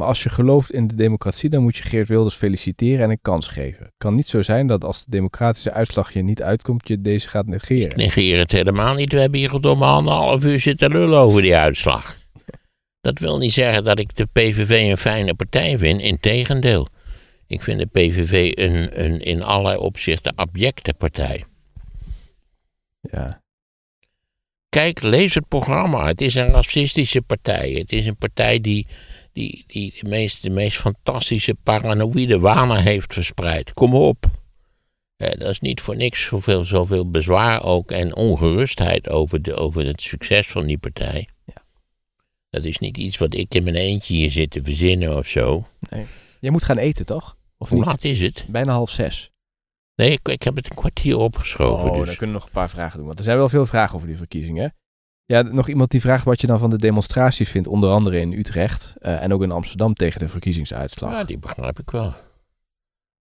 Maar 0.00 0.08
als 0.08 0.22
je 0.22 0.28
gelooft 0.28 0.72
in 0.72 0.86
de 0.86 0.94
democratie, 0.94 1.50
dan 1.50 1.62
moet 1.62 1.76
je 1.76 1.82
Geert 1.82 2.08
Wilders 2.08 2.34
feliciteren 2.34 3.04
en 3.04 3.10
een 3.10 3.18
kans 3.22 3.48
geven. 3.48 3.84
Het 3.84 3.94
kan 3.96 4.14
niet 4.14 4.28
zo 4.28 4.42
zijn 4.42 4.66
dat 4.66 4.84
als 4.84 5.04
de 5.04 5.10
democratische 5.10 5.72
uitslag 5.72 6.12
je 6.12 6.22
niet 6.22 6.42
uitkomt, 6.42 6.88
je 6.88 7.00
deze 7.00 7.28
gaat 7.28 7.46
negeren. 7.46 7.90
Ik 7.90 7.96
negeer 7.96 8.38
het 8.38 8.52
helemaal 8.52 8.94
niet. 8.94 9.12
We 9.12 9.20
hebben 9.20 9.38
hier 9.38 9.48
tot 9.48 9.66
om 9.66 9.82
anderhalf 9.82 10.44
uur 10.44 10.60
zitten 10.60 10.90
lullen 10.90 11.18
over 11.18 11.42
die 11.42 11.56
uitslag. 11.56 12.18
Dat 13.00 13.18
wil 13.18 13.38
niet 13.38 13.52
zeggen 13.52 13.84
dat 13.84 13.98
ik 13.98 14.16
de 14.16 14.26
PVV 14.32 14.90
een 14.90 14.96
fijne 14.96 15.34
partij 15.34 15.78
vind. 15.78 16.00
Integendeel. 16.00 16.88
Ik 17.46 17.62
vind 17.62 17.78
de 17.78 17.86
PVV 17.86 18.52
een, 18.54 19.04
een 19.04 19.20
in 19.20 19.42
allerlei 19.42 19.78
opzichten 19.78 20.32
abjecte 20.36 20.94
partij. 20.98 21.44
Ja. 23.00 23.42
Kijk, 24.68 25.02
lees 25.02 25.34
het 25.34 25.48
programma. 25.48 26.06
Het 26.06 26.20
is 26.20 26.34
een 26.34 26.50
racistische 26.50 27.22
partij. 27.22 27.70
Het 27.70 27.92
is 27.92 28.06
een 28.06 28.16
partij 28.16 28.60
die, 28.60 28.86
die, 29.32 29.64
die 29.66 29.94
de, 30.00 30.08
meest, 30.08 30.42
de 30.42 30.50
meest 30.50 30.76
fantastische 30.76 31.54
paranoïde 31.62 32.38
wanen 32.38 32.82
heeft 32.82 33.14
verspreid. 33.14 33.72
Kom 33.72 33.94
op. 33.94 34.26
Eh, 35.16 35.38
dat 35.38 35.50
is 35.50 35.60
niet 35.60 35.80
voor 35.80 35.96
niks 35.96 36.24
zoveel, 36.24 36.64
zoveel 36.64 37.10
bezwaar 37.10 37.64
ook 37.64 37.90
en 37.90 38.16
ongerustheid 38.16 39.08
over, 39.08 39.42
de, 39.42 39.54
over 39.54 39.86
het 39.86 40.02
succes 40.02 40.46
van 40.46 40.66
die 40.66 40.78
partij. 40.78 41.28
Ja. 41.44 41.64
Dat 42.50 42.64
is 42.64 42.78
niet 42.78 42.96
iets 42.96 43.18
wat 43.18 43.34
ik 43.34 43.54
in 43.54 43.64
mijn 43.64 43.76
eentje 43.76 44.14
hier 44.14 44.30
zit 44.30 44.50
te 44.50 44.62
verzinnen 44.62 45.16
of 45.16 45.26
zo. 45.26 45.66
Je 46.40 46.50
moet 46.50 46.64
gaan 46.64 46.78
eten, 46.78 47.06
toch? 47.06 47.36
Of 47.58 47.68
Hoe 47.68 47.78
niet? 47.78 47.86
laat 47.86 48.04
is 48.04 48.20
het? 48.20 48.46
Bijna 48.48 48.72
half 48.72 48.90
zes. 48.90 49.30
Nee, 49.94 50.10
ik, 50.10 50.28
ik 50.28 50.42
heb 50.42 50.56
het 50.56 50.70
een 50.70 50.76
kwartier 50.76 51.16
opgeschoven. 51.18 51.90
Oh, 51.90 51.96
dus. 51.96 52.06
dan 52.06 52.16
kunnen 52.16 52.36
we 52.36 52.40
nog 52.40 52.44
een 52.44 52.54
paar 52.54 52.70
vragen 52.70 52.96
doen. 52.96 53.06
Want 53.06 53.18
er 53.18 53.24
zijn 53.24 53.36
wel 53.36 53.48
veel 53.48 53.66
vragen 53.66 53.94
over 53.94 54.08
die 54.08 54.16
verkiezingen. 54.16 54.74
Ja, 55.30 55.42
nog 55.42 55.68
iemand 55.68 55.90
die 55.90 56.00
vraagt 56.00 56.24
wat 56.24 56.40
je 56.40 56.46
dan 56.46 56.58
van 56.58 56.70
de 56.70 56.78
demonstraties 56.78 57.48
vindt, 57.48 57.68
onder 57.68 57.90
andere 57.90 58.20
in 58.20 58.32
Utrecht 58.32 58.96
eh, 58.98 59.22
en 59.22 59.32
ook 59.32 59.42
in 59.42 59.50
Amsterdam 59.50 59.94
tegen 59.94 60.20
de 60.20 60.28
verkiezingsuitslag. 60.28 61.12
Ja, 61.12 61.24
die 61.24 61.38
begrijp 61.38 61.78
ik 61.78 61.90
wel. 61.90 62.14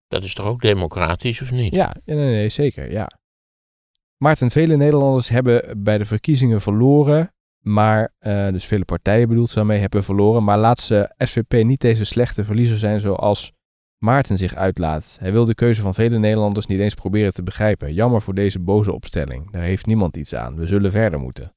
Dat 0.08 0.24
is 0.24 0.34
toch 0.34 0.46
ook 0.46 0.62
democratisch 0.62 1.42
of 1.42 1.52
niet? 1.52 1.74
Ja, 1.74 1.96
nee, 2.06 2.18
nee, 2.18 2.50
zeker, 2.50 2.92
ja. 2.92 3.10
Maarten, 4.18 4.52
vele 4.52 4.76
Nederlanders 4.76 5.30
hebben 5.30 5.84
bij 5.84 5.98
de 5.98 6.06
verkiezingen 6.06 6.62
verloren, 6.62 7.34
maar, 7.60 8.14
eh, 8.20 8.48
dus 8.48 8.66
vele 8.66 8.86
partijen 8.86 9.28
bedoelt 9.28 9.50
ze 9.50 9.56
daarmee, 9.56 9.80
hebben 9.80 10.04
verloren, 10.04 10.44
maar 10.44 10.58
laat 10.58 10.80
ze 10.80 11.14
SVP 11.18 11.64
niet 11.64 11.82
deze 11.82 12.06
slechte 12.06 12.44
verliezer 12.44 12.78
zijn 12.78 13.00
zoals 13.00 13.52
Maarten 13.98 14.38
zich 14.38 14.56
uitlaat. 14.56 15.18
Hij 15.20 15.32
wil 15.32 15.46
de 15.46 15.56
keuze 15.56 15.82
van 15.82 15.94
vele 15.94 16.18
Nederlanders 16.18 16.66
niet 16.66 16.80
eens 16.80 16.94
proberen 16.94 17.34
te 17.34 17.44
begrijpen. 17.44 17.94
Jammer 17.94 18.22
voor 18.22 18.34
deze 18.34 18.60
boze 18.60 18.94
opstelling. 18.94 19.52
Daar 19.52 19.64
heeft 19.64 19.86
niemand 19.86 20.18
iets 20.18 20.36
aan. 20.36 20.56
We 20.56 20.68
zullen 20.68 20.92
verder 20.92 21.20
moeten. 21.20 21.57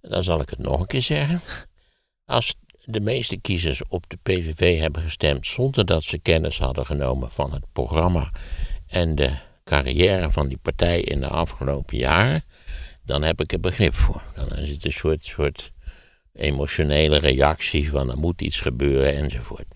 Dan 0.00 0.24
zal 0.24 0.40
ik 0.40 0.50
het 0.50 0.58
nog 0.58 0.80
een 0.80 0.86
keer 0.86 1.02
zeggen. 1.02 1.40
Als 2.24 2.54
de 2.84 3.00
meeste 3.00 3.36
kiezers 3.36 3.82
op 3.88 4.04
de 4.08 4.18
PVV 4.22 4.80
hebben 4.80 5.02
gestemd 5.02 5.46
zonder 5.46 5.86
dat 5.86 6.02
ze 6.02 6.18
kennis 6.18 6.58
hadden 6.58 6.86
genomen 6.86 7.30
van 7.30 7.52
het 7.52 7.64
programma 7.72 8.30
en 8.86 9.14
de 9.14 9.30
carrière 9.64 10.30
van 10.30 10.48
die 10.48 10.58
partij 10.62 11.00
in 11.00 11.20
de 11.20 11.28
afgelopen 11.28 11.96
jaren, 11.96 12.42
dan 13.04 13.22
heb 13.22 13.40
ik 13.40 13.52
er 13.52 13.60
begrip 13.60 13.94
voor. 13.94 14.22
Dan 14.34 14.56
is 14.56 14.70
het 14.70 14.84
een 14.84 14.92
soort, 14.92 15.24
soort 15.24 15.72
emotionele 16.32 17.18
reactie 17.18 17.90
van 17.90 18.10
er 18.10 18.18
moet 18.18 18.42
iets 18.42 18.60
gebeuren 18.60 19.14
enzovoort. 19.14 19.66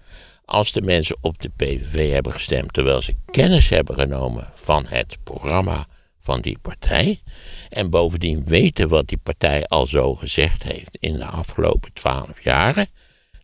Als 0.44 0.72
de 0.72 0.82
mensen 0.82 1.16
op 1.20 1.42
de 1.42 1.50
PVV 1.56 2.10
hebben 2.10 2.32
gestemd 2.32 2.72
terwijl 2.72 3.02
ze 3.02 3.14
kennis 3.30 3.68
hebben 3.68 3.94
genomen 3.94 4.52
van 4.54 4.86
het 4.86 5.16
programma 5.22 5.86
van 6.24 6.40
die 6.40 6.58
partij, 6.58 7.20
en 7.68 7.90
bovendien 7.90 8.44
weten 8.44 8.88
wat 8.88 9.08
die 9.08 9.18
partij 9.18 9.66
al 9.66 9.86
zo 9.86 10.14
gezegd 10.14 10.62
heeft 10.62 10.96
in 10.96 11.16
de 11.16 11.24
afgelopen 11.24 11.92
twaalf 11.92 12.40
jaren, 12.40 12.86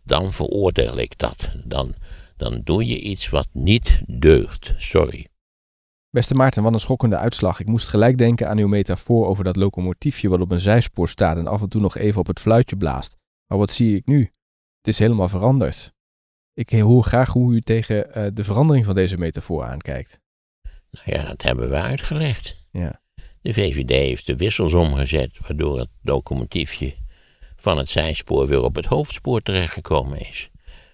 dan 0.03 0.33
veroordeel 0.33 0.97
ik 0.97 1.17
dat. 1.17 1.51
Dan, 1.63 1.93
dan 2.37 2.61
doe 2.63 2.85
je 2.85 2.99
iets 2.99 3.29
wat 3.29 3.47
niet 3.51 4.01
deugt. 4.07 4.73
Sorry. 4.77 5.27
Beste 6.09 6.33
Maarten, 6.33 6.63
wat 6.63 6.73
een 6.73 6.79
schokkende 6.79 7.17
uitslag. 7.17 7.59
Ik 7.59 7.67
moest 7.67 7.87
gelijk 7.87 8.17
denken 8.17 8.49
aan 8.49 8.57
uw 8.57 8.67
metafoor 8.67 9.27
over 9.27 9.43
dat 9.43 9.55
locomotiefje 9.55 10.29
wat 10.29 10.41
op 10.41 10.51
een 10.51 10.61
zijspoor 10.61 11.09
staat 11.09 11.37
en 11.37 11.47
af 11.47 11.61
en 11.61 11.69
toe 11.69 11.81
nog 11.81 11.97
even 11.97 12.19
op 12.19 12.27
het 12.27 12.39
fluitje 12.39 12.77
blaast. 12.77 13.17
Maar 13.47 13.57
wat 13.57 13.71
zie 13.71 13.95
ik 13.95 14.05
nu? 14.05 14.19
Het 14.77 14.87
is 14.87 14.99
helemaal 14.99 15.29
veranderd. 15.29 15.93
Ik 16.53 16.69
hoor 16.69 17.03
graag 17.03 17.29
hoe 17.29 17.53
u 17.53 17.61
tegen 17.61 18.13
eh, 18.13 18.27
de 18.33 18.43
verandering 18.43 18.85
van 18.85 18.95
deze 18.95 19.17
metafoor 19.17 19.65
aankijkt. 19.65 20.19
Nou 20.91 21.17
ja, 21.17 21.27
dat 21.27 21.41
hebben 21.41 21.69
we 21.69 21.75
uitgelegd. 21.75 22.60
Ja. 22.71 23.01
De 23.41 23.53
VVD 23.53 23.89
heeft 23.89 24.25
de 24.25 24.35
wissels 24.35 24.73
omgezet, 24.73 25.37
waardoor 25.47 25.79
het 25.79 25.89
locomotiefje 26.01 26.95
van 27.55 27.77
het 27.77 27.89
zijspoor 27.89 28.47
weer 28.47 28.63
op 28.63 28.75
het 28.75 28.85
hoofdspoor 28.85 29.41
terechtgekomen 29.41 30.19
is. 30.19 30.49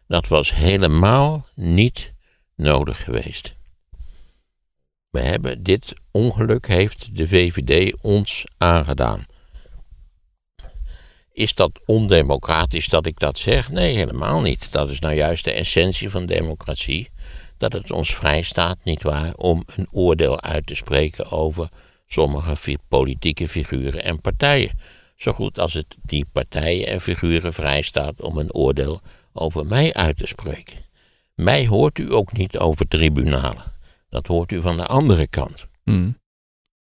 Dat 0.07 0.27
was 0.27 0.53
helemaal 0.53 1.47
niet 1.55 2.13
nodig 2.55 3.03
geweest. 3.03 3.55
We 5.09 5.19
hebben 5.19 5.63
dit 5.63 5.93
ongeluk 6.11 6.67
heeft 6.67 7.15
de 7.15 7.27
VVD 7.27 8.01
ons 8.01 8.45
aangedaan. 8.57 9.25
Is 11.31 11.53
dat 11.53 11.81
ondemocratisch 11.85 12.87
dat 12.87 13.05
ik 13.05 13.19
dat 13.19 13.37
zeg? 13.37 13.69
Nee, 13.69 13.95
helemaal 13.95 14.41
niet. 14.41 14.71
Dat 14.71 14.89
is 14.89 14.99
nou 14.99 15.15
juist 15.15 15.43
de 15.43 15.51
essentie 15.51 16.09
van 16.09 16.25
democratie. 16.25 17.09
Dat 17.57 17.73
het 17.73 17.91
ons 17.91 18.15
vrij 18.15 18.41
staat, 18.41 18.77
nietwaar, 18.83 19.33
om 19.35 19.63
een 19.75 19.87
oordeel 19.91 20.41
uit 20.41 20.65
te 20.65 20.75
spreken 20.75 21.31
over 21.31 21.69
sommige 22.07 22.77
politieke 22.87 23.47
figuren 23.47 24.03
en 24.03 24.21
partijen. 24.21 24.71
Zo 25.15 25.31
goed 25.31 25.59
als 25.59 25.73
het 25.73 25.97
die 26.01 26.25
partijen 26.31 26.87
en 26.87 27.01
figuren 27.01 27.53
vrijstaat 27.53 28.21
om 28.21 28.37
een 28.37 28.53
oordeel 28.53 29.01
over 29.33 29.65
mij 29.65 29.93
uit 29.93 30.17
te 30.17 30.27
spreken. 30.27 30.85
Mij 31.35 31.67
hoort 31.67 31.99
u 31.99 32.13
ook 32.13 32.31
niet 32.31 32.57
over 32.57 32.87
tribunalen. 32.87 33.75
Dat 34.09 34.27
hoort 34.27 34.51
u 34.51 34.61
van 34.61 34.77
de 34.77 34.85
andere 34.85 35.27
kant. 35.27 35.67
Hmm. 35.83 36.17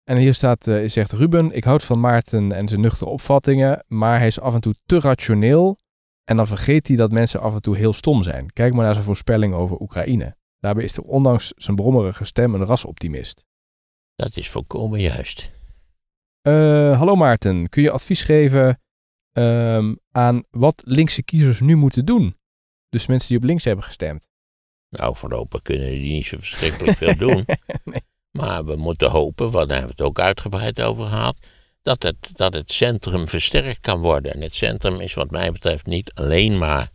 En 0.03 0.17
hier 0.17 0.33
staat, 0.33 0.67
eh, 0.67 0.89
zegt 0.89 1.11
Ruben, 1.11 1.51
ik 1.51 1.63
houd 1.63 1.83
van 1.83 1.99
Maarten 1.99 2.51
en 2.51 2.67
zijn 2.67 2.81
nuchtere 2.81 3.09
opvattingen, 3.09 3.83
maar 3.87 4.17
hij 4.17 4.27
is 4.27 4.39
af 4.39 4.53
en 4.53 4.61
toe 4.61 4.75
te 4.85 4.99
rationeel 4.99 5.77
en 6.23 6.35
dan 6.35 6.47
vergeet 6.47 6.87
hij 6.87 6.97
dat 6.97 7.11
mensen 7.11 7.41
af 7.41 7.53
en 7.53 7.61
toe 7.61 7.77
heel 7.77 7.93
stom 7.93 8.23
zijn. 8.23 8.51
Kijk 8.53 8.73
maar 8.73 8.83
naar 8.83 8.93
zijn 8.93 9.05
voorspelling 9.05 9.53
over 9.53 9.79
Oekraïne. 9.79 10.35
Daarbij 10.65 10.83
is 10.83 10.95
hij 10.95 11.05
ondanks 11.05 11.53
zijn 11.55 11.75
brommerige 11.75 12.25
stem 12.25 12.53
een 12.53 12.65
rasoptimist. 12.65 13.45
Dat 14.15 14.37
is 14.37 14.49
volkomen 14.49 15.01
juist. 15.01 15.51
Eh, 16.41 16.97
hallo 16.97 17.15
Maarten, 17.15 17.69
kun 17.69 17.83
je 17.83 17.91
advies 17.91 18.21
geven 18.21 18.81
ehm, 19.31 19.95
aan 20.11 20.43
wat 20.49 20.81
linkse 20.85 21.23
kiezers 21.23 21.59
nu 21.59 21.75
moeten 21.75 22.05
doen? 22.05 22.37
Dus 22.89 23.05
mensen 23.05 23.29
die 23.29 23.37
op 23.37 23.43
links 23.43 23.63
hebben 23.63 23.85
gestemd. 23.85 24.27
Nou, 24.89 25.15
voorlopig 25.15 25.61
kunnen 25.61 25.89
die 25.89 26.11
niet 26.11 26.25
zo 26.25 26.37
verschrikkelijk 26.37 26.97
veel 26.97 27.15
doen. 27.15 27.45
Maar 28.37 28.65
we 28.65 28.75
moeten 28.75 29.09
hopen, 29.09 29.51
want 29.51 29.69
daar 29.69 29.77
hebben 29.77 29.95
we 29.95 30.03
het 30.03 30.11
ook 30.11 30.19
uitgebreid 30.19 30.81
over 30.81 31.05
gehad, 31.05 31.37
dat 31.81 32.03
het, 32.03 32.29
dat 32.33 32.53
het 32.53 32.71
centrum 32.71 33.27
versterkt 33.27 33.79
kan 33.79 34.01
worden. 34.01 34.33
En 34.33 34.41
het 34.41 34.55
centrum 34.55 34.99
is 34.99 35.13
wat 35.13 35.31
mij 35.31 35.51
betreft 35.51 35.85
niet 35.85 36.13
alleen 36.13 36.57
maar 36.57 36.91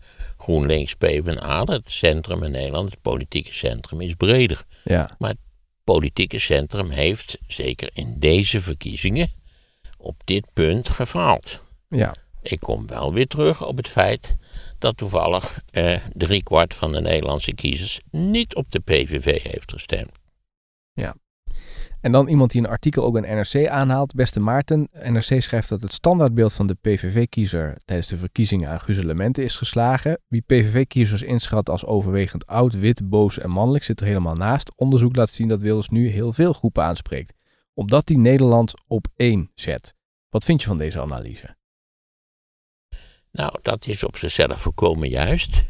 GroenLinks 0.50 0.94
PvdA. 0.94 1.64
Het 1.64 1.90
centrum 1.90 2.42
in 2.42 2.50
Nederland, 2.50 2.90
het 2.90 3.00
politieke 3.00 3.54
centrum, 3.54 4.00
is 4.00 4.14
breder. 4.14 4.64
Ja, 4.84 5.16
Het 5.18 5.36
politieke 5.84 6.38
centrum 6.38 6.90
heeft, 6.90 7.38
zeker 7.46 7.90
in 7.92 8.14
deze 8.18 8.60
verkiezingen, 8.60 9.28
op 9.98 10.16
dit 10.24 10.44
punt 10.52 10.88
gefaald. 10.88 11.60
ja. 11.88 12.14
Ik 12.42 12.60
kom 12.60 12.86
wel 12.86 13.12
weer 13.12 13.26
terug 13.26 13.66
op 13.66 13.76
het 13.76 13.88
feit 13.88 14.36
dat 14.78 14.96
toevallig 14.96 15.60
eh, 15.70 15.96
driekwart 16.14 16.74
van 16.74 16.92
de 16.92 17.00
Nederlandse 17.00 17.54
kiezers 17.54 18.00
niet 18.10 18.54
op 18.54 18.70
de 18.70 18.80
PVV 18.80 19.42
heeft 19.42 19.72
gestemd. 19.72 20.10
En 22.00 22.12
dan 22.12 22.28
iemand 22.28 22.50
die 22.50 22.60
een 22.60 22.68
artikel 22.68 23.04
ook 23.04 23.16
in 23.16 23.36
NRC 23.36 23.68
aanhaalt. 23.68 24.14
Beste 24.14 24.40
Maarten, 24.40 24.88
NRC 24.92 25.42
schrijft 25.42 25.68
dat 25.68 25.82
het 25.82 25.92
standaardbeeld 25.92 26.52
van 26.52 26.66
de 26.66 26.74
PVV-kiezer 26.74 27.76
tijdens 27.84 28.08
de 28.08 28.16
verkiezingen 28.16 28.70
aan 28.70 28.80
gruzelementen 28.80 29.44
is 29.44 29.56
geslagen. 29.56 30.20
Wie 30.28 30.42
PVV-kiezers 30.46 31.22
inschat 31.22 31.70
als 31.70 31.84
overwegend 31.84 32.46
oud, 32.46 32.74
wit, 32.74 33.08
boos 33.08 33.38
en 33.38 33.50
mannelijk 33.50 33.84
zit 33.84 34.00
er 34.00 34.06
helemaal 34.06 34.34
naast. 34.34 34.72
Onderzoek 34.76 35.16
laat 35.16 35.30
zien 35.30 35.48
dat 35.48 35.62
Wilders 35.62 35.88
nu 35.88 36.08
heel 36.08 36.32
veel 36.32 36.52
groepen 36.52 36.82
aanspreekt. 36.82 37.34
Omdat 37.74 38.08
hij 38.08 38.18
Nederland 38.18 38.72
op 38.86 39.06
één 39.16 39.50
zet. 39.54 39.94
Wat 40.28 40.44
vind 40.44 40.60
je 40.60 40.66
van 40.66 40.78
deze 40.78 41.00
analyse? 41.00 41.56
Nou, 43.32 43.58
dat 43.62 43.86
is 43.86 44.04
op 44.04 44.16
zichzelf 44.16 44.60
volkomen 44.60 45.08
juist. 45.08 45.62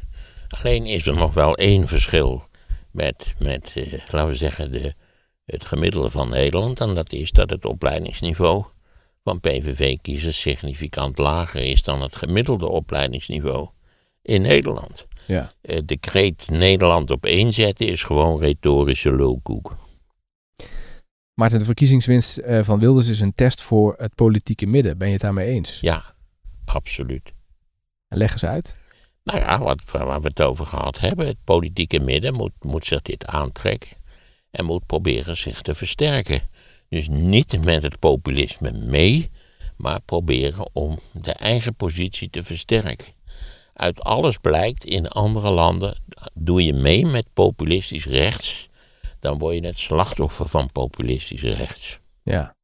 Alleen 0.49 0.87
is 0.87 1.07
er 1.07 1.15
nog 1.15 1.35
wel 1.35 1.57
één 1.57 1.89
verschil 1.89 2.49
met, 2.91 3.35
met 3.39 3.73
eh, 3.75 3.93
laten 3.93 4.27
we 4.27 4.35
zeggen, 4.35 4.73
de, 4.73 4.95
het 5.51 5.65
gemiddelde 5.65 6.11
van 6.11 6.29
Nederland. 6.29 6.81
En 6.81 6.95
dat 6.95 7.13
is 7.13 7.31
dat 7.31 7.51
het 7.51 7.65
opleidingsniveau 7.65 8.65
van 9.25 9.41
PVV-kiezers 9.41 10.41
significant 10.41 11.19
lager 11.19 11.63
is 11.63 11.83
dan 11.83 12.03
het 12.03 12.17
gemiddelde 12.17 12.67
opleidingsniveau 12.67 13.69
in 14.23 14.43
Nederland. 14.43 15.07
Ja. 15.27 15.53
Eh, 15.61 15.79
de 15.85 15.97
kreet 15.97 16.49
Nederland 16.51 17.11
op 17.11 17.27
één 17.27 17.53
zetten 17.53 17.89
is 17.89 18.03
gewoon 18.03 18.41
retorische 18.41 19.13
lulkoek. 19.13 19.77
Maarten, 21.35 21.59
de 21.59 21.65
verkiezingswinst 21.65 22.37
eh, 22.37 22.65
van 22.65 22.81
Wilders 22.81 23.09
is 23.09 23.21
een 23.21 23.35
test 23.35 23.63
voor 23.63 23.95
het 23.99 24.15
politieke 24.15 24.67
midden. 24.67 24.99
Ben 24.99 25.07
je 25.07 25.13
het 25.13 25.23
daarmee 25.23 25.47
eens? 25.47 25.79
Ja, 25.81 26.03
absoluut. 26.65 27.33
Leg 28.09 28.33
eens 28.33 28.45
uit. 28.45 28.77
Nou 29.25 29.39
ja, 29.39 29.59
wat, 29.59 29.85
waar 29.91 30.21
we 30.21 30.29
het 30.29 30.41
over 30.41 30.67
gehad 30.67 31.01
hebben, 31.01 31.27
het 31.27 31.45
politieke 31.45 32.01
midden 32.01 32.35
moet, 32.35 32.53
moet 32.61 32.85
zich 32.85 33.03
dit 33.03 33.27
aantrekken 33.27 34.00
en 34.51 34.65
moet 34.65 34.87
proberen 34.87 35.37
zich 35.37 35.63
te 35.63 35.75
versterken. 35.75 36.41
Dus 36.89 37.09
niet 37.09 37.65
met 37.65 37.83
het 37.83 37.99
populisme 37.99 38.73
mee, 38.73 39.31
maar 39.77 40.01
proberen 40.01 40.71
om 40.73 40.99
de 41.13 41.33
eigen 41.33 41.75
positie 41.75 42.31
te 42.31 42.43
versterken. 42.43 43.15
Uit 43.73 44.01
alles 44.01 44.39
blijkt 44.39 44.85
in 44.85 45.09
andere 45.09 45.51
landen, 45.51 46.03
doe 46.39 46.65
je 46.65 46.73
mee 46.73 47.07
met 47.07 47.33
populistisch 47.33 48.05
rechts, 48.05 48.69
dan 49.19 49.39
word 49.39 49.55
je 49.55 49.67
het 49.67 49.79
slachtoffer 49.79 50.49
van 50.49 50.73
populistisch 50.73 51.43
rechts. 51.43 52.01
Ja. 52.23 52.57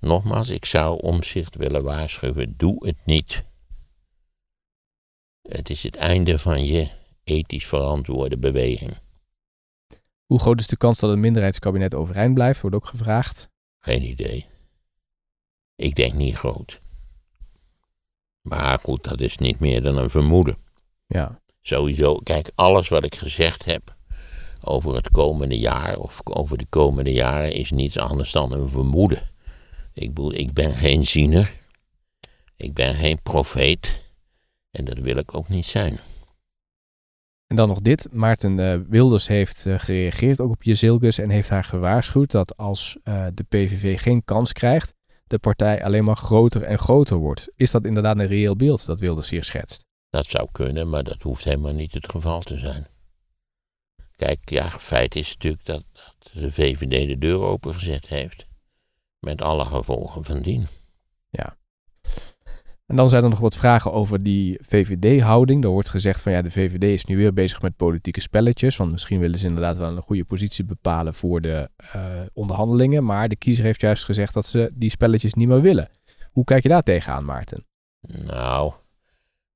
Nogmaals, 0.00 0.48
ik 0.48 0.64
zou 0.64 1.00
omzicht 1.00 1.56
willen 1.56 1.82
waarschuwen, 1.82 2.54
doe 2.56 2.86
het 2.86 2.96
niet. 3.04 3.44
Het 5.42 5.70
is 5.70 5.82
het 5.82 5.96
einde 5.96 6.38
van 6.38 6.64
je 6.64 6.88
ethisch 7.24 7.66
verantwoorde 7.66 8.38
beweging. 8.38 9.01
Hoe 10.32 10.40
groot 10.40 10.60
is 10.60 10.66
de 10.66 10.76
kans 10.76 10.98
dat 10.98 11.10
het 11.10 11.18
minderheidskabinet 11.18 11.94
overeind 11.94 12.34
blijft? 12.34 12.60
Wordt 12.60 12.76
ook 12.76 12.86
gevraagd. 12.86 13.48
Geen 13.78 14.02
idee. 14.02 14.46
Ik 15.76 15.94
denk 15.94 16.12
niet 16.12 16.36
groot. 16.36 16.80
Maar 18.40 18.78
goed, 18.78 19.04
dat 19.04 19.20
is 19.20 19.38
niet 19.38 19.60
meer 19.60 19.82
dan 19.82 19.96
een 19.96 20.10
vermoeden. 20.10 20.56
Ja. 21.06 21.40
Sowieso, 21.60 22.16
kijk, 22.16 22.50
alles 22.54 22.88
wat 22.88 23.04
ik 23.04 23.14
gezegd 23.14 23.64
heb 23.64 23.96
over 24.60 24.94
het 24.94 25.10
komende 25.10 25.58
jaar 25.58 25.98
of 25.98 26.20
over 26.24 26.58
de 26.58 26.66
komende 26.68 27.12
jaren 27.12 27.52
is 27.52 27.70
niets 27.70 27.98
anders 27.98 28.32
dan 28.32 28.52
een 28.52 28.68
vermoeden. 28.68 29.30
Ik 29.92 30.14
bedoel, 30.14 30.34
ik 30.34 30.52
ben 30.52 30.74
geen 30.74 31.06
ziener. 31.06 31.52
Ik 32.56 32.74
ben 32.74 32.94
geen 32.94 33.22
profeet. 33.22 34.12
En 34.70 34.84
dat 34.84 34.98
wil 34.98 35.16
ik 35.16 35.34
ook 35.34 35.48
niet 35.48 35.66
zijn. 35.66 36.00
En 37.52 37.58
dan 37.58 37.68
nog 37.68 37.80
dit. 37.80 38.08
Maarten 38.12 38.58
eh, 38.58 38.78
Wilders 38.88 39.26
heeft 39.26 39.66
eh, 39.66 39.78
gereageerd 39.78 40.40
ook 40.40 40.50
op 40.50 40.62
Jezilgus 40.62 41.18
en 41.18 41.30
heeft 41.30 41.48
haar 41.48 41.64
gewaarschuwd 41.64 42.30
dat 42.30 42.56
als 42.56 42.96
eh, 43.02 43.26
de 43.34 43.42
PVV 43.42 44.00
geen 44.00 44.24
kans 44.24 44.52
krijgt, 44.52 44.94
de 45.26 45.38
partij 45.38 45.84
alleen 45.84 46.04
maar 46.04 46.16
groter 46.16 46.62
en 46.62 46.78
groter 46.78 47.16
wordt. 47.16 47.52
Is 47.56 47.70
dat 47.70 47.84
inderdaad 47.84 48.18
een 48.18 48.26
reëel 48.26 48.56
beeld 48.56 48.86
dat 48.86 49.00
Wilders 49.00 49.30
hier 49.30 49.44
schetst? 49.44 49.84
Dat 50.10 50.26
zou 50.26 50.48
kunnen, 50.52 50.88
maar 50.88 51.02
dat 51.02 51.22
hoeft 51.22 51.44
helemaal 51.44 51.72
niet 51.72 51.94
het 51.94 52.10
geval 52.10 52.40
te 52.40 52.58
zijn. 52.58 52.86
Kijk, 54.16 54.50
ja, 54.50 54.70
feit 54.70 55.14
is 55.14 55.32
natuurlijk 55.32 55.64
dat, 55.64 55.84
dat 55.92 56.30
de 56.32 56.52
VVD 56.52 57.08
de 57.08 57.18
deur 57.18 57.40
opengezet 57.40 58.08
heeft. 58.08 58.46
Met 59.18 59.42
alle 59.42 59.64
gevolgen 59.64 60.24
van 60.24 60.40
dien. 60.40 60.66
En 62.92 62.98
dan 62.98 63.08
zijn 63.08 63.22
er 63.22 63.30
nog 63.30 63.38
wat 63.38 63.56
vragen 63.56 63.92
over 63.92 64.22
die 64.22 64.58
VVD-houding. 64.62 65.64
Er 65.64 65.70
wordt 65.70 65.88
gezegd 65.88 66.22
van 66.22 66.32
ja, 66.32 66.42
de 66.42 66.50
VVD 66.50 66.82
is 66.82 67.04
nu 67.04 67.16
weer 67.16 67.32
bezig 67.32 67.62
met 67.62 67.76
politieke 67.76 68.20
spelletjes. 68.20 68.76
Want 68.76 68.90
misschien 68.90 69.18
willen 69.20 69.38
ze 69.38 69.46
inderdaad 69.46 69.76
wel 69.76 69.96
een 69.96 70.02
goede 70.02 70.24
positie 70.24 70.64
bepalen 70.64 71.14
voor 71.14 71.40
de 71.40 71.70
eh, 71.76 72.04
onderhandelingen. 72.32 73.04
Maar 73.04 73.28
de 73.28 73.36
kiezer 73.36 73.64
heeft 73.64 73.80
juist 73.80 74.04
gezegd 74.04 74.34
dat 74.34 74.46
ze 74.46 74.70
die 74.74 74.90
spelletjes 74.90 75.34
niet 75.34 75.48
meer 75.48 75.60
willen. 75.60 75.88
Hoe 76.30 76.44
kijk 76.44 76.62
je 76.62 76.68
daar 76.68 76.82
tegenaan, 76.82 77.24
Maarten? 77.24 77.66
Nou, 78.00 78.72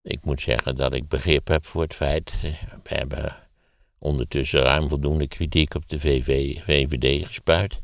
ik 0.02 0.24
moet 0.24 0.40
zeggen 0.40 0.76
dat 0.76 0.94
ik 0.94 1.08
begrip 1.08 1.48
heb 1.48 1.66
voor 1.66 1.82
het 1.82 1.94
feit. 1.94 2.32
eh, 2.42 2.50
We 2.82 2.94
hebben 2.94 3.36
ondertussen 3.98 4.60
ruim 4.60 4.88
voldoende 4.88 5.28
kritiek 5.28 5.74
op 5.74 5.88
de 5.88 5.98
VV, 5.98 6.56
VVD 6.64 7.26
gespuit. 7.26 7.80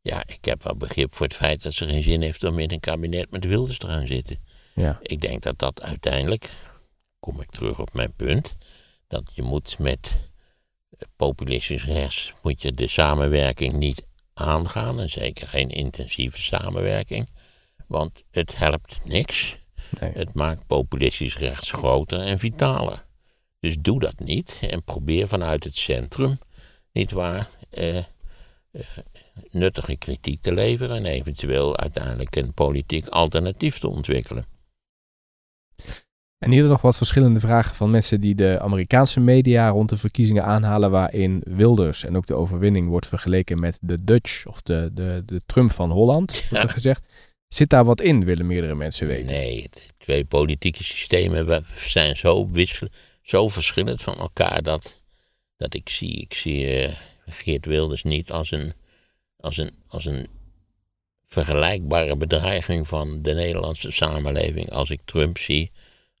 Ja, 0.00 0.22
ik 0.26 0.44
heb 0.44 0.62
wel 0.62 0.76
begrip 0.76 1.14
voor 1.14 1.26
het 1.26 1.36
feit 1.36 1.62
dat 1.62 1.72
ze 1.72 1.86
geen 1.86 2.02
zin 2.02 2.22
heeft 2.22 2.44
om 2.44 2.58
in 2.58 2.70
een 2.72 2.80
kabinet 2.80 3.30
met 3.30 3.44
Wilders 3.44 3.78
te 3.78 3.86
gaan 3.86 4.06
zitten. 4.06 4.50
Ja. 4.74 4.98
Ik 5.02 5.20
denk 5.20 5.42
dat 5.42 5.58
dat 5.58 5.82
uiteindelijk, 5.82 6.50
kom 7.20 7.40
ik 7.40 7.50
terug 7.50 7.78
op 7.78 7.94
mijn 7.94 8.12
punt, 8.16 8.56
dat 9.06 9.32
je 9.34 9.42
moet 9.42 9.78
met 9.78 10.10
populistisch 11.16 11.84
rechts, 11.84 12.34
moet 12.42 12.62
je 12.62 12.72
de 12.72 12.88
samenwerking 12.88 13.72
niet 13.72 14.02
aangaan, 14.34 15.00
en 15.00 15.10
zeker 15.10 15.48
geen 15.48 15.68
intensieve 15.68 16.40
samenwerking, 16.40 17.28
want 17.86 18.24
het 18.30 18.56
helpt 18.56 19.00
niks. 19.04 19.56
Nee. 20.00 20.12
Het 20.12 20.34
maakt 20.34 20.66
populistisch 20.66 21.36
rechts 21.36 21.72
groter 21.72 22.20
en 22.20 22.38
vitaler. 22.38 23.04
Dus 23.60 23.76
doe 23.80 24.00
dat 24.00 24.18
niet 24.18 24.58
en 24.70 24.82
probeer 24.82 25.28
vanuit 25.28 25.64
het 25.64 25.76
centrum, 25.76 26.38
nietwaar, 26.92 27.48
eh, 27.70 27.98
eh, 27.98 28.04
nuttige 29.50 29.96
kritiek 29.96 30.40
te 30.40 30.54
leveren 30.54 30.96
en 30.96 31.06
eventueel 31.06 31.76
uiteindelijk 31.76 32.36
een 32.36 32.54
politiek 32.54 33.08
alternatief 33.08 33.78
te 33.78 33.88
ontwikkelen. 33.88 34.44
En 36.42 36.50
hier 36.50 36.64
nog 36.64 36.80
wat 36.80 36.96
verschillende 36.96 37.40
vragen 37.40 37.74
van 37.74 37.90
mensen 37.90 38.20
die 38.20 38.34
de 38.34 38.60
Amerikaanse 38.60 39.20
media 39.20 39.68
rond 39.68 39.88
de 39.88 39.96
verkiezingen 39.96 40.44
aanhalen, 40.44 40.90
waarin 40.90 41.42
Wilders 41.44 42.04
en 42.04 42.16
ook 42.16 42.26
de 42.26 42.34
overwinning 42.34 42.88
wordt 42.88 43.06
vergeleken 43.06 43.60
met 43.60 43.78
de 43.80 44.04
Dutch 44.04 44.46
of 44.46 44.62
de, 44.62 44.90
de, 44.92 45.22
de 45.26 45.40
Trump 45.46 45.72
van 45.72 45.90
Holland, 45.90 46.48
wordt 46.50 46.64
er 46.64 46.70
gezegd. 46.70 47.04
Zit 47.48 47.70
daar 47.70 47.84
wat 47.84 48.00
in, 48.00 48.24
willen 48.24 48.46
meerdere 48.46 48.74
mensen 48.74 49.06
weten. 49.06 49.36
Nee, 49.36 49.68
de 49.70 49.80
twee 49.98 50.24
politieke 50.24 50.84
systemen 50.84 51.64
zijn 51.76 52.16
zo, 52.16 52.50
wissel, 52.50 52.88
zo 53.22 53.48
verschillend 53.48 54.02
van 54.02 54.18
elkaar 54.18 54.62
dat, 54.62 55.00
dat 55.56 55.74
ik 55.74 55.88
zie, 55.88 56.20
ik 56.20 56.34
zie 56.34 56.66
eh, 56.66 56.94
Geert 57.26 57.66
Wilders 57.66 58.02
niet 58.02 58.30
als 58.30 58.50
een, 58.50 58.72
als, 59.36 59.56
een, 59.56 59.70
als 59.88 60.04
een 60.04 60.26
vergelijkbare 61.26 62.16
bedreiging 62.16 62.88
van 62.88 63.22
de 63.22 63.32
Nederlandse 63.32 63.90
samenleving 63.90 64.70
als 64.70 64.90
ik 64.90 65.00
Trump 65.04 65.38
zie 65.38 65.70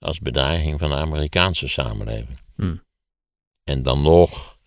als 0.02 0.18
bedreiging 0.18 0.78
van 0.78 0.88
de 0.88 0.96
Amerikaanse 0.96 1.68
samenleving. 1.68 2.38
Hmm. 2.56 2.82
En 3.64 3.82
dan 3.82 4.02
nog, 4.02 4.58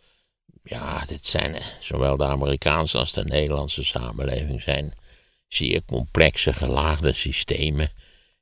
ja, 0.64 1.06
dit 1.06 1.26
zijn 1.26 1.56
eh, 1.56 1.66
zowel 1.80 2.18
de 2.18 2.26
Amerikaanse 2.26 2.98
als 2.98 3.12
de 3.12 3.24
Nederlandse 3.24 3.84
samenleving 3.84 4.62
zijn 4.62 4.94
zeer 5.48 5.86
complexe, 5.86 6.54
gelaagde 6.54 7.14
systemen. 7.14 7.90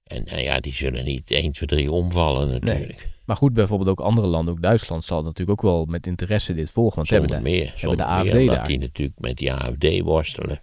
En, 0.04 0.26
en 0.26 0.42
ja, 0.42 0.60
die 0.60 0.74
zullen 0.74 1.06
niet 1.06 1.32
1, 1.32 1.52
2, 1.52 1.68
3 1.68 1.92
omvallen 1.92 2.50
natuurlijk. 2.50 3.12
Maar 3.26 3.36
goed, 3.36 3.54
bijvoorbeeld 3.54 3.90
ook 3.90 4.00
andere 4.00 4.28
landen, 4.28 4.54
ook 4.54 4.62
Duitsland 4.62 5.06
zal 5.06 5.24
natuurlijk 5.24 5.50
ook 5.50 5.72
wel 5.72 5.86
met 5.86 6.08
interesse 6.08 6.54
dit 6.54 6.72
volgen. 6.72 6.96
Want 6.96 7.08
Zonder 7.08 7.30
hebben 7.30 7.52
de, 7.52 7.58
meer. 7.58 7.74
Zonder 7.76 7.98
de 7.98 8.06
AfD 8.12 8.34
meer, 8.34 8.48
daar. 8.48 8.68
die 8.68 8.80
natuurlijk 8.80 9.20
met 9.20 9.38
die 9.38 9.54
AFD 9.54 10.00
worstelen. 10.02 10.62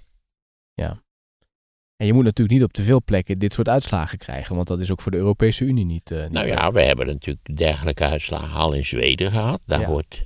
En 2.01 2.07
je 2.07 2.13
moet 2.13 2.25
natuurlijk 2.25 2.59
niet 2.59 2.67
op 2.69 2.73
te 2.73 2.83
veel 2.83 3.03
plekken 3.03 3.39
dit 3.39 3.53
soort 3.53 3.69
uitslagen 3.69 4.19
krijgen, 4.19 4.55
want 4.55 4.67
dat 4.69 4.81
is 4.81 4.91
ook 4.91 5.01
voor 5.01 5.11
de 5.13 5.19
Europese 5.19 5.65
Unie 5.65 5.85
niet. 5.85 6.11
eh, 6.11 6.23
niet 6.23 6.31
Nou 6.33 6.47
ja, 6.47 6.73
we 6.73 6.81
hebben 6.83 7.07
natuurlijk 7.07 7.57
dergelijke 7.57 8.05
uitslagen 8.05 8.59
al 8.61 8.73
in 8.73 8.87
Zweden 8.87 9.31
gehad. 9.31 9.61
Daar 9.67 9.81
Ja. 9.81 9.89
wordt 9.89 10.23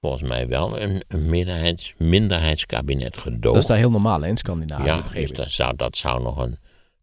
volgens 0.00 0.22
mij 0.22 0.48
wel 0.48 0.80
een, 0.80 1.02
een 1.08 1.30
minderheids, 1.30 1.94
minderheidskabinet 1.98 3.18
gedoogd. 3.18 3.42
dat 3.54 3.62
is 3.62 3.66
daar 3.68 3.76
heel 3.78 3.90
normaal 3.90 4.20
hè, 4.20 4.28
in 4.28 4.36
Scandinavië. 4.36 4.84
ja, 4.84 5.02
dus 5.14 5.30
dat 5.30 5.50
zou, 5.50 5.76
dat 5.76 5.96
zou 5.96 6.22
nog 6.22 6.36
een 6.36 6.58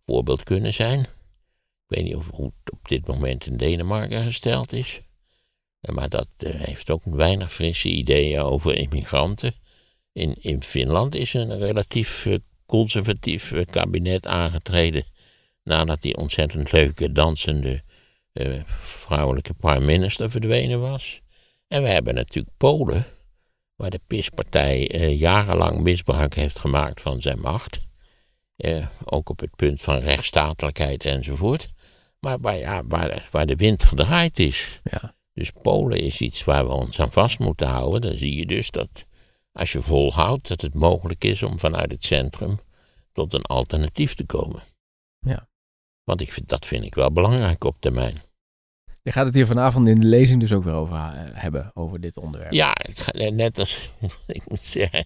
voorbeeld 0.05 0.43
kunnen 0.43 0.73
zijn. 0.73 0.99
Ik 0.99 1.07
weet 1.97 2.03
niet 2.03 2.15
of, 2.15 2.29
hoe 2.31 2.51
het 2.63 2.73
op 2.73 2.87
dit 2.87 3.07
moment 3.07 3.45
in 3.45 3.57
Denemarken 3.57 4.23
gesteld 4.23 4.73
is. 4.73 5.01
Maar 5.79 6.09
dat 6.09 6.27
eh, 6.37 6.53
heeft 6.53 6.89
ook 6.91 7.01
weinig 7.05 7.53
frisse 7.53 7.89
ideeën 7.89 8.39
over 8.39 8.75
immigranten. 8.77 9.53
In, 10.11 10.35
in 10.41 10.63
Finland 10.63 11.15
is 11.15 11.33
een 11.33 11.57
relatief 11.57 12.25
eh, 12.25 12.35
conservatief 12.65 13.51
eh, 13.51 13.65
kabinet 13.69 14.27
aangetreden. 14.27 15.03
Nadat 15.63 16.01
die 16.01 16.17
ontzettend 16.17 16.71
leuke 16.71 17.11
dansende 17.11 17.83
eh, 18.33 18.47
vrouwelijke 18.81 19.53
prime 19.53 19.85
minister 19.85 20.31
verdwenen 20.31 20.81
was. 20.81 21.21
En 21.67 21.81
we 21.81 21.87
hebben 21.87 22.15
natuurlijk 22.15 22.57
Polen, 22.57 23.05
waar 23.75 23.89
de 23.89 24.01
PIS-partij 24.07 24.89
eh, 24.91 25.19
jarenlang 25.19 25.79
misbruik 25.79 26.35
heeft 26.35 26.59
gemaakt 26.59 27.01
van 27.01 27.21
zijn 27.21 27.39
macht. 27.39 27.83
Ook 29.03 29.29
op 29.29 29.39
het 29.39 29.55
punt 29.55 29.81
van 29.81 29.99
rechtsstatelijkheid 29.99 31.03
enzovoort. 31.03 31.69
Maar 32.19 32.39
waar, 32.39 32.57
ja, 32.57 32.83
waar, 32.87 33.27
waar 33.31 33.45
de 33.45 33.55
wind 33.55 33.83
gedraaid 33.83 34.39
is. 34.39 34.81
Ja. 34.83 35.15
Dus 35.33 35.51
Polen 35.61 35.99
is 35.99 36.21
iets 36.21 36.43
waar 36.43 36.65
we 36.65 36.71
ons 36.71 36.99
aan 36.99 37.11
vast 37.11 37.39
moeten 37.39 37.67
houden. 37.67 38.01
Dan 38.01 38.15
zie 38.15 38.35
je 38.35 38.45
dus 38.45 38.71
dat 38.71 39.05
als 39.55 39.71
je 39.71 39.81
volhoudt 39.81 40.47
dat 40.47 40.61
het 40.61 40.73
mogelijk 40.73 41.23
is 41.23 41.43
om 41.43 41.59
vanuit 41.59 41.91
het 41.91 42.03
centrum 42.03 42.59
tot 43.13 43.33
een 43.33 43.41
alternatief 43.41 44.15
te 44.15 44.25
komen. 44.25 44.63
Ja. 45.19 45.47
Want 46.03 46.21
ik 46.21 46.31
vind, 46.31 46.49
dat 46.49 46.65
vind 46.65 46.85
ik 46.85 46.95
wel 46.95 47.11
belangrijk 47.11 47.63
op 47.63 47.75
termijn. 47.79 48.21
Je 49.01 49.11
gaat 49.11 49.25
het 49.25 49.35
hier 49.35 49.45
vanavond 49.45 49.87
in 49.87 49.99
de 49.99 50.07
lezing 50.07 50.39
dus 50.39 50.53
ook 50.53 50.63
weer 50.63 50.73
over 50.73 50.95
eh, 50.95 51.11
hebben, 51.15 51.71
over 51.73 52.01
dit 52.01 52.17
onderwerp. 52.17 52.53
Ja, 52.53 52.75
ik 52.87 52.99
ga, 52.99 53.29
net 53.29 53.59
als 53.59 53.89
ik 54.27 54.49
moet 54.49 54.63
zeggen, 54.63 54.99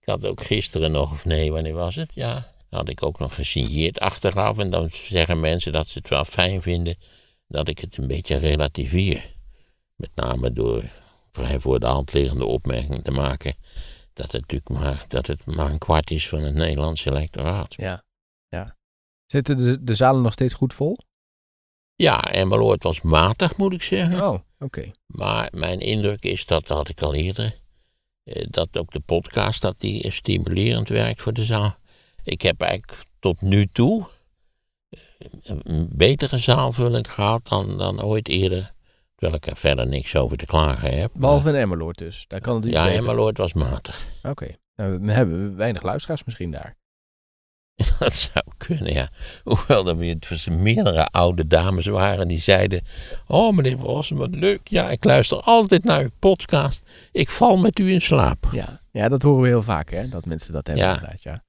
ik 0.00 0.04
had 0.04 0.26
ook 0.26 0.42
gisteren 0.42 0.92
nog, 0.92 1.12
of 1.12 1.24
nee, 1.24 1.52
wanneer 1.52 1.74
was 1.74 1.94
het? 1.94 2.14
Ja, 2.14 2.52
had 2.70 2.88
ik 2.88 3.02
ook 3.02 3.18
nog 3.18 3.34
gesigneerd 3.34 4.00
achteraf. 4.00 4.58
En 4.58 4.70
dan 4.70 4.90
zeggen 4.90 5.40
mensen 5.40 5.72
dat 5.72 5.86
ze 5.86 5.98
het 5.98 6.08
wel 6.08 6.24
fijn 6.24 6.62
vinden 6.62 6.96
dat 7.46 7.68
ik 7.68 7.78
het 7.78 7.96
een 7.96 8.06
beetje 8.06 8.36
relativeer. 8.36 9.34
Met 9.96 10.10
name 10.14 10.52
door 10.52 10.82
vrij 11.30 11.60
voor 11.60 11.80
de 11.80 11.86
hand 11.86 12.12
liggende 12.12 12.44
opmerking 12.44 13.04
te 13.04 13.10
maken 13.10 13.54
dat 14.20 14.32
het 14.32 14.40
natuurlijk 14.40 14.70
maar, 14.70 15.04
dat 15.08 15.26
het 15.26 15.44
maar 15.44 15.70
een 15.70 15.78
kwart 15.78 16.10
is 16.10 16.28
van 16.28 16.42
het 16.42 16.54
Nederlandse 16.54 17.10
electoraat. 17.10 17.74
Ja. 17.74 18.02
ja. 18.48 18.76
Zitten 19.26 19.56
de, 19.56 19.84
de 19.84 19.94
zalen 19.94 20.22
nog 20.22 20.32
steeds 20.32 20.54
goed 20.54 20.74
vol? 20.74 20.96
Ja, 21.94 22.22
Emmeloord 22.22 22.82
was 22.82 23.00
matig, 23.00 23.56
moet 23.56 23.72
ik 23.72 23.82
zeggen. 23.82 24.28
Oh, 24.28 24.38
oké. 24.58 24.90
Maar 25.06 25.48
mijn 25.52 25.80
indruk 25.80 26.24
is 26.24 26.46
dat, 26.46 26.66
dat 26.66 26.76
had 26.76 26.88
ik 26.88 27.02
al 27.02 27.14
eerder, 27.14 27.60
eh, 28.22 28.46
dat 28.50 28.78
ook 28.78 28.90
de 28.90 29.00
podcast 29.00 29.62
dat 29.62 29.80
die 29.80 30.10
stimulerend 30.10 30.88
werkt 30.88 31.20
voor 31.20 31.32
de 31.32 31.44
zaal. 31.44 31.74
Ik 32.22 32.42
heb 32.42 32.60
eigenlijk 32.60 33.02
tot 33.18 33.40
nu 33.40 33.66
toe 33.66 34.06
eh, 34.88 35.00
een 35.62 35.88
betere 35.92 36.38
zaalvulling 36.38 37.12
gehad 37.12 37.48
dan, 37.48 37.78
dan 37.78 38.02
ooit 38.02 38.28
eerder. 38.28 38.72
Terwijl 39.20 39.40
ik 39.42 39.50
er 39.50 39.56
verder 39.56 39.86
niks 39.86 40.16
over 40.16 40.36
te 40.36 40.46
klagen 40.46 40.98
heb. 40.98 41.10
Behalve 41.14 41.48
in 41.48 41.54
Emmeloord 41.54 41.98
dus. 41.98 42.24
Daar 42.26 42.40
kan 42.40 42.54
het 42.56 42.64
iets 42.64 42.74
ja, 42.74 42.84
beter. 42.84 42.98
Emmeloord 42.98 43.36
was 43.36 43.52
matig. 43.52 44.06
Oké. 44.22 44.46
Nou, 44.76 44.98
we 45.00 45.12
hebben 45.12 45.56
weinig 45.56 45.82
luisteraars 45.82 46.24
misschien 46.24 46.50
daar. 46.50 46.76
Dat 47.98 48.16
zou 48.16 48.44
kunnen, 48.56 48.92
ja. 48.92 49.08
Hoewel 49.42 49.88
er 49.88 49.96
weer 49.96 50.16
meerdere 50.50 51.06
oude 51.06 51.46
dames 51.46 51.86
waren 51.86 52.28
die 52.28 52.40
zeiden... 52.40 52.82
Oh, 53.26 53.56
meneer 53.56 53.76
Rossen, 53.76 54.16
wat 54.16 54.34
leuk. 54.34 54.68
Ja, 54.68 54.90
ik 54.90 55.04
luister 55.04 55.40
altijd 55.40 55.84
naar 55.84 56.02
uw 56.02 56.10
podcast. 56.18 56.82
Ik 57.12 57.30
val 57.30 57.56
met 57.56 57.78
u 57.78 57.92
in 57.92 58.02
slaap. 58.02 58.48
Ja, 58.52 58.80
ja 58.90 59.08
dat 59.08 59.22
horen 59.22 59.42
we 59.42 59.48
heel 59.48 59.62
vaak 59.62 59.90
hè, 59.90 60.08
dat 60.08 60.24
mensen 60.24 60.52
dat 60.52 60.66
hebben 60.66 60.84
Ja. 60.84 60.94
inderdaad. 60.94 61.22
Ja. 61.22 61.44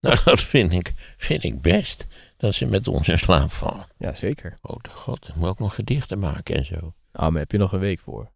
Nou, 0.00 0.18
dat 0.24 0.40
vind 0.40 0.72
ik, 0.72 0.92
vind 1.16 1.44
ik 1.44 1.60
best. 1.60 2.06
Dat 2.42 2.54
ze 2.54 2.66
met 2.66 2.88
ons 2.88 3.08
in 3.08 3.18
slaap 3.18 3.52
vallen. 3.52 3.84
ja, 3.98 4.14
zeker. 4.14 4.54
Oh, 4.62 4.76
de 4.80 4.90
god, 4.90 5.28
ik 5.28 5.34
moet 5.34 5.48
ook 5.48 5.58
nog 5.58 5.74
gedichten 5.74 6.18
maken 6.18 6.54
en 6.54 6.64
zo. 6.64 6.74
Oké. 6.74 6.92
Oh, 7.12 7.28
maar 7.28 7.40
heb 7.40 7.52
je 7.52 7.58
nog 7.58 7.72
een 7.72 7.78
week 7.78 8.00
voor. 8.00 8.30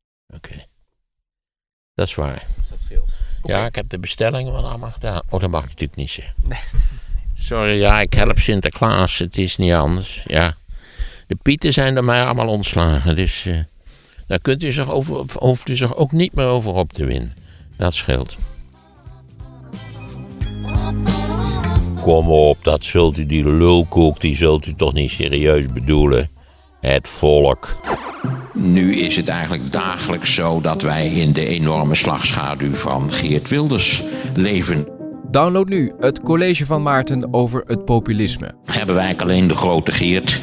Dat 1.94 2.06
is 2.06 2.14
waar. 2.14 2.44
Dus 2.56 2.68
dat 2.68 2.78
scheelt. 2.80 3.16
Ja, 3.42 3.66
ik 3.66 3.74
heb 3.74 3.88
de 3.88 3.98
bestellingen 3.98 4.52
wel 4.52 4.68
allemaal 4.68 4.90
gedaan. 4.90 5.22
Oh, 5.28 5.40
dat 5.40 5.50
mag 5.50 5.62
ik 5.62 5.68
natuurlijk 5.68 5.98
niet 5.98 6.10
zeggen. 6.10 6.34
Sorry, 7.34 7.78
ja, 7.78 8.00
ik 8.00 8.14
help 8.14 8.38
Sinterklaas. 8.38 9.18
Het 9.18 9.38
is 9.38 9.56
niet 9.56 9.72
anders. 9.72 10.24
Ja. 10.26 10.56
De 11.26 11.36
pieten 11.42 11.72
zijn 11.72 11.94
door 11.94 12.04
mij 12.04 12.24
allemaal 12.24 12.48
ontslagen. 12.48 13.16
Dus 13.16 13.46
eh, 13.46 13.58
daar 14.26 14.40
kunt 14.40 14.62
u 14.62 14.72
zich 14.72 14.90
over, 14.90 15.24
hoeft 15.38 15.68
u 15.68 15.76
zich 15.76 15.96
ook 15.96 16.12
niet 16.12 16.34
meer 16.34 16.46
over 16.46 16.72
op 16.72 16.92
te 16.92 17.04
winnen. 17.04 17.34
Dat 17.76 17.94
scheelt. 17.94 18.36
Kom 22.06 22.28
op, 22.28 22.64
dat 22.64 22.84
zult 22.84 23.18
u, 23.18 23.26
die 23.26 23.44
lulkoek, 23.44 24.20
die 24.20 24.36
zult 24.36 24.66
u 24.66 24.74
toch 24.74 24.92
niet 24.92 25.10
serieus 25.10 25.66
bedoelen. 25.72 26.28
Het 26.80 27.08
volk. 27.08 27.76
Nu 28.54 28.96
is 28.96 29.16
het 29.16 29.28
eigenlijk 29.28 29.72
dagelijks 29.72 30.34
zo 30.34 30.60
dat 30.60 30.82
wij 30.82 31.08
in 31.08 31.32
de 31.32 31.46
enorme 31.46 31.94
slagschaduw 31.94 32.74
van 32.74 33.12
Geert 33.12 33.48
Wilders 33.48 34.02
leven. 34.34 34.88
Download 35.30 35.68
nu 35.68 35.92
het 36.00 36.20
college 36.20 36.66
van 36.66 36.82
Maarten 36.82 37.34
over 37.34 37.62
het 37.66 37.84
populisme. 37.84 38.54
Hebben 38.64 38.94
wij 38.94 39.04
eigenlijk 39.04 39.30
alleen 39.30 39.48
de 39.48 39.54
grote 39.54 39.92
Geert, 39.92 40.40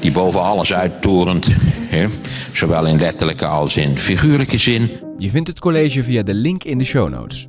die 0.00 0.12
boven 0.12 0.42
alles 0.42 0.74
uittorent, 0.74 1.48
hè? 1.88 2.06
zowel 2.52 2.86
in 2.86 2.98
letterlijke 2.98 3.46
als 3.46 3.76
in 3.76 3.98
figuurlijke 3.98 4.58
zin. 4.58 4.90
Je 5.18 5.30
vindt 5.30 5.48
het 5.48 5.60
college 5.60 6.02
via 6.02 6.22
de 6.22 6.34
link 6.34 6.64
in 6.64 6.78
de 6.78 6.84
show 6.84 7.08
notes. 7.08 7.48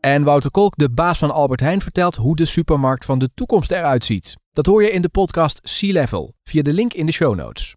En 0.00 0.24
Wouter 0.24 0.50
Kolk, 0.50 0.76
de 0.76 0.90
baas 0.90 1.18
van 1.18 1.30
Albert 1.30 1.60
Heijn, 1.60 1.80
vertelt 1.80 2.16
hoe 2.16 2.36
de 2.36 2.44
supermarkt 2.44 3.04
van 3.04 3.18
de 3.18 3.30
toekomst 3.34 3.70
eruit 3.70 4.04
ziet. 4.04 4.36
Dat 4.52 4.66
hoor 4.66 4.82
je 4.82 4.90
in 4.90 5.02
de 5.02 5.08
podcast 5.08 5.60
Sea 5.62 5.92
Level 5.92 6.34
via 6.44 6.62
de 6.62 6.72
link 6.72 6.92
in 6.92 7.06
de 7.06 7.12
show 7.12 7.34
notes. 7.34 7.74